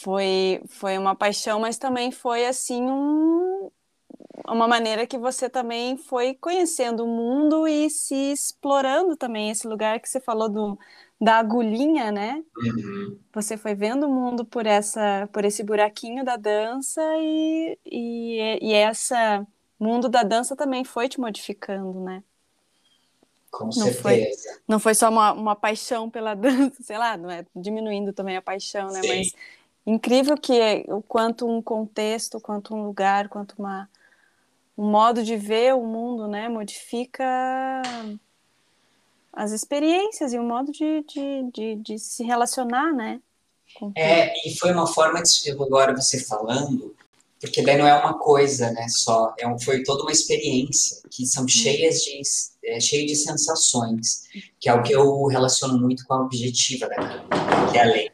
foi 0.00 0.62
foi 0.68 0.96
uma 0.98 1.16
paixão, 1.16 1.60
mas 1.60 1.78
também 1.78 2.12
foi 2.12 2.46
assim 2.46 2.82
um, 2.82 3.70
uma 4.46 4.68
maneira 4.68 5.06
que 5.06 5.18
você 5.18 5.48
também 5.48 5.96
foi 5.96 6.34
conhecendo 6.34 7.04
o 7.04 7.08
mundo 7.08 7.66
e 7.66 7.90
se 7.90 8.32
explorando 8.32 9.16
também 9.16 9.50
esse 9.50 9.66
lugar 9.66 10.00
que 10.00 10.08
você 10.08 10.20
falou 10.20 10.48
do 10.48 10.78
da 11.20 11.38
agulhinha, 11.38 12.12
né? 12.12 12.42
Uhum. 12.56 13.18
Você 13.34 13.56
foi 13.56 13.74
vendo 13.74 14.06
o 14.06 14.10
mundo 14.10 14.44
por 14.44 14.66
essa, 14.66 15.28
por 15.32 15.44
esse 15.44 15.64
buraquinho 15.64 16.24
da 16.24 16.36
dança 16.36 17.02
e, 17.18 17.78
e, 17.84 18.58
e 18.62 18.72
essa 18.72 19.46
mundo 19.78 20.08
da 20.08 20.22
dança 20.22 20.56
também 20.56 20.84
foi 20.84 21.08
te 21.08 21.20
modificando, 21.20 22.00
né? 22.00 22.22
Com 23.50 23.64
não 23.64 23.72
certeza. 23.72 24.02
Foi, 24.02 24.62
não 24.68 24.78
foi 24.78 24.94
só 24.94 25.08
uma, 25.08 25.32
uma 25.32 25.56
paixão 25.56 26.08
pela 26.10 26.34
dança, 26.34 26.76
sei 26.82 26.98
lá, 26.98 27.16
não 27.16 27.30
é 27.30 27.44
diminuindo 27.54 28.12
também 28.12 28.36
a 28.36 28.42
paixão, 28.42 28.88
né? 28.88 29.00
Sim. 29.00 29.08
Mas 29.08 29.32
incrível 29.86 30.36
que 30.36 30.84
o 30.88 31.02
quanto 31.02 31.48
um 31.48 31.62
contexto, 31.62 32.40
quanto 32.40 32.74
um 32.74 32.84
lugar, 32.84 33.28
quanto 33.28 33.54
uma 33.58 33.88
um 34.76 34.88
modo 34.88 35.24
de 35.24 35.36
ver 35.36 35.74
o 35.74 35.84
mundo, 35.84 36.28
né, 36.28 36.48
modifica 36.48 37.24
as 39.32 39.52
experiências 39.52 40.32
e 40.32 40.38
o 40.38 40.42
modo 40.42 40.72
de, 40.72 41.04
de, 41.04 41.50
de, 41.52 41.76
de 41.76 41.98
se 41.98 42.24
relacionar, 42.24 42.92
né? 42.92 43.20
É, 43.94 44.32
e 44.48 44.58
foi 44.58 44.72
uma 44.72 44.86
forma 44.86 45.22
de, 45.22 45.50
agora 45.50 45.94
você 45.94 46.18
falando, 46.24 46.94
porque 47.40 47.62
daí 47.62 47.76
não 47.78 47.86
é 47.86 47.94
uma 47.94 48.18
coisa, 48.18 48.70
né, 48.72 48.88
só, 48.88 49.32
é 49.38 49.46
um, 49.46 49.58
foi 49.58 49.82
toda 49.82 50.02
uma 50.02 50.10
experiência, 50.10 50.98
que 51.10 51.26
são 51.26 51.42
uhum. 51.42 51.48
cheias 51.48 52.02
de, 52.02 52.20
é, 52.64 52.80
cheio 52.80 53.06
de 53.06 53.14
sensações, 53.14 54.22
que 54.58 54.68
é 54.68 54.74
o 54.74 54.82
que 54.82 54.92
eu 54.92 55.26
relaciono 55.26 55.78
muito 55.78 56.04
com 56.06 56.14
a 56.14 56.22
objetiva 56.22 56.88
da 56.88 56.96
câmera, 56.96 57.26
que 57.70 57.78
é 57.78 57.82
a 57.82 57.86
lente. 57.86 58.12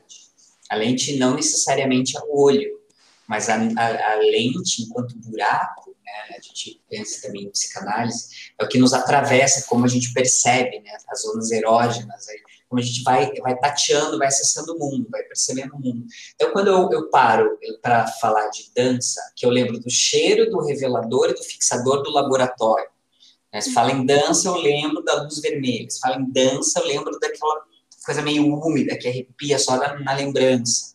A 0.69 0.77
lente 0.77 1.17
não 1.17 1.35
necessariamente 1.35 2.17
é 2.17 2.21
o 2.21 2.39
olho, 2.39 2.79
mas 3.27 3.49
a, 3.49 3.55
a, 3.55 4.13
a 4.13 4.17
lente 4.17 4.83
enquanto 4.83 5.17
buraco 5.17 5.84
né, 6.05 6.37
a 6.37 6.41
gente 6.41 6.83
pensa 6.89 7.23
também 7.23 7.45
em 7.45 7.51
psicanálise, 7.51 8.53
é 8.59 8.65
o 8.65 8.69
que 8.69 8.79
nos 8.79 8.93
atravessa, 8.93 9.67
como 9.69 9.85
a 9.85 9.89
gente 9.89 10.13
percebe, 10.13 10.81
né, 10.81 10.91
as 11.09 11.23
zonas 11.23 11.51
erógenas, 11.51 12.29
aí, 12.29 12.39
como 12.69 12.81
a 12.81 12.85
gente 12.85 13.03
vai, 13.03 13.33
vai 13.35 13.57
tateando, 13.59 14.19
vai 14.19 14.29
acessando 14.29 14.75
o 14.75 14.79
mundo, 14.79 15.09
vai 15.11 15.23
percebendo 15.23 15.75
o 15.75 15.81
mundo. 15.81 16.05
Então, 16.35 16.53
quando 16.53 16.69
eu, 16.69 16.89
eu 16.91 17.09
paro 17.09 17.59
para 17.81 18.07
falar 18.07 18.49
de 18.49 18.71
dança, 18.75 19.21
que 19.37 19.47
eu 19.47 19.51
lembro 19.51 19.79
do 19.79 19.91
cheiro, 19.91 20.51
do 20.51 20.61
revelador 20.61 21.31
e 21.31 21.35
do 21.35 21.43
fixador 21.43 22.03
do 22.03 22.11
laboratório. 22.11 22.89
Né? 23.53 23.61
Se 23.61 23.73
fala 23.73 23.93
em 23.93 24.05
dança, 24.05 24.49
eu 24.49 24.57
lembro 24.57 25.05
da 25.05 25.23
luz 25.23 25.39
vermelha. 25.41 25.89
Se 25.89 26.01
fala 26.01 26.17
em 26.17 26.31
dança, 26.31 26.81
eu 26.81 26.87
lembro 26.87 27.17
daquela 27.21 27.63
coisa 28.05 28.23
meio 28.23 28.45
úmida, 28.45 28.97
que 28.97 29.09
arrepia 29.09 29.59
só 29.59 29.77
na, 29.77 30.01
na 30.01 30.15
lembrança. 30.15 30.93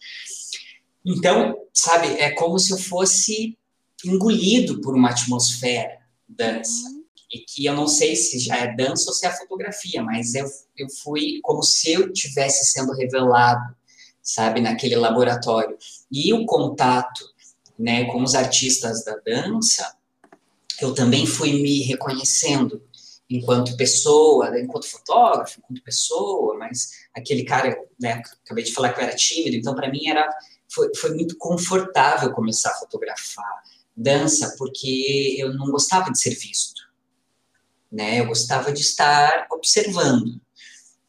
Então, 1.05 1.55
sabe, 1.74 2.07
é 2.20 2.32
como 2.32 2.60
se 2.60 2.72
eu 2.72 2.78
fosse 2.78 3.57
engolido 4.06 4.82
por 4.82 4.95
uma 4.95 5.10
atmosfera 5.10 6.00
dança. 6.28 6.88
Uhum. 6.89 7.04
E 7.32 7.39
que 7.39 7.66
eu 7.66 7.76
não 7.76 7.88
sei 7.88 8.16
se 8.16 8.39
já 8.39 8.58
é 8.58 8.76
dança 8.76 9.10
ou 9.10 9.14
se 9.14 9.26
é 9.26 9.32
fotografia, 9.32 10.02
mas 10.02 10.34
eu, 10.34 10.45
eu 10.78 10.89
fui 10.89 11.39
como 11.43 11.62
se 11.62 11.91
eu 11.91 12.12
tivesse 12.12 12.72
sendo 12.72 12.91
revelado, 12.93 13.76
sabe, 14.22 14.62
naquele 14.62 14.95
laboratório. 14.95 15.78
E 16.12 16.34
o 16.34 16.45
contato, 16.45 17.24
né, 17.78 18.06
com 18.06 18.24
os 18.24 18.34
artistas 18.34 19.04
da 19.04 19.16
dança, 19.18 19.95
eu 20.82 20.93
também 20.93 21.26
fui 21.26 21.62
me 21.62 21.82
reconhecendo 21.84 22.82
enquanto 23.30 23.78
pessoa, 23.78 24.60
enquanto 24.60 24.88
fotógrafo, 24.88 25.60
enquanto 25.60 25.84
pessoa, 25.84 26.58
mas 26.58 26.89
aquele 27.14 27.43
cara, 27.43 27.78
né, 28.00 28.24
acabei 28.43 28.64
de 28.64 28.74
falar 28.74 28.91
que 28.91 29.00
eu 29.00 29.04
era 29.04 29.16
tímido, 29.16 29.56
então 29.56 29.76
para 29.76 29.91
mim 29.91 30.08
era 30.08 30.28
foi, 30.72 30.89
foi 30.95 31.14
muito 31.16 31.38
confortável 31.38 32.32
começar 32.32 32.72
a 32.72 32.76
fotografar 32.76 33.64
dança 34.00 34.56
porque 34.58 35.36
eu 35.38 35.54
não 35.54 35.70
gostava 35.70 36.10
de 36.10 36.20
ser 36.20 36.34
visto, 36.36 36.82
né? 37.91 38.22
Eu 38.22 38.28
gostava 38.28 38.72
de 38.72 38.82
estar 38.82 39.47
observando, 39.52 40.39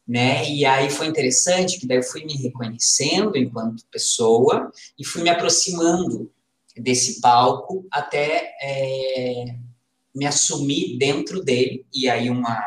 né? 0.07 0.51
E 0.51 0.65
aí 0.65 0.91
foi 0.91 1.07
interessante 1.07 1.79
que 1.79 1.87
daí 1.87 1.99
eu 1.99 2.03
fui 2.03 2.25
me 2.25 2.35
reconhecendo 2.35 3.37
enquanto 3.37 3.87
pessoa 3.87 4.73
e 4.99 5.05
fui 5.05 5.23
me 5.23 5.31
aproximando 5.31 6.33
desse 6.77 7.21
palco 7.21 7.87
até 7.93 8.57
é, 8.61 9.57
me 10.15 10.27
assumir 10.27 10.99
dentro 10.99 11.43
dele 11.45 11.87
e 11.95 12.09
aí 12.09 12.29
uma 12.29 12.61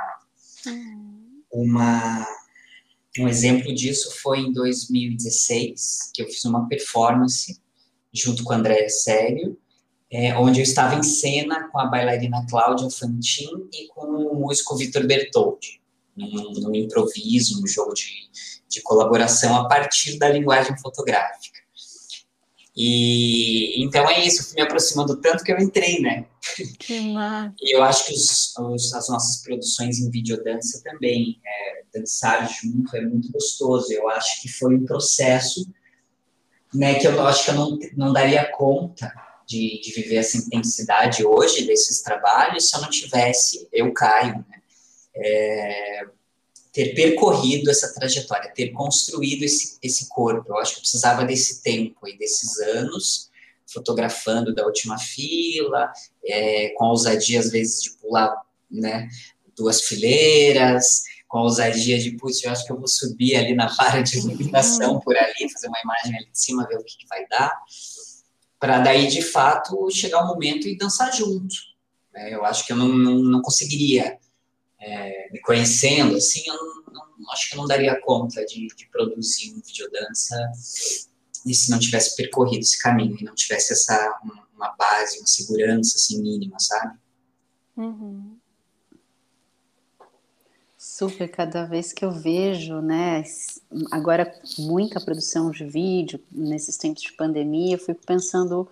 uma 1.51 2.26
Um 3.19 3.28
exemplo 3.28 3.74
disso 3.76 4.09
foi 4.21 4.39
em 4.39 4.51
2016, 4.51 6.11
que 6.13 6.24
eu 6.24 6.28
fiz 6.28 6.43
uma 6.45 6.67
performance 6.67 7.61
junto 8.11 8.43
com 8.43 8.53
a 8.53 8.55
Andréa 8.55 8.89
Sério, 8.89 9.57
é, 10.14 10.38
onde 10.38 10.59
eu 10.59 10.64
estava 10.64 10.93
em 10.93 11.01
cena 11.01 11.68
com 11.70 11.80
a 11.80 11.88
bailarina 11.88 12.45
Cláudia 12.47 12.88
Fantin 12.91 13.68
e 13.74 13.88
com 13.88 14.05
o 14.05 14.36
músico 14.36 14.78
Vitor 14.78 15.07
Bertoldi, 15.07 15.82
num, 16.16 16.51
num 16.53 16.76
improviso, 16.76 17.59
num 17.59 17.66
jogo 17.66 17.95
de, 17.95 18.05
de 18.70 18.82
colaboração 18.84 19.55
a 19.55 19.68
partir 19.68 20.20
da 20.20 20.30
linguagem 20.30 20.78
fotográfica. 20.78 21.59
E 22.76 23.84
então 23.84 24.07
é 24.07 24.24
isso, 24.24 24.43
fui 24.43 24.55
me 24.55 24.61
aproximando 24.61 25.20
tanto 25.20 25.43
que 25.43 25.51
eu 25.51 25.57
entrei, 25.57 25.99
né? 25.99 26.28
Que 26.80 27.11
massa. 27.11 27.55
E 27.59 27.76
eu 27.76 27.84
acho 27.84 28.05
que 28.05 28.14
os, 28.14 28.55
os, 28.57 28.93
as 28.93 29.09
nossas 29.09 29.41
produções 29.41 29.99
em 29.99 30.11
videodança 30.11 30.80
também, 30.84 31.39
é, 31.43 31.84
dançar 31.97 32.47
junto 32.49 32.95
é 32.95 33.01
muito 33.01 33.32
gostoso. 33.32 33.91
Eu 33.91 34.07
acho 34.09 34.41
que 34.41 34.47
foi 34.47 34.76
um 34.76 34.86
processo 34.86 35.68
né, 36.72 36.95
que 36.95 37.07
eu 37.07 37.20
acho 37.28 37.45
que 37.45 37.51
eu 37.51 37.55
não, 37.55 37.80
não 37.95 38.14
daria 38.14 38.51
conta 38.51 39.11
de, 39.53 39.79
de 39.79 39.91
viver 39.93 40.15
essa 40.15 40.37
intensidade 40.37 41.23
hoje 41.23 41.65
desses 41.65 42.01
trabalhos 42.01 42.69
se 42.69 42.75
eu 42.75 42.81
não 42.81 42.89
tivesse, 42.89 43.67
eu 43.71 43.93
caio, 43.93 44.43
né? 44.49 44.61
É, 45.15 46.05
ter 46.71 46.95
percorrido 46.95 47.69
essa 47.69 47.93
trajetória, 47.93 48.51
ter 48.51 48.71
construído 48.71 49.43
esse, 49.43 49.77
esse 49.83 50.09
corpo. 50.09 50.51
Eu 50.51 50.57
acho 50.57 50.71
que 50.71 50.77
eu 50.79 50.81
precisava 50.81 51.23
desse 51.23 51.61
tempo 51.61 52.07
e 52.07 52.17
desses 52.17 52.59
anos, 52.61 53.29
fotografando 53.71 54.55
da 54.55 54.65
última 54.65 54.97
fila, 54.97 55.93
é, 56.25 56.69
com 56.69 56.85
a 56.85 56.89
ousadia, 56.89 57.39
às 57.39 57.51
vezes, 57.51 57.83
de 57.83 57.91
pular 57.91 58.35
né, 58.71 59.07
duas 59.55 59.83
fileiras, 59.83 61.03
com 61.27 61.37
a 61.37 61.43
ousadia 61.43 61.99
de, 61.99 62.11
putz, 62.17 62.43
eu 62.43 62.51
acho 62.51 62.65
que 62.65 62.71
eu 62.71 62.77
vou 62.77 62.87
subir 62.87 63.35
ali 63.35 63.53
na 63.53 63.67
vara 63.67 64.01
de 64.01 64.17
iluminação 64.17 64.99
por 64.99 65.15
ali, 65.15 65.51
fazer 65.53 65.67
uma 65.67 65.79
imagem 65.83 66.17
ali 66.17 66.31
de 66.31 66.39
cima, 66.39 66.67
ver 66.67 66.77
o 66.77 66.83
que, 66.83 66.97
que 66.97 67.07
vai 67.07 67.27
dar, 67.27 67.55
para 68.64 68.80
daí, 68.80 69.07
de 69.07 69.22
fato, 69.22 69.91
chegar 69.91 70.24
o 70.24 70.28
momento 70.28 70.70
e 70.70 70.78
dançar 70.78 71.14
junto. 71.14 71.53
É, 72.16 72.34
eu 72.34 72.45
acho 72.45 72.66
que 72.66 72.72
eu 72.72 72.78
não, 72.78 72.88
não, 72.88 73.20
não 73.20 73.41
conseguiria 73.41 74.18
é, 74.80 75.30
me 75.34 75.41
conhecendo, 75.41 76.16
assim, 76.16 76.47
eu 76.47 76.53
não, 76.53 77.05
não, 77.20 77.32
acho 77.34 77.49
que 77.49 77.55
eu 77.55 77.59
não 77.59 77.68
daria 77.68 77.99
conta 77.99 78.45
de, 78.45 78.68
de 78.68 78.88
produzir 78.89 79.53
um 79.53 79.59
videodança 79.59 80.38
e 81.45 81.53
se 81.53 81.70
não 81.70 81.78
tivesse 81.78 82.16
percorrido 82.16 82.61
esse 82.61 82.82
caminho 82.82 83.18
e 83.20 83.26
não 83.26 83.36
tivesse 83.36 83.74
essa 83.74 84.22
uma 84.55 84.70
base, 84.78 85.20
uma 85.20 85.28
segurança 85.28 85.97
assim 85.97 86.22
mínima, 86.22 86.57
sabe? 86.57 86.97
Uhum. 87.76 88.32
Super, 90.95 91.27
cada 91.27 91.65
vez 91.65 91.91
que 91.91 92.05
eu 92.05 92.11
vejo, 92.11 92.79
né, 92.79 93.23
agora 93.89 94.31
muita 94.59 95.01
produção 95.01 95.49
de 95.49 95.65
vídeo 95.65 96.19
nesses 96.31 96.77
tempos 96.77 97.01
de 97.01 97.13
pandemia, 97.13 97.73
eu 97.73 97.79
fico 97.79 98.05
pensando 98.05 98.69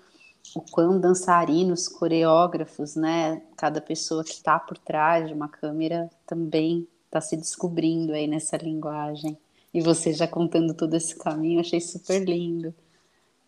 o 0.55 0.61
quão 0.61 0.99
dançarinos, 0.99 1.88
coreógrafos, 1.88 2.95
né? 2.95 3.41
Cada 3.57 3.82
pessoa 3.82 4.24
que 4.24 4.34
está 4.34 4.59
por 4.59 4.78
trás 4.78 5.30
de 5.30 5.34
uma 5.34 5.49
câmera 5.49 6.11
também 6.28 6.88
está 7.05 7.19
se 7.19 7.36
descobrindo 7.36 8.13
aí 8.13 8.28
nessa 8.28 8.55
linguagem. 8.55 9.36
E 9.74 9.82
você 9.82 10.13
já 10.13 10.28
contando 10.28 10.76
todo 10.76 10.93
esse 10.93 11.15
caminho, 11.15 11.59
achei 11.59 11.82
super 11.82 12.24
lindo. 12.24 12.72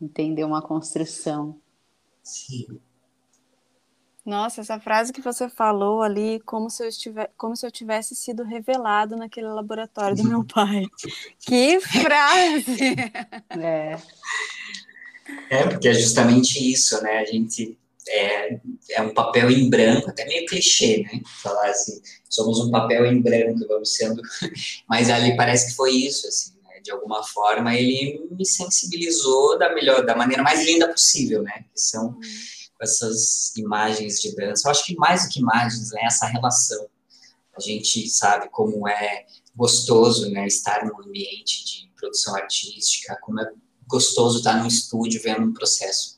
Entender 0.02 0.46
uma 0.46 0.64
construção. 0.64 1.56
Sim. 2.24 2.80
Nossa, 4.26 4.62
essa 4.62 4.80
frase 4.80 5.12
que 5.12 5.22
você 5.22 5.50
falou 5.50 6.02
ali, 6.02 6.40
como 6.46 6.70
se 6.70 6.82
eu 6.82 6.88
estivesse, 6.88 7.30
como 7.38 7.58
se 7.58 7.66
eu 7.66 7.72
tivesse 7.72 8.16
sido 8.16 8.44
revelado 8.44 9.18
naquele 9.18 9.48
laboratório 9.48 10.16
do 10.16 10.24
meu 10.24 10.46
pai. 10.48 10.86
que 11.40 11.80
frase! 11.82 12.96
É. 13.50 13.98
É, 15.50 15.68
porque 15.68 15.90
é 15.90 15.94
justamente 15.94 16.72
isso, 16.72 17.02
né? 17.04 17.20
A 17.20 17.26
gente 17.26 17.78
é, 18.08 18.60
é 18.92 19.02
um 19.02 19.14
papel 19.14 19.52
em 19.52 19.70
branco, 19.70 20.10
até 20.10 20.26
meio 20.26 20.46
clichê, 20.46 21.04
né? 21.04 21.22
Falar 21.42 21.70
assim, 21.70 22.02
somos 22.30 22.60
um 22.60 22.72
papel 22.72 23.06
em 23.06 23.22
branco, 23.22 23.68
vamos 23.68 23.94
sendo. 23.94 24.22
Mas 24.88 25.10
ali 25.10 25.36
parece 25.36 25.70
que 25.70 25.76
foi 25.76 25.92
isso, 25.92 26.28
assim, 26.28 26.54
né? 26.64 26.80
De 26.82 26.92
alguma 26.92 27.24
forma 27.24 27.76
ele 27.76 28.26
me 28.32 28.46
sensibilizou 28.46 29.58
da 29.58 29.74
melhor, 29.74 30.06
da 30.06 30.16
maneira 30.16 30.44
mais 30.44 30.66
linda 30.66 30.88
possível, 30.90 31.44
né? 31.44 31.66
Que 31.74 31.80
são 31.82 32.08
uhum. 32.08 32.22
Essas 32.84 33.56
imagens 33.56 34.22
de 34.22 34.36
dança. 34.36 34.68
Eu 34.68 34.72
acho 34.72 34.86
que 34.86 34.96
mais 34.96 35.24
do 35.24 35.30
que 35.30 35.40
imagens, 35.40 35.92
né? 35.92 36.02
Essa 36.06 36.28
relação. 36.28 36.88
A 37.56 37.60
gente 37.60 38.10
sabe 38.10 38.50
como 38.50 38.88
é 38.88 39.26
gostoso, 39.56 40.30
né? 40.32 40.46
Estar 40.46 40.86
num 40.86 41.02
ambiente 41.02 41.66
de 41.66 41.92
produção 41.96 42.36
artística, 42.36 43.18
como 43.22 43.40
é 43.40 43.52
gostoso 43.88 44.40
estar 44.40 44.58
num 44.58 44.68
estúdio 44.68 45.22
vendo 45.22 45.44
um 45.44 45.54
processo 45.54 46.18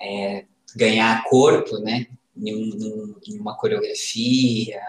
é, 0.00 0.44
ganhar 0.74 1.24
corpo, 1.24 1.78
né, 1.78 2.06
em, 2.36 3.16
em 3.28 3.38
uma 3.38 3.56
coreografia, 3.56 4.80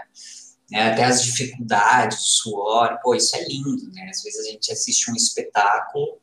né, 0.72 0.92
até 0.92 1.04
as 1.04 1.24
dificuldades, 1.24 2.18
o 2.20 2.22
suor, 2.22 3.00
pô, 3.04 3.14
isso 3.14 3.36
é 3.36 3.44
lindo, 3.48 3.92
né, 3.94 4.10
às 4.10 4.24
vezes 4.24 4.48
a 4.48 4.52
gente 4.52 4.72
assiste 4.72 5.12
um 5.12 5.16
espetáculo, 5.16 6.18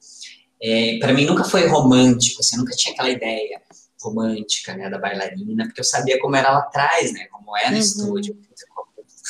é, 0.62 0.98
para 0.98 1.12
mim 1.12 1.24
nunca 1.24 1.44
foi 1.44 1.66
romântico, 1.66 2.40
assim, 2.40 2.56
nunca 2.56 2.74
tinha 2.74 2.92
aquela 2.92 3.10
ideia 3.10 3.62
romântica, 4.01 4.74
né, 4.74 4.88
da 4.88 4.98
bailarina, 4.98 5.64
porque 5.64 5.80
eu 5.80 5.84
sabia 5.84 6.20
como 6.20 6.36
era 6.36 6.51
lá 6.51 6.61
atrás, 6.61 7.12
né, 7.12 7.26
como 7.26 7.57
é 7.57 7.68
no 7.68 7.74
uhum. 7.74 7.80
estúdio, 7.80 8.38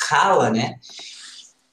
rala, 0.09 0.49
né, 0.49 0.79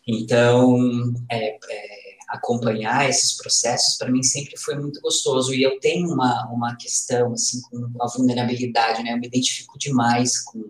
então, 0.09 1.15
é, 1.31 1.57
é 1.57 2.09
acompanhar 2.29 3.09
esses 3.09 3.37
processos, 3.37 3.97
para 3.97 4.11
mim 4.11 4.23
sempre 4.23 4.57
foi 4.57 4.75
muito 4.77 5.01
gostoso. 5.03 5.53
E 5.53 5.63
eu 5.63 5.79
tenho 5.81 6.13
uma, 6.13 6.47
uma 6.51 6.77
questão, 6.77 7.33
assim, 7.33 7.61
com 7.63 7.91
a 8.01 8.07
vulnerabilidade, 8.07 9.03
né? 9.03 9.13
Eu 9.13 9.19
me 9.19 9.27
identifico 9.27 9.79
demais 9.79 10.41
com, 10.41 10.63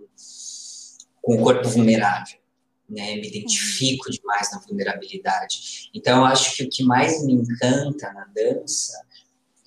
com 1.22 1.36
o 1.36 1.42
corpo 1.42 1.68
vulnerável, 1.68 2.38
né? 2.88 3.14
Me 3.14 3.28
identifico 3.28 4.06
uhum. 4.06 4.12
demais 4.12 4.50
na 4.50 4.58
vulnerabilidade. 4.58 5.90
Então, 5.94 6.18
eu 6.18 6.24
acho 6.24 6.56
que 6.56 6.64
o 6.64 6.68
que 6.68 6.82
mais 6.82 7.24
me 7.24 7.34
encanta 7.34 8.12
na 8.12 8.24
dança 8.34 9.00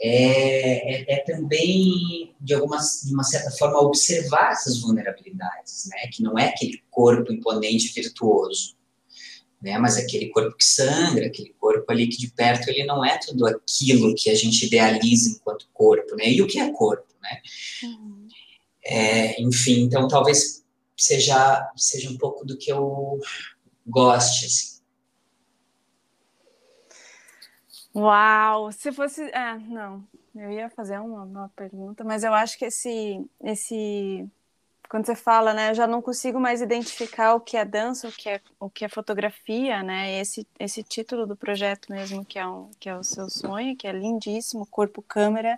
é, 0.01 0.95
é, 0.95 1.13
é, 1.15 1.17
também, 1.23 2.33
de, 2.39 2.53
alguma, 2.53 2.77
de 2.77 3.13
uma 3.13 3.23
certa 3.23 3.51
forma, 3.51 3.79
observar 3.79 4.51
essas 4.51 4.79
vulnerabilidades, 4.79 5.87
né? 5.89 6.09
Que 6.11 6.23
não 6.23 6.37
é 6.37 6.47
aquele 6.47 6.81
corpo 6.89 7.31
imponente, 7.31 7.93
virtuoso 7.93 8.75
né? 9.61 9.77
Mas 9.77 9.97
aquele 9.97 10.29
corpo 10.29 10.57
que 10.57 10.65
sangra, 10.65 11.27
aquele 11.27 11.53
corpo 11.59 11.85
ali 11.91 12.07
que 12.07 12.17
de 12.17 12.31
perto 12.31 12.69
ele 12.69 12.83
não 12.83 13.05
é 13.05 13.17
tudo 13.19 13.45
aquilo 13.45 14.15
que 14.15 14.29
a 14.29 14.35
gente 14.35 14.65
idealiza 14.65 15.29
enquanto 15.29 15.69
corpo, 15.71 16.15
né? 16.15 16.29
E 16.29 16.41
o 16.41 16.47
que 16.47 16.59
é 16.59 16.71
corpo, 16.71 17.07
né? 17.21 17.41
Uhum. 17.83 18.27
É, 18.83 19.41
enfim, 19.41 19.83
então 19.83 20.07
talvez 20.07 20.63
seja 20.97 21.71
seja 21.75 22.09
um 22.09 22.17
pouco 22.17 22.43
do 22.43 22.57
que 22.57 22.71
eu 22.71 23.19
goste. 23.85 24.47
Assim. 24.47 24.80
Uau! 27.95 28.71
Se 28.71 28.91
fosse, 28.91 29.29
ah, 29.33 29.57
não, 29.57 30.03
eu 30.35 30.51
ia 30.51 30.69
fazer 30.69 30.99
uma, 30.99 31.23
uma 31.23 31.49
pergunta, 31.49 32.03
mas 32.03 32.23
eu 32.23 32.33
acho 32.33 32.57
que 32.57 32.65
esse 32.65 33.25
esse 33.43 34.29
quando 34.89 35.05
você 35.05 35.15
fala, 35.15 35.53
né, 35.53 35.69
eu 35.71 35.73
já 35.75 35.87
não 35.87 36.01
consigo 36.01 36.37
mais 36.37 36.61
identificar 36.61 37.33
o 37.33 37.39
que 37.39 37.55
é 37.55 37.63
dança, 37.63 38.09
o 38.09 38.11
que 38.11 38.29
é, 38.29 38.41
o 38.59 38.69
que 38.69 38.83
é 38.83 38.89
fotografia, 38.89 39.81
né? 39.81 40.19
Esse, 40.19 40.45
esse 40.59 40.83
título 40.83 41.25
do 41.25 41.33
projeto 41.33 41.89
mesmo, 41.89 42.25
que 42.25 42.37
é, 42.37 42.45
um, 42.45 42.69
que 42.77 42.89
é 42.89 42.97
o 42.97 43.03
seu 43.03 43.29
sonho, 43.29 43.77
que 43.77 43.87
é 43.87 43.93
lindíssimo, 43.93 44.65
Corpo 44.65 45.01
Câmera, 45.01 45.57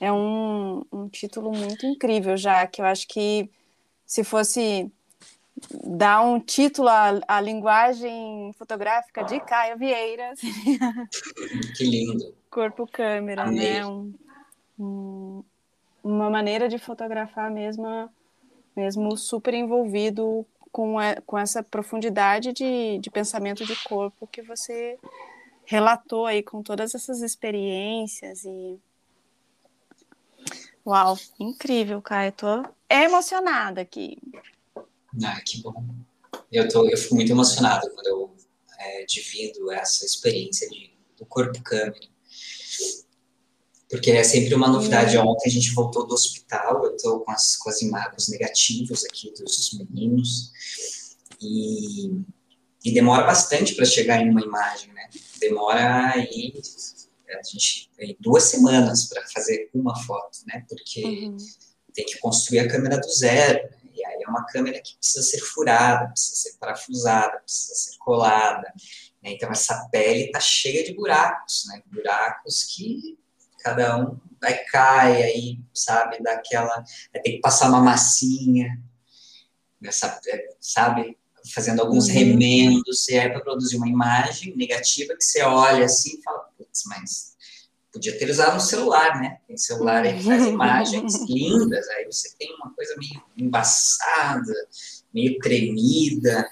é 0.00 0.12
um, 0.12 0.84
um 0.92 1.08
título 1.08 1.52
muito 1.52 1.86
incrível 1.86 2.36
já, 2.36 2.66
que 2.66 2.80
eu 2.82 2.86
acho 2.86 3.06
que 3.06 3.48
se 4.06 4.24
fosse 4.24 4.90
dar 5.84 6.22
um 6.22 6.40
título 6.40 6.88
à, 6.88 7.20
à 7.28 7.40
linguagem 7.40 8.52
fotográfica 8.58 9.22
de 9.24 9.40
Caio 9.40 9.78
Vieira, 9.78 10.34
seria... 10.36 11.08
Que 11.76 11.84
lindo! 11.84 12.34
Corpo 12.50 12.86
Câmera, 12.86 13.44
Amei. 13.44 13.74
né? 13.74 13.86
Um, 13.86 14.14
um, 14.78 15.44
uma 16.02 16.28
maneira 16.28 16.68
de 16.68 16.78
fotografar 16.78 17.50
mesmo 17.50 18.10
mesmo 18.74 19.16
super 19.16 19.52
envolvido 19.52 20.46
com, 20.70 20.98
a, 20.98 21.20
com 21.26 21.38
essa 21.38 21.62
profundidade 21.62 22.52
de, 22.52 22.98
de 22.98 23.10
pensamento 23.10 23.64
de 23.64 23.76
corpo 23.84 24.26
que 24.26 24.40
você 24.42 24.98
relatou 25.64 26.26
aí 26.26 26.42
com 26.42 26.62
todas 26.62 26.94
essas 26.94 27.20
experiências 27.20 28.44
e 28.44 28.78
uau, 30.84 31.16
incrível, 31.38 32.00
Caio, 32.02 32.32
tô 32.32 32.64
emocionada 32.88 33.80
aqui. 33.82 34.18
Ah, 35.24 35.40
que 35.40 35.60
bom. 35.62 35.84
Eu 36.50 36.68
tô, 36.68 36.88
eu 36.88 36.96
fico 36.96 37.14
muito 37.14 37.32
emocionado 37.32 37.90
quando 37.90 38.06
eu 38.06 38.36
é, 38.78 39.04
divido 39.04 39.70
essa 39.70 40.04
experiência 40.04 40.68
de, 40.68 40.92
do 41.18 41.26
corpo 41.26 41.62
câmera 41.62 42.12
porque 43.92 44.10
é 44.10 44.24
sempre 44.24 44.54
uma 44.54 44.68
novidade. 44.68 45.18
Uhum. 45.18 45.28
Ontem 45.28 45.50
a 45.50 45.52
gente 45.52 45.74
voltou 45.74 46.06
do 46.06 46.14
hospital, 46.14 46.82
eu 46.82 46.96
estou 46.96 47.20
com 47.20 47.30
as, 47.30 47.58
com 47.58 47.68
as 47.68 47.82
imagens 47.82 48.28
negativas 48.28 49.04
aqui 49.04 49.30
dos 49.38 49.70
meninos, 49.74 50.50
e 51.40 52.10
E 52.82 52.92
demora 52.92 53.24
bastante 53.24 53.74
para 53.74 53.84
chegar 53.84 54.20
em 54.22 54.30
uma 54.30 54.40
imagem, 54.40 54.92
né? 54.94 55.08
Demora 55.38 56.12
aí 56.14 56.54
a 57.28 57.42
gente 57.42 57.90
tem 57.96 58.16
duas 58.18 58.44
semanas 58.44 59.06
para 59.08 59.22
fazer 59.28 59.70
uma 59.74 59.96
foto, 60.04 60.38
né? 60.46 60.64
Porque 60.68 61.04
uhum. 61.04 61.36
tem 61.94 62.04
que 62.06 62.18
construir 62.18 62.60
a 62.60 62.68
câmera 62.68 62.98
do 62.98 63.08
zero. 63.08 63.68
É 64.24 64.28
uma 64.28 64.44
câmera 64.46 64.80
que 64.80 64.96
precisa 64.96 65.22
ser 65.22 65.40
furada, 65.40 66.08
precisa 66.08 66.36
ser 66.36 66.58
parafusada, 66.58 67.38
precisa 67.38 67.74
ser 67.74 67.98
colada. 67.98 68.72
Né? 69.22 69.32
Então 69.32 69.50
essa 69.50 69.88
pele 69.90 70.24
está 70.24 70.40
cheia 70.40 70.84
de 70.84 70.94
buracos, 70.94 71.64
né? 71.68 71.82
Buracos 71.86 72.64
que 72.64 73.18
cada 73.62 73.96
um 73.96 74.18
vai 74.40 74.58
cai 74.64 75.22
aí, 75.22 75.58
sabe, 75.72 76.20
daquela, 76.20 76.84
vai 77.12 77.22
ter 77.22 77.32
que 77.32 77.40
passar 77.40 77.68
uma 77.68 77.80
massinha, 77.80 78.76
nessa, 79.80 80.20
sabe, 80.60 81.16
fazendo 81.54 81.80
alguns 81.80 82.08
uhum. 82.08 82.14
remendos, 82.14 83.08
e 83.08 83.18
aí 83.18 83.30
para 83.30 83.40
produzir 83.40 83.76
uma 83.76 83.88
imagem 83.88 84.56
negativa 84.56 85.14
que 85.16 85.24
você 85.24 85.42
olha 85.42 85.84
assim 85.84 86.18
e 86.18 86.22
fala, 86.22 86.40
putz, 86.58 86.82
mas 86.86 87.31
podia 87.92 88.18
ter 88.18 88.30
usado 88.30 88.56
um 88.56 88.60
celular, 88.60 89.20
né? 89.20 89.38
Tem 89.46 89.56
celular 89.56 90.02
aí 90.02 90.16
que 90.16 90.24
faz 90.24 90.46
imagens 90.46 91.28
lindas, 91.28 91.88
aí 91.90 92.06
você 92.06 92.34
tem 92.38 92.54
uma 92.56 92.72
coisa 92.74 92.94
meio 92.96 93.22
embaçada, 93.36 94.52
meio 95.12 95.38
tremida, 95.38 96.48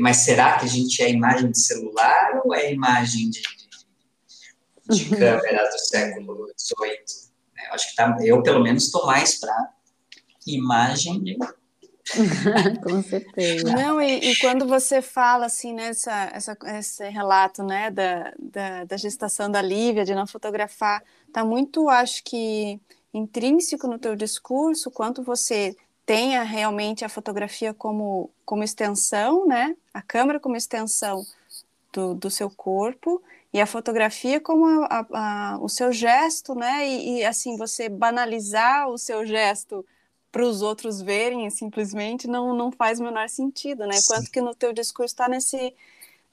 mas 0.00 0.18
será 0.18 0.58
que 0.58 0.64
a 0.64 0.68
gente 0.68 1.02
é 1.02 1.10
imagem 1.10 1.50
de 1.50 1.60
celular 1.60 2.40
ou 2.44 2.54
é 2.54 2.72
imagem 2.72 3.28
de, 3.28 3.42
de, 3.42 4.96
de 4.96 5.12
uhum. 5.12 5.18
câmeras 5.18 5.70
do 5.70 5.78
século 5.78 6.48
XVIII? 6.58 7.26
Eu 7.68 7.74
acho 7.74 7.90
que 7.90 7.96
tá, 7.96 8.16
eu, 8.22 8.42
pelo 8.42 8.62
menos, 8.62 8.84
estou 8.84 9.06
mais 9.06 9.38
para 9.38 9.70
imagem 10.46 11.22
de 11.22 11.36
Com 12.82 13.02
certeza. 13.02 13.70
Não, 13.72 14.00
e, 14.00 14.30
e, 14.30 14.38
quando 14.38 14.66
você 14.66 15.02
fala 15.02 15.46
assim, 15.46 15.72
nessa, 15.72 16.10
né, 16.10 16.30
essa, 16.34 16.56
esse 16.78 17.08
relato 17.08 17.62
né, 17.62 17.90
da, 17.90 18.32
da, 18.38 18.84
da, 18.84 18.96
gestação 18.96 19.50
da 19.50 19.60
Lívia, 19.60 20.04
de 20.04 20.14
não 20.14 20.26
fotografar, 20.26 21.02
está 21.26 21.44
muito, 21.44 21.88
acho 21.88 22.22
que, 22.22 22.80
intrínseco 23.12 23.88
no 23.88 23.98
teu 23.98 24.14
discurso, 24.14 24.90
quanto 24.90 25.22
você 25.22 25.76
tenha 26.04 26.42
realmente 26.44 27.04
a 27.04 27.08
fotografia 27.08 27.74
como, 27.74 28.30
como 28.44 28.62
extensão, 28.62 29.44
né? 29.46 29.76
A 29.92 30.00
câmera 30.00 30.38
como 30.38 30.56
extensão 30.56 31.24
do, 31.92 32.14
do 32.14 32.30
seu 32.30 32.48
corpo 32.48 33.20
e 33.52 33.60
a 33.60 33.66
fotografia 33.66 34.40
como 34.40 34.84
a, 34.84 34.86
a, 35.12 35.54
a, 35.54 35.58
o 35.58 35.68
seu 35.68 35.92
gesto, 35.92 36.54
né? 36.54 36.86
E, 36.86 37.18
e, 37.18 37.24
assim 37.24 37.56
você 37.56 37.88
banalizar 37.88 38.88
o 38.88 38.96
seu 38.96 39.26
gesto 39.26 39.84
para 40.36 40.44
os 40.44 40.60
outros 40.60 41.00
verem 41.00 41.48
simplesmente 41.48 42.28
não, 42.28 42.54
não 42.54 42.70
faz 42.70 43.00
o 43.00 43.02
menor 43.02 43.26
sentido, 43.26 43.86
né? 43.86 43.94
Sim. 43.94 44.06
Quanto 44.06 44.30
que 44.30 44.42
no 44.42 44.54
teu 44.54 44.70
discurso 44.70 45.14
está 45.14 45.26
nesse 45.26 45.74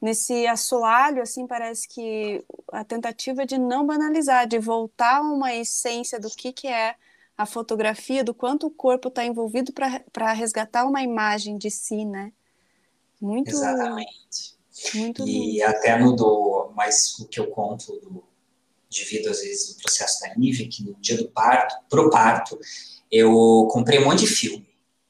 nesse 0.01 0.45
assoalho, 0.45 1.22
assim, 1.22 1.47
parece 1.47 1.88
que 1.88 2.43
a 2.74 2.84
tentativa 2.84 3.45
de 3.45 3.58
não 3.58 3.88
banalizar, 3.88 4.45
de 4.45 4.60
voltar 4.60 5.20
a 5.20 5.22
uma 5.22 5.56
essência 5.56 6.20
do 6.20 6.30
que, 6.30 6.51
que 6.51 6.68
é 6.68 6.95
a 7.38 7.45
fotografia, 7.45 8.26
do 8.26 8.34
quanto 8.34 8.68
o 8.68 8.72
corpo 8.72 9.08
está 9.08 9.24
envolvido 9.24 9.72
para 9.72 10.34
resgatar 10.34 10.86
uma 10.86 11.01
imagem 11.01 11.58
de 11.58 11.72
si, 11.72 12.04
né? 12.04 12.34
Muito. 13.22 13.51
Exatamente. 13.51 14.58
Muito 14.95 15.26
e 15.26 15.54
lindo. 15.54 15.66
até 15.66 15.97
no 15.97 16.14
do, 16.14 16.74
mas 16.76 17.18
o 17.20 17.28
que 17.30 17.39
eu 17.39 17.47
conto 17.47 17.93
do, 18.01 18.22
devido 18.91 19.30
às 19.30 19.39
vezes 19.39 19.74
do 19.74 19.82
processo 19.82 20.20
da 20.20 20.36
Nive, 20.36 20.68
que 20.68 20.84
no 20.84 20.95
dia 20.95 21.16
do 21.16 21.30
parto, 21.30 21.76
pro 21.89 22.10
parto, 22.10 22.60
eu 23.14 23.68
comprei 23.70 23.99
um 23.99 24.05
monte 24.05 24.22
de 24.22 24.28
filme, 24.28 24.68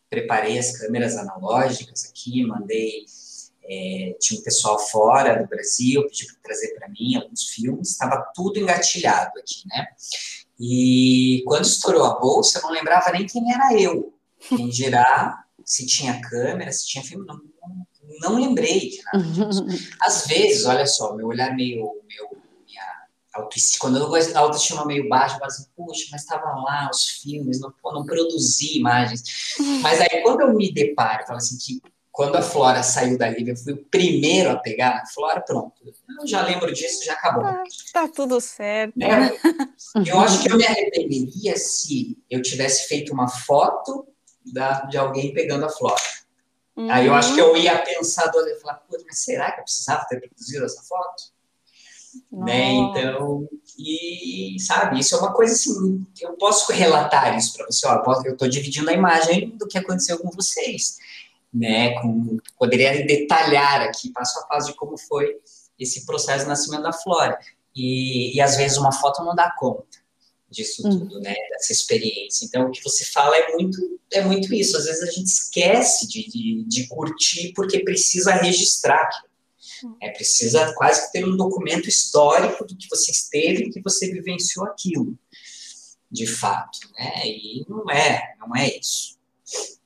preparei 0.09 0.59
as 0.59 0.77
câmeras 0.77 1.15
analógicas 1.15 2.05
aqui, 2.09 2.45
mandei. 2.45 3.05
É, 3.65 4.17
tinha 4.19 4.37
um 4.41 4.43
pessoal 4.43 4.77
fora 4.77 5.41
do 5.41 5.47
Brasil, 5.47 6.05
pedi 6.07 6.25
para 6.25 6.35
trazer 6.43 6.75
para 6.75 6.89
mim 6.89 7.15
alguns 7.15 7.43
filmes, 7.45 7.91
estava 7.91 8.21
tudo 8.35 8.59
engatilhado 8.59 9.31
aqui, 9.39 9.65
né? 9.67 9.87
E 10.59 11.41
quando 11.47 11.63
estourou 11.63 12.03
a 12.03 12.19
bolsa, 12.19 12.59
eu 12.59 12.63
não 12.63 12.71
lembrava 12.71 13.09
nem 13.13 13.25
quem 13.25 13.53
era 13.53 13.73
eu. 13.79 14.13
Quem 14.49 14.67
dirá 14.67 15.45
se 15.63 15.85
tinha 15.85 16.19
câmera, 16.19 16.73
se 16.73 16.85
tinha 16.85 17.05
filme, 17.05 17.25
não, 17.25 17.37
não, 17.37 17.87
não 18.19 18.35
lembrei 18.35 18.89
de 18.89 19.01
nada 19.05 19.23
disso. 19.23 19.65
Às 20.01 20.27
vezes, 20.27 20.65
olha 20.65 20.85
só, 20.85 21.15
meu 21.15 21.27
olhar 21.27 21.55
meio, 21.55 21.89
meio 22.05 22.42
autoestima, 23.33 23.79
quando 23.79 23.97
eu 23.97 24.35
a 24.35 24.39
autoestima 24.39 24.85
meio 24.85 25.09
baixa, 25.09 25.35
eu 25.35 25.39
falo 25.39 25.51
assim, 25.51 25.65
puxa, 25.75 26.05
mas 26.11 26.21
estavam 26.21 26.63
lá 26.63 26.89
os 26.91 27.09
filmes, 27.21 27.59
não, 27.59 27.71
pô, 27.71 27.91
não 27.91 28.05
produzi 28.05 28.77
imagens. 28.77 29.23
Mas 29.81 29.99
aí 29.99 30.21
quando 30.21 30.41
eu 30.41 30.53
me 30.53 30.71
deparo, 30.71 31.23
eu 31.23 31.27
falo 31.27 31.37
assim, 31.37 31.57
que 31.57 31.81
quando 32.11 32.35
a 32.35 32.43
Flora 32.43 32.83
saiu 32.83 33.17
da 33.17 33.27
Lívia, 33.27 33.53
eu 33.53 33.57
fui 33.57 33.73
o 33.73 33.85
primeiro 33.85 34.51
a 34.51 34.57
pegar 34.57 35.01
a 35.01 35.05
Flora, 35.07 35.41
pronto. 35.41 35.73
Eu 35.83 36.27
já 36.27 36.43
lembro 36.43 36.71
disso, 36.71 37.03
já 37.03 37.13
acabou. 37.13 37.41
Tá, 37.41 37.63
tá 37.91 38.07
tudo 38.07 38.39
certo. 38.39 38.93
É, 39.01 39.35
eu 40.07 40.19
acho 40.19 40.43
que 40.43 40.51
eu 40.51 40.55
me 40.55 40.63
arrependeria 40.63 41.57
se 41.57 42.15
eu 42.29 42.39
tivesse 42.39 42.87
feito 42.87 43.11
uma 43.11 43.27
foto 43.27 44.07
da, 44.45 44.81
de 44.81 44.95
alguém 44.95 45.33
pegando 45.33 45.65
a 45.65 45.69
Flora. 45.69 45.99
Uhum. 46.75 46.91
Aí 46.91 47.07
eu 47.07 47.15
acho 47.15 47.33
que 47.33 47.41
eu 47.41 47.57
ia 47.57 47.79
pensar, 47.79 48.27
do 48.27 48.47
e 48.47 48.59
falar, 48.59 48.75
pô, 48.75 48.95
mas 49.07 49.19
será 49.23 49.51
que 49.51 49.61
eu 49.61 49.63
precisava 49.63 50.05
ter 50.05 50.19
produzido 50.19 50.65
essa 50.65 50.83
foto? 50.83 51.32
Né? 52.31 52.71
Então, 52.71 53.47
e 53.77 54.55
sabe, 54.59 54.99
isso 54.99 55.15
é 55.15 55.19
uma 55.19 55.33
coisa 55.33 55.53
assim, 55.53 56.05
eu 56.21 56.33
posso 56.33 56.71
relatar 56.71 57.37
isso 57.37 57.53
para 57.53 57.65
você, 57.65 57.87
ó, 57.87 58.03
eu 58.25 58.33
estou 58.33 58.47
dividindo 58.47 58.89
a 58.89 58.93
imagem 58.93 59.49
do 59.57 59.67
que 59.67 59.77
aconteceu 59.77 60.19
com 60.19 60.29
vocês, 60.31 60.97
né? 61.53 61.99
Com, 62.01 62.37
poderia 62.57 63.05
detalhar 63.05 63.81
aqui 63.81 64.11
passo 64.11 64.39
a 64.39 64.43
passo 64.43 64.67
de 64.67 64.75
como 64.75 64.97
foi 64.97 65.37
esse 65.79 66.05
processo 66.05 66.43
de 66.43 66.49
nascimento 66.49 66.83
da 66.83 66.93
Flora. 66.93 67.37
E, 67.75 68.35
e 68.35 68.41
às 68.41 68.55
vezes 68.55 68.77
uma 68.77 68.91
foto 68.91 69.23
não 69.23 69.35
dá 69.35 69.51
conta 69.57 70.03
disso 70.53 70.87
hum. 70.87 70.99
tudo, 70.99 71.19
né? 71.19 71.33
Dessa 71.49 71.73
experiência. 71.73 72.45
Então, 72.45 72.67
o 72.67 72.71
que 72.71 72.83
você 72.83 73.03
fala 73.05 73.35
é 73.35 73.51
muito, 73.53 73.99
é 74.11 74.21
muito 74.21 74.53
isso. 74.53 74.77
Às 74.77 74.85
vezes 74.85 75.01
a 75.01 75.11
gente 75.11 75.27
esquece 75.27 76.07
de, 76.07 76.29
de, 76.29 76.63
de 76.65 76.87
curtir 76.87 77.51
porque 77.53 77.79
precisa 77.79 78.33
registrar 78.33 79.01
aquilo. 79.01 79.32
É 80.01 80.09
precisa 80.09 80.73
quase 80.75 81.11
ter 81.11 81.25
um 81.25 81.35
documento 81.35 81.87
histórico 81.87 82.65
do 82.65 82.75
que 82.75 82.87
você 82.89 83.11
esteve, 83.11 83.69
que 83.69 83.81
você 83.81 84.11
vivenciou 84.11 84.65
aquilo, 84.65 85.17
de 86.09 86.27
fato, 86.27 86.79
né? 86.97 87.27
E 87.27 87.65
não 87.67 87.89
é, 87.89 88.35
não 88.39 88.55
é 88.55 88.77
isso 88.77 89.17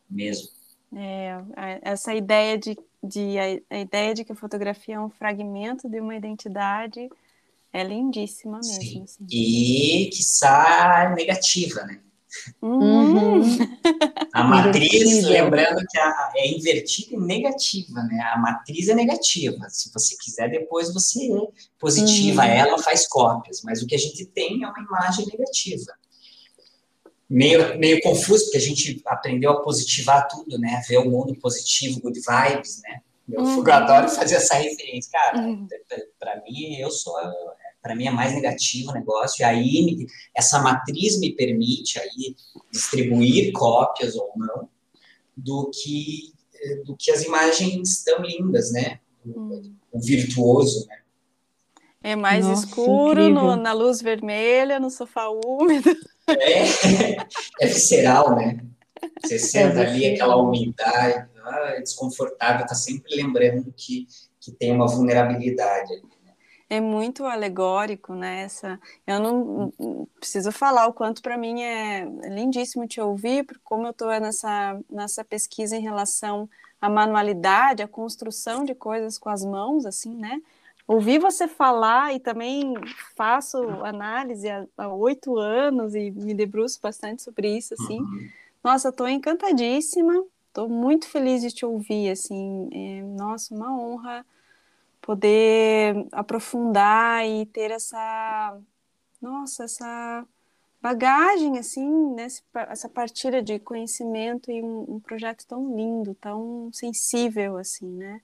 mesmo. 0.09 0.49
É, 0.95 1.43
essa 1.81 2.15
ideia 2.15 2.57
de, 2.57 2.77
de 3.03 3.37
a, 3.37 3.75
a, 3.75 3.79
ideia 3.79 4.13
de 4.13 4.23
que 4.23 4.31
a 4.31 4.35
fotografia 4.35 4.95
é 4.95 4.99
um 4.99 5.09
fragmento 5.09 5.89
de 5.89 5.99
uma 5.99 6.15
identidade 6.15 7.09
é 7.73 7.83
lindíssima 7.83 8.57
mesmo. 8.57 8.81
Sim. 8.81 9.03
Assim. 9.03 9.25
E 9.29 10.09
que 10.11 10.21
está 10.21 11.13
negativa, 11.15 11.83
né? 11.83 11.99
Uhum. 12.61 13.41
A 14.33 14.43
matriz, 14.43 15.23
lembrando 15.23 15.83
que 15.89 15.97
a, 15.97 16.31
é 16.35 16.47
invertida 16.47 17.15
e 17.15 17.19
negativa, 17.19 18.03
né? 18.03 18.19
A 18.33 18.37
matriz 18.37 18.89
é 18.89 18.95
negativa. 18.95 19.69
Se 19.69 19.91
você 19.93 20.15
quiser, 20.17 20.49
depois 20.49 20.93
você 20.93 21.29
positiva 21.79 22.43
uhum. 22.43 22.47
ela, 22.47 22.77
faz 22.79 23.07
cópias. 23.07 23.61
Mas 23.63 23.81
o 23.81 23.87
que 23.87 23.95
a 23.95 23.99
gente 23.99 24.25
tem 24.25 24.63
é 24.63 24.67
uma 24.67 24.79
imagem 24.79 25.25
negativa. 25.25 25.93
Meio, 27.29 27.77
meio 27.77 28.01
confuso, 28.01 28.45
porque 28.45 28.57
a 28.57 28.61
gente 28.61 29.01
aprendeu 29.05 29.51
a 29.51 29.61
positivar 29.61 30.27
tudo, 30.27 30.57
né? 30.57 30.81
Ver 30.87 30.97
o 30.99 31.09
mundo 31.09 31.35
positivo, 31.35 31.99
good 31.99 32.19
vibes, 32.19 32.81
né? 32.83 33.01
Eu, 33.29 33.41
uhum. 33.41 33.67
eu 33.67 33.73
adoro 33.73 34.07
fazer 34.07 34.35
essa 34.35 34.55
referência. 34.55 35.11
Cara, 35.11 35.39
uhum. 35.39 35.67
para 36.17 36.41
mim, 36.43 36.75
eu 36.75 36.89
sou 36.89 37.17
para 37.87 37.95
mim 37.95 38.05
é 38.05 38.11
mais 38.11 38.33
negativo 38.33 38.91
o 38.91 38.93
negócio, 38.93 39.41
e 39.41 39.43
aí 39.45 40.07
essa 40.35 40.61
matriz 40.61 41.17
me 41.19 41.33
permite 41.33 41.97
aí 41.97 42.35
distribuir 42.69 43.53
cópias 43.53 44.15
ou 44.15 44.33
não 44.35 44.67
do 45.35 45.71
que 45.71 46.33
do 46.85 46.97
que 46.97 47.11
as 47.11 47.23
imagens 47.23 48.03
tão 48.03 48.21
lindas, 48.21 48.71
né? 48.73 48.99
Hum. 49.25 49.73
O 49.91 50.01
virtuoso, 50.01 50.85
né? 50.87 50.97
É 52.03 52.15
mais 52.15 52.45
Nossa, 52.45 52.65
escuro, 52.65 53.29
no, 53.29 53.55
na 53.55 53.73
luz 53.73 54.01
vermelha, 54.01 54.79
no 54.79 54.89
sofá 54.89 55.29
úmido. 55.29 55.89
É, 56.29 57.15
é 57.61 57.67
visceral, 57.67 58.35
né? 58.35 58.57
Você 59.23 59.35
é 59.35 59.39
senta 59.39 59.79
é 59.79 59.87
ali, 59.87 60.05
aquela 60.07 60.35
umidade, 60.35 61.25
ah, 61.41 61.75
é 61.77 61.79
desconfortável, 61.79 62.67
tá 62.67 62.75
sempre 62.75 63.15
lembrando 63.15 63.73
que, 63.77 64.05
que 64.37 64.51
tem 64.51 64.73
uma 64.73 64.87
vulnerabilidade 64.87 65.93
ali 65.93 66.16
é 66.69 66.79
muito 66.81 67.25
alegórico, 67.25 68.13
né? 68.13 68.41
Essa, 68.41 68.79
eu 69.05 69.19
não 69.19 70.07
preciso 70.19 70.51
falar 70.51 70.87
o 70.87 70.93
quanto 70.93 71.21
para 71.21 71.37
mim 71.37 71.61
é 71.61 72.05
lindíssimo 72.29 72.87
te 72.87 72.99
ouvir, 72.99 73.45
porque 73.45 73.61
como 73.63 73.87
eu 73.87 73.91
estou 73.91 74.07
nessa, 74.07 74.79
nessa 74.89 75.23
pesquisa 75.23 75.75
em 75.75 75.81
relação 75.81 76.49
à 76.81 76.89
manualidade, 76.89 77.83
à 77.83 77.87
construção 77.87 78.63
de 78.63 78.75
coisas 78.75 79.17
com 79.17 79.29
as 79.29 79.43
mãos, 79.45 79.85
assim, 79.85 80.13
né? 80.15 80.41
Ouvir 80.87 81.19
você 81.19 81.47
falar 81.47 82.13
e 82.15 82.19
também 82.19 82.73
faço 83.15 83.57
análise 83.83 84.47
há 84.77 84.87
oito 84.87 85.37
anos 85.37 85.95
e 85.95 86.11
me 86.11 86.33
debruço 86.33 86.79
bastante 86.81 87.21
sobre 87.21 87.57
isso, 87.57 87.73
assim. 87.73 87.99
Uhum. 87.99 88.29
Nossa, 88.63 88.89
estou 88.89 89.07
encantadíssima, 89.07 90.23
Estou 90.57 90.67
muito 90.67 91.07
feliz 91.07 91.43
de 91.43 91.51
te 91.51 91.63
ouvir, 91.63 92.09
assim, 92.09 92.67
é, 92.73 93.03
nossa, 93.03 93.53
uma 93.53 93.79
honra 93.79 94.25
poder 95.07 96.05
aprofundar 96.11 97.25
e 97.25 97.45
ter 97.45 97.71
essa, 97.71 98.59
nossa, 99.21 99.63
essa 99.63 100.27
bagagem, 100.81 101.57
assim, 101.57 102.13
né, 102.13 102.27
essa 102.67 102.89
partilha 102.89 103.41
de 103.41 103.57
conhecimento 103.57 104.51
e 104.51 104.61
um, 104.61 104.95
um 104.95 104.99
projeto 104.99 105.47
tão 105.47 105.73
lindo, 105.73 106.13
tão 106.15 106.69
sensível, 106.73 107.55
assim, 107.55 107.87
né, 107.87 108.19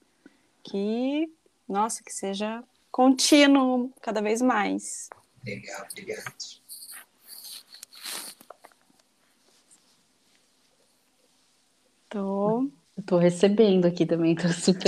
que, 0.62 1.32
nossa, 1.70 2.04
que 2.04 2.12
seja 2.12 2.62
contínuo 2.92 3.90
cada 4.02 4.22
vez 4.22 4.42
mais. 4.42 5.10
Legal, 5.46 5.88
obrigado. 5.90 6.34
Tô. 12.10 12.70
Eu 12.96 13.04
tô 13.04 13.18
recebendo 13.18 13.86
aqui 13.86 14.06
também, 14.06 14.36
tô 14.36 14.48
super. 14.50 14.86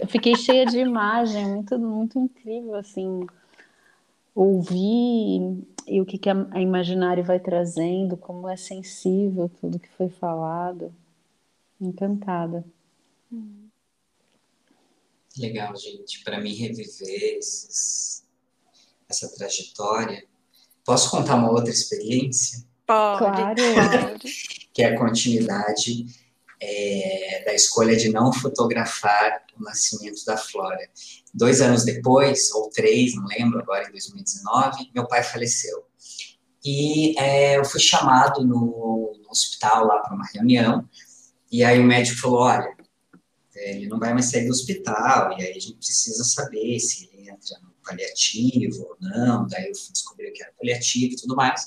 eu 0.00 0.06
fiquei 0.06 0.36
cheia 0.36 0.66
de 0.66 0.78
imagem, 0.78 1.46
muito, 1.46 1.78
muito 1.78 2.18
incrível, 2.18 2.74
assim, 2.74 3.26
ouvir 4.34 5.64
e 5.86 6.00
o 6.00 6.04
que, 6.04 6.18
que 6.18 6.28
a, 6.28 6.46
a 6.50 6.60
Imaginário 6.60 7.24
vai 7.24 7.40
trazendo, 7.40 8.16
como 8.16 8.48
é 8.48 8.56
sensível 8.56 9.50
tudo 9.60 9.78
que 9.78 9.88
foi 9.88 10.10
falado. 10.10 10.94
Encantada. 11.80 12.64
Legal, 15.36 15.74
gente. 15.76 16.22
Para 16.24 16.40
mim 16.40 16.52
reviver 16.54 17.38
esses, 17.38 18.24
essa 19.08 19.34
trajetória. 19.34 20.24
Posso 20.84 21.10
contar 21.10 21.36
uma 21.36 21.50
outra 21.50 21.70
experiência? 21.70 22.64
Pode, 22.86 23.18
Claro. 23.18 23.62
pode. 23.74 24.68
Que 24.72 24.82
é 24.82 24.94
a 24.94 24.98
continuidade 24.98 26.06
é, 26.60 27.42
da 27.44 27.54
escolha 27.54 27.96
de 27.96 28.08
não 28.10 28.32
fotografar 28.32 29.44
o 29.58 29.62
nascimento 29.62 30.24
da 30.24 30.36
Flora. 30.36 30.88
Dois 31.32 31.60
anos 31.60 31.84
depois, 31.84 32.50
ou 32.52 32.70
três, 32.70 33.14
não 33.14 33.26
lembro, 33.26 33.60
agora 33.60 33.88
em 33.88 33.92
2019, 33.92 34.90
meu 34.94 35.06
pai 35.06 35.22
faleceu. 35.22 35.84
E 36.64 37.18
é, 37.18 37.56
eu 37.56 37.64
fui 37.64 37.80
chamado 37.80 38.44
no, 38.44 39.12
no 39.22 39.30
hospital 39.30 39.86
lá 39.86 40.00
para 40.00 40.14
uma 40.14 40.26
reunião, 40.34 40.88
e 41.50 41.62
aí 41.62 41.78
o 41.78 41.84
médico 41.84 42.20
falou: 42.20 42.40
olha, 42.40 42.76
ele 43.54 43.86
não 43.86 43.98
vai 43.98 44.12
mais 44.12 44.26
sair 44.26 44.44
do 44.44 44.50
hospital, 44.50 45.32
e 45.38 45.42
aí 45.42 45.50
a 45.50 45.60
gente 45.60 45.74
precisa 45.74 46.24
saber 46.24 46.78
se 46.80 47.08
ele 47.12 47.30
entra 47.30 47.58
no 47.62 47.72
paliativo 47.84 48.82
ou 48.82 48.96
não. 49.00 49.46
Daí 49.46 49.68
eu 49.68 49.74
fui 49.74 49.92
descobrir 49.92 50.30
que 50.32 50.42
era 50.42 50.52
paliativo 50.52 51.14
e 51.14 51.16
tudo 51.16 51.36
mais. 51.36 51.66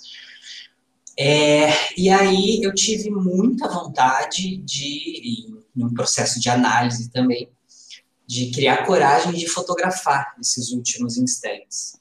É, 1.18 1.70
e 1.98 2.10
aí 2.10 2.62
eu 2.64 2.74
tive 2.74 3.10
muita 3.10 3.68
vontade 3.68 4.58
de, 4.58 5.58
em 5.76 5.84
um 5.86 5.94
processo 5.94 6.40
de 6.40 6.50
análise 6.50 7.10
também, 7.12 7.52
de 8.26 8.52
criar 8.52 8.86
coragem 8.86 9.34
de 9.34 9.48
fotografar 9.48 10.36
esses 10.40 10.72
últimos 10.72 11.18
instantes 11.18 12.00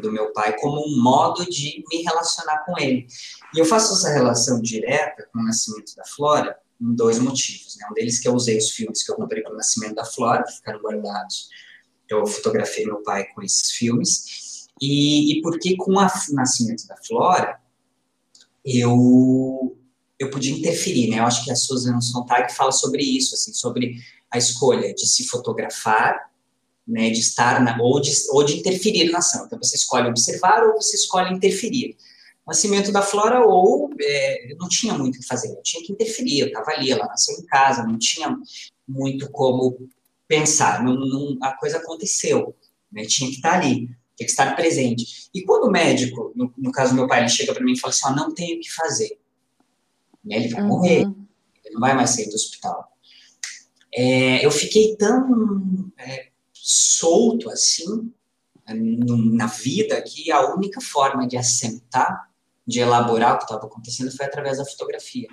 do 0.00 0.10
meu 0.12 0.32
pai 0.32 0.56
como 0.58 0.80
um 0.86 1.02
modo 1.02 1.44
de 1.48 1.84
me 1.90 2.02
relacionar 2.02 2.64
com 2.64 2.78
ele. 2.78 3.06
E 3.54 3.58
eu 3.58 3.64
faço 3.64 3.92
essa 3.92 4.10
relação 4.10 4.60
direta 4.60 5.28
com 5.32 5.40
o 5.40 5.44
nascimento 5.44 5.94
da 5.94 6.04
Flora 6.04 6.56
em 6.80 6.94
dois 6.94 7.18
motivos. 7.18 7.76
Né? 7.76 7.86
Um 7.90 7.94
deles 7.94 8.18
que 8.18 8.28
eu 8.28 8.34
usei 8.34 8.56
os 8.58 8.70
filmes 8.70 9.02
que 9.04 9.12
eu 9.12 9.16
comprei 9.16 9.42
para 9.42 9.52
o 9.52 9.56
nascimento 9.56 9.94
da 9.94 10.04
Flora, 10.04 10.44
que 10.44 10.52
ficaram 10.52 10.80
guardados. 10.80 11.48
Eu 12.08 12.26
fotografei 12.26 12.86
meu 12.86 13.02
pai 13.02 13.26
com 13.34 13.42
esses 13.42 13.70
filmes. 13.72 14.68
E, 14.80 15.32
e 15.32 15.42
porque 15.42 15.76
com 15.76 15.92
o 15.92 15.94
nascimento 15.94 16.86
da 16.86 16.96
Flora, 17.06 17.60
eu 18.64 19.76
eu 20.18 20.30
podia 20.30 20.56
interferir, 20.56 21.10
né? 21.10 21.18
Eu 21.18 21.24
acho 21.24 21.44
que 21.44 21.50
a 21.50 21.56
Susan 21.56 22.00
Sontag 22.00 22.54
fala 22.54 22.70
sobre 22.70 23.02
isso, 23.02 23.34
assim, 23.34 23.52
sobre 23.52 23.96
a 24.30 24.38
escolha 24.38 24.94
de 24.94 25.06
se 25.06 25.26
fotografar, 25.26 26.30
né, 26.86 27.10
de 27.10 27.20
estar 27.20 27.62
na, 27.62 27.76
ou 27.80 28.00
de, 28.00 28.12
ou 28.30 28.44
de 28.44 28.58
interferir 28.58 29.10
na 29.10 29.18
ação. 29.18 29.46
Então 29.46 29.58
você 29.60 29.76
escolhe 29.76 30.08
observar 30.08 30.64
ou 30.64 30.74
você 30.74 30.96
escolhe 30.96 31.34
interferir. 31.34 31.96
O 32.44 32.50
nascimento 32.50 32.90
da 32.90 33.02
Flora 33.02 33.44
ou 33.44 33.90
é, 34.00 34.54
não 34.58 34.68
tinha 34.68 34.94
muito 34.94 35.16
o 35.16 35.20
que 35.20 35.26
fazer, 35.26 35.48
eu 35.48 35.62
tinha 35.62 35.84
que 35.84 35.92
interferir, 35.92 36.40
eu 36.40 36.46
estava 36.48 36.72
ali, 36.72 36.90
ela 36.90 37.06
nasceu 37.06 37.36
em 37.36 37.46
casa, 37.46 37.84
não 37.84 37.98
tinha 37.98 38.36
muito 38.86 39.30
como 39.30 39.88
pensar, 40.26 40.82
não, 40.82 40.94
não, 40.94 41.38
a 41.42 41.56
coisa 41.56 41.78
aconteceu, 41.78 42.54
né? 42.90 43.04
Tinha 43.04 43.28
que 43.28 43.36
estar 43.36 43.54
ali 43.54 43.90
que 44.24 44.30
estar 44.30 44.54
presente. 44.56 45.28
E 45.34 45.42
quando 45.42 45.64
o 45.64 45.70
médico, 45.70 46.32
no, 46.34 46.52
no 46.56 46.72
caso 46.72 46.92
do 46.92 46.96
meu 46.96 47.06
pai, 47.08 47.20
ele 47.20 47.28
chega 47.28 47.52
para 47.52 47.64
mim 47.64 47.72
e 47.72 47.78
fala 47.78 47.92
assim, 47.92 48.06
ó, 48.06 48.14
não 48.14 48.34
tenho 48.34 48.58
o 48.58 48.60
que 48.60 48.70
fazer. 48.70 49.18
Ele 50.28 50.48
vai 50.48 50.62
Uhum. 50.62 50.68
morrer, 50.68 51.00
ele 51.64 51.74
não 51.74 51.80
vai 51.80 51.94
mais 51.94 52.10
sair 52.10 52.28
do 52.28 52.34
hospital. 52.34 52.88
É, 53.94 54.44
eu 54.44 54.50
fiquei 54.50 54.96
tão 54.96 55.92
é, 55.98 56.28
solto 56.52 57.50
assim 57.50 58.12
na 58.74 59.46
vida 59.46 60.00
que 60.00 60.30
a 60.30 60.54
única 60.54 60.80
forma 60.80 61.26
de 61.26 61.36
assentar, 61.36 62.30
de 62.66 62.80
elaborar 62.80 63.34
o 63.34 63.38
que 63.38 63.44
estava 63.44 63.66
acontecendo 63.66 64.10
foi 64.16 64.24
através 64.24 64.58
da 64.58 64.64
fotografia. 64.64 65.26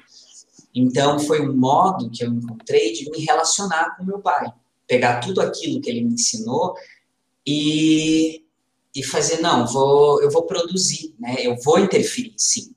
Então 0.73 1.19
foi 1.19 1.47
um 1.47 1.55
modo 1.55 2.09
que 2.09 2.23
eu 2.23 2.33
encontrei 2.33 2.91
de 2.93 3.09
me 3.11 3.19
relacionar 3.19 3.95
com 3.95 4.03
meu 4.03 4.19
pai, 4.19 4.51
pegar 4.87 5.19
tudo 5.19 5.41
aquilo 5.41 5.79
que 5.79 5.89
ele 5.89 6.03
me 6.03 6.13
ensinou 6.15 6.73
e 7.45 8.45
e 8.95 9.03
fazer 9.03 9.39
não, 9.41 9.67
vou 9.67 10.21
eu 10.21 10.31
vou 10.31 10.43
produzir, 10.43 11.13
né? 11.19 11.35
Eu 11.39 11.55
vou 11.63 11.79
interferir, 11.79 12.33
sim, 12.37 12.73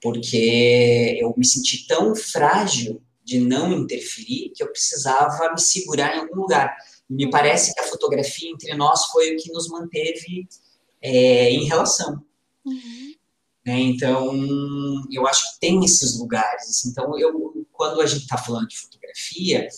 porque 0.00 1.18
eu 1.20 1.34
me 1.36 1.44
senti 1.44 1.86
tão 1.86 2.14
frágil 2.14 3.02
de 3.24 3.40
não 3.40 3.72
interferir 3.72 4.52
que 4.54 4.62
eu 4.62 4.70
precisava 4.70 5.50
me 5.52 5.60
segurar 5.60 6.14
em 6.14 6.20
algum 6.20 6.42
lugar. 6.42 6.76
Me 7.08 7.30
parece 7.30 7.74
que 7.74 7.80
a 7.80 7.84
fotografia 7.84 8.50
entre 8.50 8.74
nós 8.74 9.06
foi 9.06 9.34
o 9.34 9.36
que 9.36 9.50
nos 9.52 9.68
manteve 9.68 10.46
é, 11.00 11.50
em 11.50 11.64
relação. 11.64 12.22
Né? 13.64 13.80
Então, 13.80 14.34
eu 15.10 15.26
acho 15.26 15.54
que 15.54 15.60
tem 15.60 15.84
esses 15.84 16.18
lugares. 16.18 16.68
assim. 16.68 16.90
Então, 16.90 17.18
eu, 17.18 17.66
quando 17.72 18.00
a 18.00 18.06
gente 18.06 18.22
está 18.22 18.36
falando 18.36 18.68
de 18.68 18.76
fotografia, 18.76 19.68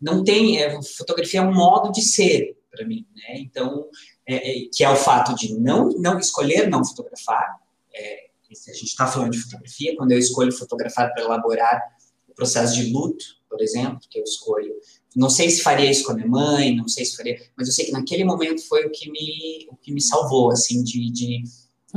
não 0.00 0.22
tem. 0.22 0.58
É, 0.58 0.80
fotografia 0.82 1.40
é 1.40 1.42
um 1.42 1.54
modo 1.54 1.90
de 1.90 2.02
ser 2.02 2.56
para 2.70 2.86
mim. 2.86 3.06
Né? 3.14 3.38
Então, 3.38 3.88
é, 4.26 4.64
é, 4.64 4.68
que 4.72 4.84
é 4.84 4.90
o 4.90 4.96
fato 4.96 5.34
de 5.34 5.54
não, 5.58 5.88
não 5.90 6.18
escolher 6.18 6.68
não 6.68 6.84
fotografar. 6.84 7.58
É, 7.94 8.30
se 8.52 8.70
a 8.70 8.74
gente 8.74 8.88
está 8.88 9.06
falando 9.06 9.32
de 9.32 9.38
fotografia, 9.38 9.96
quando 9.96 10.12
eu 10.12 10.18
escolho 10.18 10.52
fotografar 10.52 11.12
para 11.12 11.22
elaborar 11.22 11.82
o 12.28 12.34
processo 12.34 12.74
de 12.74 12.92
luto, 12.92 13.24
por 13.48 13.60
exemplo, 13.60 14.00
que 14.08 14.18
eu 14.18 14.24
escolho. 14.24 14.72
Não 15.14 15.28
sei 15.28 15.50
se 15.50 15.62
faria 15.62 15.90
isso 15.90 16.04
com 16.04 16.12
a 16.12 16.14
minha 16.14 16.28
mãe, 16.28 16.76
não 16.76 16.88
sei 16.88 17.04
se 17.04 17.16
faria, 17.16 17.40
mas 17.56 17.66
eu 17.66 17.74
sei 17.74 17.86
que 17.86 17.92
naquele 17.92 18.24
momento 18.24 18.66
foi 18.68 18.86
o 18.86 18.90
que 18.90 19.10
me, 19.10 19.66
o 19.70 19.76
que 19.76 19.92
me 19.92 20.00
salvou, 20.00 20.52
assim, 20.52 20.84
de, 20.84 21.10
de, 21.10 21.42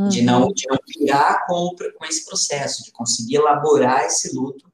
de 0.10 0.22
não, 0.24 0.48
de 0.48 0.64
não 0.68 0.78
pirar 0.86 1.46
com, 1.46 1.76
com 1.98 2.06
esse 2.06 2.26
processo, 2.26 2.84
de 2.84 2.92
conseguir 2.92 3.36
elaborar 3.36 4.06
esse 4.06 4.36
luto 4.36 4.72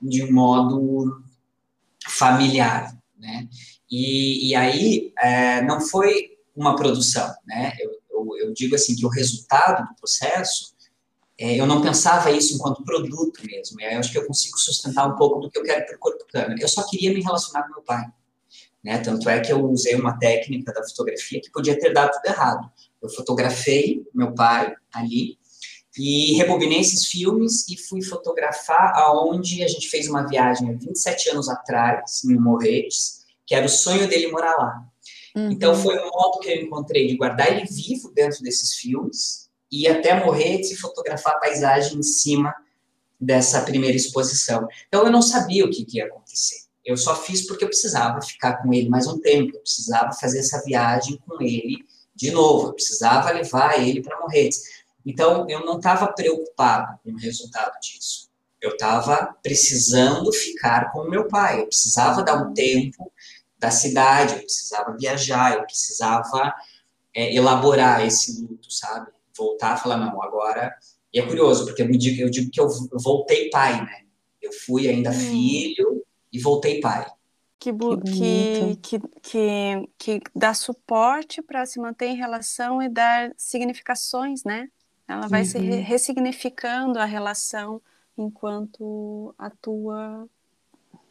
de 0.00 0.24
um 0.24 0.32
modo 0.32 1.22
familiar, 2.08 2.96
né? 3.18 3.48
E, 3.90 4.48
e 4.48 4.54
aí, 4.54 5.12
é, 5.18 5.60
não 5.62 5.80
foi 5.80 6.31
uma 6.54 6.76
produção, 6.76 7.32
né? 7.46 7.72
Eu, 7.80 7.90
eu, 8.10 8.36
eu 8.38 8.52
digo 8.52 8.74
assim 8.74 8.94
que 8.94 9.06
o 9.06 9.08
resultado 9.08 9.88
do 9.88 9.94
processo, 9.96 10.74
é, 11.38 11.58
eu 11.58 11.66
não 11.66 11.82
pensava 11.82 12.30
isso 12.30 12.54
enquanto 12.54 12.84
produto 12.84 13.40
mesmo. 13.44 13.80
E 13.80 13.84
eu 13.84 13.98
acho 13.98 14.12
que 14.12 14.18
eu 14.18 14.26
consigo 14.26 14.58
sustentar 14.58 15.06
um 15.06 15.16
pouco 15.16 15.40
do 15.40 15.50
que 15.50 15.58
eu 15.58 15.62
quero 15.62 15.84
para 15.86 15.96
o 15.96 15.98
corpo 15.98 16.24
câmera. 16.30 16.60
Eu 16.60 16.68
só 16.68 16.86
queria 16.88 17.12
me 17.12 17.22
relacionar 17.22 17.64
com 17.64 17.74
meu 17.74 17.82
pai, 17.82 18.04
né? 18.82 18.98
Tanto 18.98 19.28
é 19.28 19.40
que 19.40 19.52
eu 19.52 19.64
usei 19.66 19.94
uma 19.94 20.18
técnica 20.18 20.72
da 20.72 20.82
fotografia 20.82 21.40
que 21.40 21.50
podia 21.50 21.78
ter 21.78 21.92
dado 21.92 22.12
tudo 22.12 22.26
errado. 22.26 22.70
Eu 23.02 23.08
fotografei 23.08 24.06
meu 24.14 24.34
pai 24.34 24.74
ali 24.92 25.38
e 25.98 26.34
rebobinei 26.34 26.80
esses 26.80 27.06
filmes 27.06 27.68
e 27.68 27.76
fui 27.76 28.02
fotografar 28.02 28.94
aonde 28.94 29.62
a 29.62 29.68
gente 29.68 29.88
fez 29.88 30.08
uma 30.08 30.26
viagem 30.26 30.70
há 30.70 30.72
27 30.72 31.30
anos 31.30 31.48
atrás, 31.48 32.24
em 32.24 32.34
Morretes, 32.34 33.24
que 33.46 33.54
era 33.54 33.66
o 33.66 33.68
sonho 33.68 34.08
dele 34.08 34.30
morar 34.30 34.56
lá. 34.56 34.91
Então 35.34 35.74
foi 35.74 35.98
um 35.98 36.10
modo 36.10 36.40
que 36.40 36.50
eu 36.50 36.62
encontrei 36.62 37.06
de 37.06 37.16
guardar 37.16 37.50
ele 37.50 37.64
vivo 37.64 38.12
dentro 38.12 38.42
desses 38.42 38.74
filmes 38.74 39.48
e 39.70 39.88
até 39.88 40.22
Morretes 40.22 40.70
e 40.70 40.76
fotografar 40.76 41.34
a 41.34 41.38
paisagem 41.38 41.98
em 41.98 42.02
cima 42.02 42.54
dessa 43.18 43.62
primeira 43.62 43.96
exposição. 43.96 44.68
Então 44.88 45.04
eu 45.06 45.10
não 45.10 45.22
sabia 45.22 45.64
o 45.64 45.70
que, 45.70 45.84
que 45.84 45.98
ia 45.98 46.06
acontecer. 46.06 46.62
Eu 46.84 46.96
só 46.96 47.14
fiz 47.14 47.46
porque 47.46 47.64
eu 47.64 47.68
precisava 47.68 48.20
ficar 48.20 48.62
com 48.62 48.74
ele 48.74 48.88
mais 48.88 49.06
um 49.06 49.18
tempo, 49.18 49.56
eu 49.56 49.60
precisava 49.60 50.12
fazer 50.12 50.40
essa 50.40 50.62
viagem 50.64 51.16
com 51.26 51.40
ele 51.40 51.78
de 52.14 52.30
novo, 52.30 52.68
eu 52.68 52.72
precisava 52.74 53.30
levar 53.30 53.80
ele 53.80 54.02
para 54.02 54.18
Morretes. 54.18 54.60
Então 55.06 55.48
eu 55.48 55.64
não 55.64 55.76
estava 55.76 56.08
preocupado 56.08 56.98
com 57.02 57.12
o 57.12 57.18
resultado 57.18 57.72
disso. 57.80 58.28
Eu 58.60 58.72
estava 58.72 59.34
precisando 59.42 60.32
ficar 60.32 60.92
com 60.92 61.00
o 61.00 61.10
meu 61.10 61.26
pai, 61.26 61.60
eu 61.60 61.66
precisava 61.66 62.22
dar 62.22 62.36
um 62.36 62.52
tempo 62.52 63.10
da 63.62 63.70
cidade, 63.70 64.34
eu 64.34 64.40
precisava 64.40 64.96
viajar, 64.98 65.54
eu 65.54 65.62
precisava 65.64 66.52
é, 67.14 67.34
elaborar 67.34 68.04
esse 68.06 68.42
luto, 68.42 68.70
sabe? 68.72 69.10
Voltar 69.36 69.74
a 69.74 69.76
falar, 69.78 69.98
não, 69.98 70.22
agora. 70.22 70.76
E 71.14 71.20
é 71.20 71.26
curioso, 71.26 71.66
porque 71.66 71.82
eu, 71.82 71.88
me 71.88 71.96
digo, 71.98 72.22
eu 72.22 72.30
digo 72.30 72.50
que 72.50 72.60
eu 72.60 72.68
voltei 73.02 73.50
pai, 73.50 73.80
né? 73.84 74.02
Eu 74.40 74.52
fui 74.52 74.88
ainda 74.88 75.10
Hum. 75.10 75.14
filho 75.14 76.04
e 76.32 76.40
voltei 76.40 76.80
pai. 76.80 77.06
Que, 77.58 77.70
bu- 77.72 77.90
Que 77.96 77.96
que, 78.02 78.76
bonito. 78.76 78.78
que, 78.82 78.98
que, 79.22 79.88
que 79.98 80.20
dá 80.34 80.52
suporte 80.52 81.40
para 81.42 81.64
se 81.64 81.78
manter 81.80 82.06
em 82.08 82.16
relação 82.16 82.82
e 82.82 82.88
dar 82.88 83.32
significações, 83.36 84.42
né? 84.44 84.68
Ela 85.06 85.28
vai 85.28 85.44
se 85.44 85.58
Uhum. 85.58 85.82
ressignificando 85.82 86.98
a 86.98 87.04
relação 87.04 87.80
enquanto 88.18 89.34
atua 89.38 90.28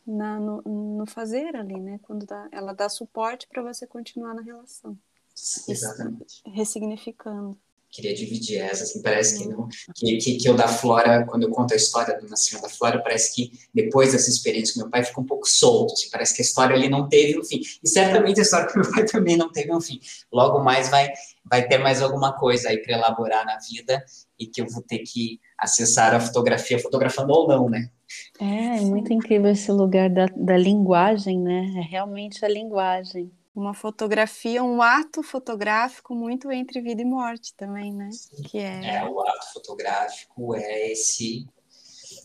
na, 0.06 0.40
no, 0.40 0.62
no 0.64 1.06
fazer 1.08 1.56
ali, 1.56 1.80
né? 1.80 2.00
Quando 2.04 2.26
dá- 2.26 2.50
ela 2.52 2.74
dá 2.74 2.90
suporte 2.90 3.48
para 3.48 3.62
você 3.64 3.88
continuar 3.88 4.34
na 4.36 4.42
relação, 4.42 4.98
Exatamente. 5.68 6.44
ressignificando. 6.46 7.58
Queria 7.92 8.14
dividir 8.14 8.60
essa, 8.60 8.84
assim, 8.84 9.02
parece 9.02 9.38
que 9.38 9.50
não. 9.50 9.68
Que, 9.94 10.18
que, 10.18 10.38
que 10.38 10.48
eu 10.48 10.56
da 10.56 10.68
Flora, 10.68 11.26
quando 11.26 11.44
eu 11.44 11.50
conto 11.50 11.74
a 11.74 11.78
história 11.78 12.18
do 12.18 12.28
nascimento 12.30 12.64
da 12.64 12.70
Flora, 12.70 13.04
parece 13.04 13.36
que 13.36 13.52
depois 13.74 14.14
dessa 14.14 14.30
experiência 14.30 14.74
com 14.74 14.80
meu 14.82 14.90
pai 14.90 15.04
fica 15.04 15.20
um 15.20 15.26
pouco 15.26 15.48
solto. 15.48 15.94
assim, 15.94 16.10
parece 16.10 16.34
que 16.34 16.42
a 16.42 16.46
história 16.46 16.76
ali 16.76 16.88
não 16.88 17.10
teve 17.10 17.38
um 17.38 17.44
fim. 17.44 17.60
E 17.84 17.90
certamente 17.90 18.40
a 18.40 18.44
história 18.44 18.72
com 18.72 18.80
meu 18.80 18.90
pai 18.90 19.04
também 19.06 19.36
não 19.36 19.52
teve 19.52 19.74
um 19.74 19.82
fim. 19.82 20.00
Logo 20.32 20.64
mais 20.64 20.90
vai, 20.90 21.10
vai 21.44 21.68
ter 21.68 21.80
mais 21.80 22.02
alguma 22.02 22.32
coisa 22.32 22.70
aí 22.70 22.78
para 22.78 22.96
elaborar 22.96 23.46
na 23.46 23.58
vida 23.58 24.02
e 24.40 24.48
que 24.48 24.62
eu 24.62 24.68
vou 24.70 24.82
ter 24.82 25.00
que 25.00 25.40
acessar 25.60 26.16
a 26.16 26.20
fotografia, 26.20 26.80
fotografando 26.80 27.34
ou 27.34 27.48
não, 27.48 27.70
né? 27.70 27.90
É, 28.40 28.78
é 28.78 28.82
muito 28.82 29.12
incrível 29.12 29.52
esse 29.52 29.72
lugar 29.72 30.10
da, 30.10 30.28
da 30.36 30.58
linguagem, 30.58 31.40
né? 31.40 31.74
É 31.78 31.82
realmente 31.82 32.44
a 32.44 32.48
linguagem. 32.48 33.32
Uma 33.54 33.74
fotografia, 33.74 34.64
um 34.64 34.82
ato 34.82 35.22
fotográfico 35.22 36.16
muito 36.16 36.50
entre 36.52 36.80
vida 36.82 37.02
e 37.02 37.06
morte 37.06 37.54
também, 37.56 37.94
né? 37.94 38.10
Que 38.50 38.60
é, 38.60 38.96
É, 38.96 39.06
o 39.06 39.20
ato 39.22 39.54
fotográfico 39.54 40.56
é 40.56 40.92
esse 40.92 41.48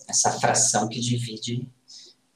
essa 0.09 0.31
fração 0.39 0.89
que 0.89 1.01
divide 1.01 1.69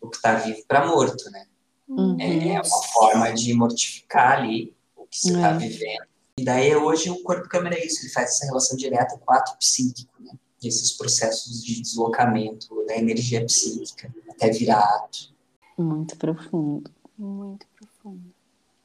o 0.01 0.09
que 0.09 0.16
está 0.16 0.34
vivo 0.34 0.62
para 0.66 0.86
morto, 0.86 1.30
né? 1.30 1.47
Uhum. 1.88 2.16
É 2.20 2.55
uma 2.55 2.64
forma 2.64 3.32
de 3.32 3.53
mortificar 3.55 4.38
ali 4.38 4.74
o 4.97 5.07
que 5.07 5.16
você 5.18 5.32
está 5.32 5.51
É. 5.55 5.59
vivendo. 5.59 6.05
E 6.36 6.45
daí 6.45 6.74
hoje 6.74 7.11
o 7.11 7.22
corpo 7.22 7.49
câmera 7.49 7.76
é 7.76 7.84
isso, 7.86 8.01
ele 8.05 8.12
faz 8.12 8.30
essa 8.30 8.47
relação 8.47 8.76
direta 8.76 9.16
com 9.18 9.32
o 9.32 9.36
ato 9.36 9.57
psíquico, 9.59 10.12
né? 10.20 10.32
Esses 10.62 10.93
processos 10.97 11.62
de 11.64 11.80
deslocamento 11.80 12.84
da 12.86 12.97
energia 12.97 13.45
psíquica 13.45 14.12
até 14.30 14.51
virar 14.51 14.80
ato. 14.80 15.32
Muito 15.78 16.16
profundo. 16.16 16.91
muito 17.16 17.66
profundo. 17.66 17.70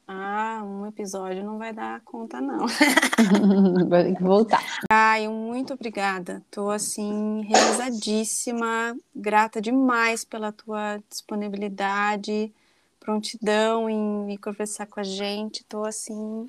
Ah, 0.08 0.62
um 0.64 0.86
episódio 0.86 1.44
não 1.44 1.58
vai 1.58 1.72
dar 1.72 2.00
conta, 2.02 2.40
não. 2.40 2.66
Vai 3.88 4.04
ter 4.04 4.14
que 4.14 4.22
voltar. 4.22 4.62
Ai, 4.88 5.26
muito 5.26 5.74
obrigada. 5.74 6.44
Tô 6.48 6.70
assim 6.70 7.40
realizadíssima, 7.42 8.96
grata 9.12 9.60
demais 9.60 10.24
pela 10.24 10.52
tua 10.52 11.02
disponibilidade, 11.10 12.52
prontidão 13.00 13.90
em 13.90 14.24
me 14.24 14.38
conversar 14.38 14.86
com 14.86 15.00
a 15.00 15.02
gente. 15.02 15.64
Tô 15.64 15.84
assim 15.84 16.48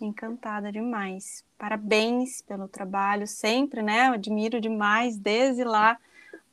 encantada 0.00 0.72
demais. 0.72 1.44
Parabéns 1.58 2.40
pelo 2.40 2.66
trabalho 2.68 3.26
sempre, 3.26 3.82
né? 3.82 4.08
Eu 4.08 4.14
admiro 4.14 4.62
demais 4.62 5.18
desde 5.18 5.62
lá 5.62 5.98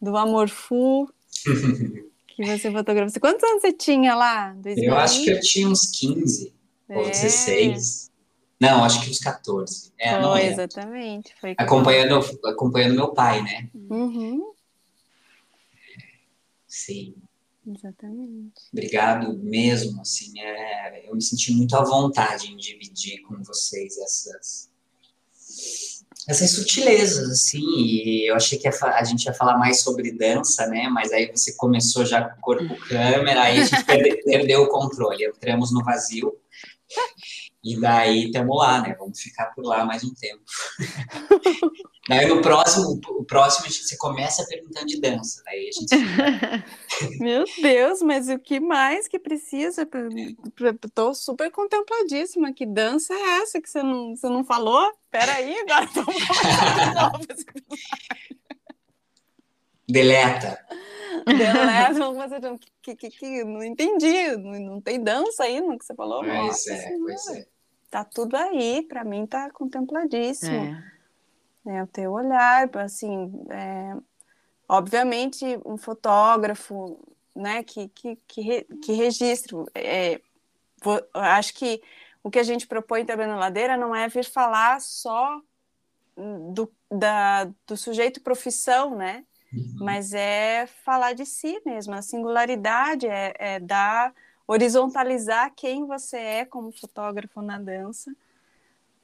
do 0.02 0.18
Amor 0.18 0.50
Fu 0.50 1.10
que 2.38 2.46
você 2.58 2.72
fotografou. 2.72 3.20
Quantos 3.20 3.44
anos 3.44 3.62
você 3.62 3.74
tinha 3.74 4.16
lá? 4.16 4.56
Eu 4.78 4.96
acho 4.96 5.24
que 5.24 5.32
eu 5.32 5.40
tinha 5.42 5.68
uns 5.68 5.88
15 5.88 6.54
ou 6.88 7.02
É. 7.08 7.10
16. 7.10 8.12
Não, 8.60 8.84
acho 8.84 9.02
que 9.02 9.10
uns 9.10 9.20
14. 9.20 9.92
É, 10.00 10.20
não 10.20 10.32
Foi, 10.32 10.40
lembro. 10.42 10.54
exatamente. 10.54 11.34
Foi 11.40 11.56
Acompanhando, 11.58 12.20
acompanhando 12.46 12.96
meu 12.96 13.10
pai, 13.14 13.42
né? 13.44 13.70
Uhum, 13.74 14.52
Sim. 16.68 17.16
exatamente. 17.68 18.62
Obrigado 18.72 19.34
mesmo, 19.38 20.02
assim, 20.02 20.40
é, 20.40 21.08
eu 21.10 21.16
me 21.16 21.22
senti 21.22 21.52
muito 21.54 21.76
à 21.76 21.84
vontade 21.84 22.52
em 22.52 22.58
dividir 22.58 23.22
com 23.22 23.42
vocês 23.44 23.98
essas 23.98 24.70
essas 26.28 26.52
sutilezas, 26.52 27.30
assim, 27.30 27.64
e 27.78 28.30
eu 28.30 28.36
achei 28.36 28.60
que 28.60 28.68
a 28.68 29.04
gente 29.04 29.26
ia 29.26 29.34
falar 29.34 29.58
mais 29.58 29.80
sobre 29.80 30.12
dança, 30.12 30.68
né, 30.68 30.90
mas 30.90 31.14
aí 31.14 31.32
você 31.34 31.54
começou 31.56 32.06
já 32.06 32.22
com 32.22 32.38
o 32.38 32.42
corpo 32.42 32.76
câmera, 32.88 33.44
aí 33.44 33.60
a 33.60 33.64
gente 33.64 33.84
perde- 33.86 34.22
perdeu 34.26 34.64
o 34.64 34.68
controle, 34.68 35.24
entramos 35.26 35.72
no 35.74 35.84
vazio, 35.84 36.34
e 37.64 37.80
daí 37.80 38.26
estamos 38.26 38.58
lá, 38.58 38.82
né, 38.82 38.96
vamos 38.98 39.20
ficar 39.20 39.48
por 39.48 39.64
lá 39.66 39.84
mais 39.86 40.04
um 40.04 40.14
tempo. 40.14 40.44
daí 42.08 42.26
no 42.28 42.42
próximo, 42.42 43.00
o 43.10 43.24
próximo 43.26 43.66
a 43.66 43.70
gente, 43.70 43.84
você 43.84 43.98
começa 43.98 44.46
perguntando 44.48 44.86
de 44.86 45.02
dança, 45.02 45.42
daí 45.46 45.70
a 45.70 45.72
gente 45.72 47.18
Meu 47.20 47.44
Deus, 47.62 48.02
mas 48.02 48.30
o 48.30 48.40
que 48.40 48.60
mais 48.60 49.08
que 49.08 49.20
precisa? 49.20 49.86
Pra- 49.86 50.08
Tô 50.94 51.14
super 51.14 51.52
contempladíssima. 51.52 52.54
Que 52.54 52.66
dança 52.66 53.14
é 53.14 53.42
essa 53.42 53.62
que 53.62 53.70
você 53.70 53.84
não, 53.84 54.16
você 54.16 54.30
não 54.30 54.44
falou? 54.44 54.92
Peraí, 55.12 55.56
agora 55.60 55.88
vamos 55.94 56.24
falar 56.24 57.12
de 57.12 57.18
novo. 57.18 57.28
Deleta. 59.88 60.58
Deleta, 61.26 61.94
vamos 61.94 62.18
fazer 62.18 62.40
de 62.40 62.48
novo. 62.50 62.60
que, 62.82 62.96
que, 62.96 63.10
que, 63.10 63.44
não 63.44 63.64
entendi. 63.64 64.36
Não, 64.38 64.60
não 64.60 64.82
tem 64.82 65.02
dança 65.04 65.44
aí 65.44 65.60
no 65.62 65.78
que 65.78 65.86
você 65.86 65.96
falou? 65.96 66.24
Pois 66.24 66.34
Nossa 66.36 66.74
é, 66.74 66.78
Senhora. 66.78 67.00
pois 67.04 67.28
é. 67.28 67.48
Tá 67.90 68.04
tudo 68.04 68.36
aí, 68.36 68.84
pra 68.88 69.04
mim 69.04 69.26
tá 69.26 69.50
contempladíssimo. 69.52 70.56
É. 71.66 71.78
É, 71.78 71.84
o 71.84 71.88
teu 71.88 72.12
olhar, 72.14 72.70
assim, 72.78 73.30
é, 73.50 73.94
obviamente 74.70 75.60
um 75.66 75.78
fotógrafo, 75.78 76.98
né, 77.36 77.62
que, 77.64 77.90
que, 77.90 78.16
que, 78.28 78.42
re- 78.42 78.68
que 78.82 78.94
registre, 78.94 79.54
é, 79.76 80.22
vo- 80.82 80.98
eu 81.14 81.22
acho 81.22 81.54
que 81.54 81.82
o 82.24 82.30
que 82.32 82.40
a 82.40 82.44
gente 82.44 82.68
propõe 82.68 83.06
também 83.06 83.28
no 83.28 83.38
Ladeira 83.38 83.76
não 83.76 83.94
é 83.94 84.08
vir 84.08 84.24
falar 84.26 84.80
só 84.80 85.42
do, 86.54 86.72
da, 86.90 87.46
do 87.66 87.76
sujeito 87.78 88.22
profissão, 88.22 88.96
né. 88.96 89.26
Mas 89.76 90.14
é 90.14 90.68
falar 90.84 91.14
de 91.14 91.26
si 91.26 91.62
mesmo, 91.66 91.94
a 91.94 92.02
singularidade 92.02 93.08
é, 93.08 93.34
é 93.38 93.60
dar, 93.60 94.14
horizontalizar 94.48 95.52
quem 95.56 95.86
você 95.86 96.18
é 96.18 96.46
como 96.46 96.72
fotógrafo 96.72 97.42
na 97.42 97.60
dança, 97.60 98.12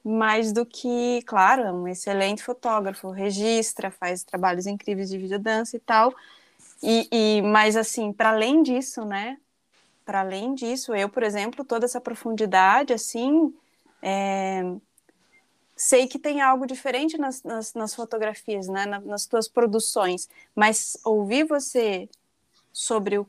mais 0.04 0.52
do 0.52 0.66
que, 0.66 1.22
claro, 1.22 1.62
é 1.62 1.72
um 1.72 1.88
excelente 1.88 2.42
fotógrafo, 2.42 3.10
registra, 3.10 3.90
faz 3.90 4.22
trabalhos 4.22 4.66
incríveis 4.66 5.08
de 5.08 5.18
videodança 5.18 5.76
e 5.76 5.80
tal, 5.80 6.14
e, 6.82 7.08
e 7.10 7.42
mas 7.42 7.76
assim, 7.76 8.12
para 8.12 8.30
além 8.30 8.62
disso, 8.62 9.04
né, 9.04 9.38
para 10.04 10.20
além 10.20 10.54
disso, 10.54 10.94
eu, 10.94 11.08
por 11.08 11.22
exemplo, 11.22 11.64
toda 11.64 11.86
essa 11.86 12.00
profundidade, 12.00 12.92
assim, 12.92 13.54
é, 14.02 14.62
sei 15.76 16.06
que 16.06 16.18
tem 16.18 16.40
algo 16.40 16.66
diferente 16.66 17.18
nas, 17.18 17.42
nas, 17.42 17.74
nas 17.74 17.94
fotografias, 17.94 18.68
né, 18.68 18.86
na- 18.86 19.00
nas 19.00 19.26
tuas 19.26 19.48
produções, 19.48 20.28
mas 20.54 20.96
ouvir 21.04 21.44
você 21.44 22.08
sobre 22.72 23.18
o 23.18 23.26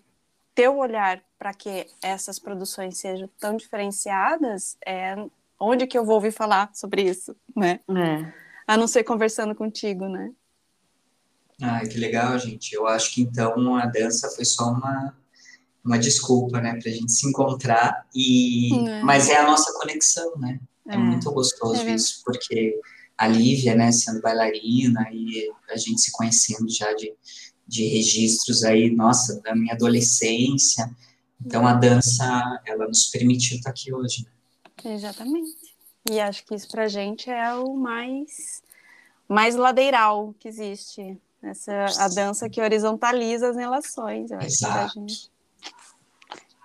teu 0.53 0.77
olhar 0.77 1.21
para 1.37 1.53
que 1.53 1.87
essas 2.01 2.39
produções 2.39 2.97
sejam 2.97 3.29
tão 3.39 3.57
diferenciadas, 3.57 4.77
é 4.85 5.15
onde 5.59 5.85
que 5.87 5.97
eu 5.97 6.05
vou 6.05 6.15
ouvir 6.15 6.31
falar 6.31 6.69
sobre 6.73 7.01
isso, 7.03 7.35
né? 7.55 7.79
É. 7.89 8.33
A 8.67 8.77
não 8.77 8.87
ser 8.87 9.03
conversando 9.03 9.53
contigo, 9.55 10.07
né? 10.07 10.31
Ai, 11.61 11.87
que 11.87 11.97
legal, 11.97 12.37
gente. 12.39 12.73
Eu 12.73 12.87
acho 12.87 13.13
que 13.13 13.21
então 13.21 13.75
a 13.75 13.85
dança 13.85 14.29
foi 14.31 14.43
só 14.45 14.65
uma, 14.71 15.15
uma 15.83 15.97
desculpa, 15.99 16.59
né, 16.59 16.77
pra 16.81 16.91
gente 16.91 17.11
se 17.11 17.27
encontrar 17.27 18.05
e 18.13 18.87
É. 18.89 19.01
mas 19.03 19.29
é 19.29 19.37
a 19.37 19.43
nossa 19.43 19.73
conexão, 19.79 20.35
né? 20.37 20.59
É, 20.87 20.93
É. 20.95 20.97
muito 20.97 21.31
gostoso 21.31 21.81
É. 21.81 21.95
isso, 21.95 22.21
porque 22.25 22.79
a 23.17 23.27
Lívia, 23.27 23.75
né, 23.75 23.91
sendo 23.91 24.21
bailarina 24.21 25.07
e 25.11 25.49
a 25.69 25.77
gente 25.77 26.01
se 26.01 26.11
conhecendo 26.11 26.69
já 26.69 26.91
de, 26.93 27.13
de 27.67 27.87
registros 27.87 28.63
aí, 28.63 28.89
nossa, 28.93 29.41
da 29.41 29.55
minha 29.55 29.73
adolescência. 29.73 30.89
Então 31.45 31.65
a 31.65 31.73
dança, 31.73 32.23
ela 32.65 32.87
nos 32.87 33.07
permitiu 33.07 33.57
estar 33.57 33.69
aqui 33.69 33.93
hoje. 33.93 34.25
né? 34.83 34.93
Exatamente. 34.95 35.51
E 36.09 36.19
acho 36.19 36.45
que 36.45 36.53
isso 36.55 36.67
pra 36.69 36.87
gente 36.87 37.29
é 37.29 37.53
o 37.55 37.73
mais 37.75 38.61
mais 39.27 39.55
ladeiral 39.55 40.35
que 40.39 40.47
existe. 40.47 41.17
Essa 41.41 41.85
a 41.99 42.07
dança 42.07 42.47
que 42.49 42.61
horizontaliza 42.61 43.49
as 43.49 43.55
relações, 43.55 44.29
eu 44.31 44.37
acho 44.37 44.47
que 44.57 44.65
pra 44.65 44.69
Exato. 44.85 44.93
gente. 44.99 45.31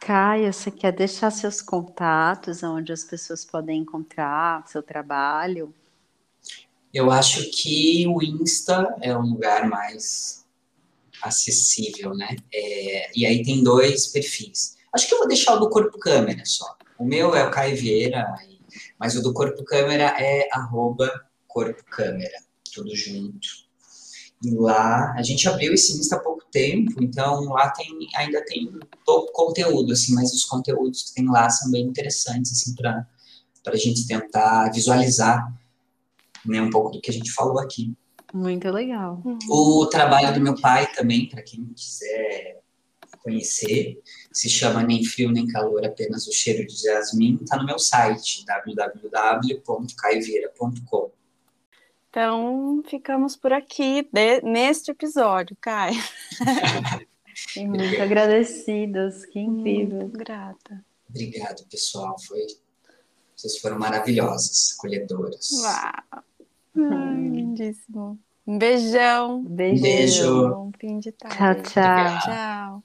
Caia, 0.01 0.51
você 0.51 0.71
quer 0.71 0.93
deixar 0.93 1.31
seus 1.31 1.61
contatos, 1.61 2.63
onde 2.63 2.91
as 2.91 3.05
pessoas 3.05 3.45
podem 3.45 3.81
encontrar 3.81 4.67
seu 4.67 4.83
trabalho? 4.83 5.75
Eu 6.93 7.11
acho 7.11 7.51
que 7.51 8.07
o 8.09 8.23
Insta 8.23 8.97
é 9.03 9.17
um 9.17 9.35
lugar 9.35 9.69
mais 9.69 10.47
acessível, 11.23 12.15
né? 12.15 12.35
É, 12.53 13.11
e 13.15 13.27
aí 13.27 13.43
tem 13.45 13.63
dois 13.63 14.07
perfis. 14.07 14.79
Acho 14.93 15.07
que 15.07 15.15
eu 15.15 15.19
vou 15.19 15.29
deixar 15.29 15.55
o 15.55 15.61
do 15.61 15.69
Corpo 15.69 15.99
Câmera 15.99 16.45
só. 16.47 16.77
O 16.99 17.05
meu 17.05 17.35
é 17.35 17.47
o 17.47 17.51
Caio 17.51 17.77
Vieira, 17.77 18.27
mas 18.99 19.15
o 19.17 19.23
do 19.23 19.35
Corpo 19.35 19.63
Câmera 19.65 20.15
é 20.19 20.49
arroba 20.51 21.27
Corpo 21.47 21.85
Câmera, 21.85 22.43
tudo 22.73 22.97
junto. 22.97 23.70
Lá, 24.45 25.13
a 25.17 25.23
gente 25.23 25.49
abriu 25.49 25.73
esse 25.75 25.99
Insta 25.99 26.17
há 26.17 26.21
pouco 26.21 26.45
tempo, 26.51 27.03
então 27.03 27.45
lá 27.45 27.71
tem, 27.71 28.09
ainda 28.17 28.45
tem 28.45 28.71
pouco 29.05 29.33
conteúdo, 29.33 29.93
assim, 29.93 30.15
mas 30.15 30.33
os 30.33 30.45
conteúdos 30.45 31.03
que 31.03 31.15
tem 31.15 31.29
lá 31.29 31.51
são 31.51 31.71
bem 31.71 31.85
interessantes, 31.85 32.53
assim, 32.53 32.75
para 32.75 33.07
a 33.67 33.77
gente 33.77 34.07
tentar 34.07 34.73
visualizar 34.73 35.53
né, 36.47 36.63
um 36.63 36.71
pouco 36.71 36.91
do 36.91 37.01
que 37.01 37.11
a 37.11 37.13
gente 37.13 37.33
falou 37.33 37.59
aqui. 37.59 37.93
Muito 38.33 38.71
legal. 38.71 39.21
O 39.49 39.87
trabalho 39.87 40.33
do 40.33 40.41
meu 40.41 40.55
pai 40.61 40.87
também, 40.95 41.29
para 41.29 41.43
quem 41.43 41.65
quiser 41.75 42.61
conhecer, 43.23 44.01
se 44.33 44.49
chama 44.49 44.83
Nem 44.83 45.05
Frio 45.05 45.31
Nem 45.31 45.47
Calor, 45.47 45.85
apenas 45.85 46.27
o 46.27 46.33
cheiro 46.33 46.67
de 46.67 46.83
jasmim, 46.83 47.39
está 47.41 47.59
no 47.59 47.67
meu 47.67 47.79
site, 47.79 48.47
www.caivira.com. 48.47 51.11
Então, 52.11 52.83
ficamos 52.89 53.37
por 53.37 53.53
aqui 53.53 54.09
de, 54.13 54.41
neste 54.43 54.91
episódio, 54.91 55.57
Kai. 55.61 55.93
e 57.57 57.65
muito 57.65 58.03
agradecidos, 58.03 59.25
que 59.27 59.39
incrível. 59.39 60.01
Muito 60.01 60.19
grata. 60.19 60.85
Obrigado, 61.09 61.65
pessoal. 61.71 62.17
Foi... 62.19 62.45
Vocês 63.37 63.59
foram 63.59 63.79
maravilhosas, 63.79 64.75
acolhedoras. 64.77 65.51
Uau! 65.53 66.25
Ai, 66.77 67.15
lindíssimo. 67.15 68.19
Um 68.45 68.59
beijão. 68.59 69.45
Beijo. 69.45 69.83
Beijo. 69.83 70.49
Bom 70.49 70.73
fim 70.79 70.99
de 70.99 71.13
tarde. 71.13 71.37
Tchau, 71.37 71.63
tchau. 71.63 72.21
Tchau. 72.25 72.85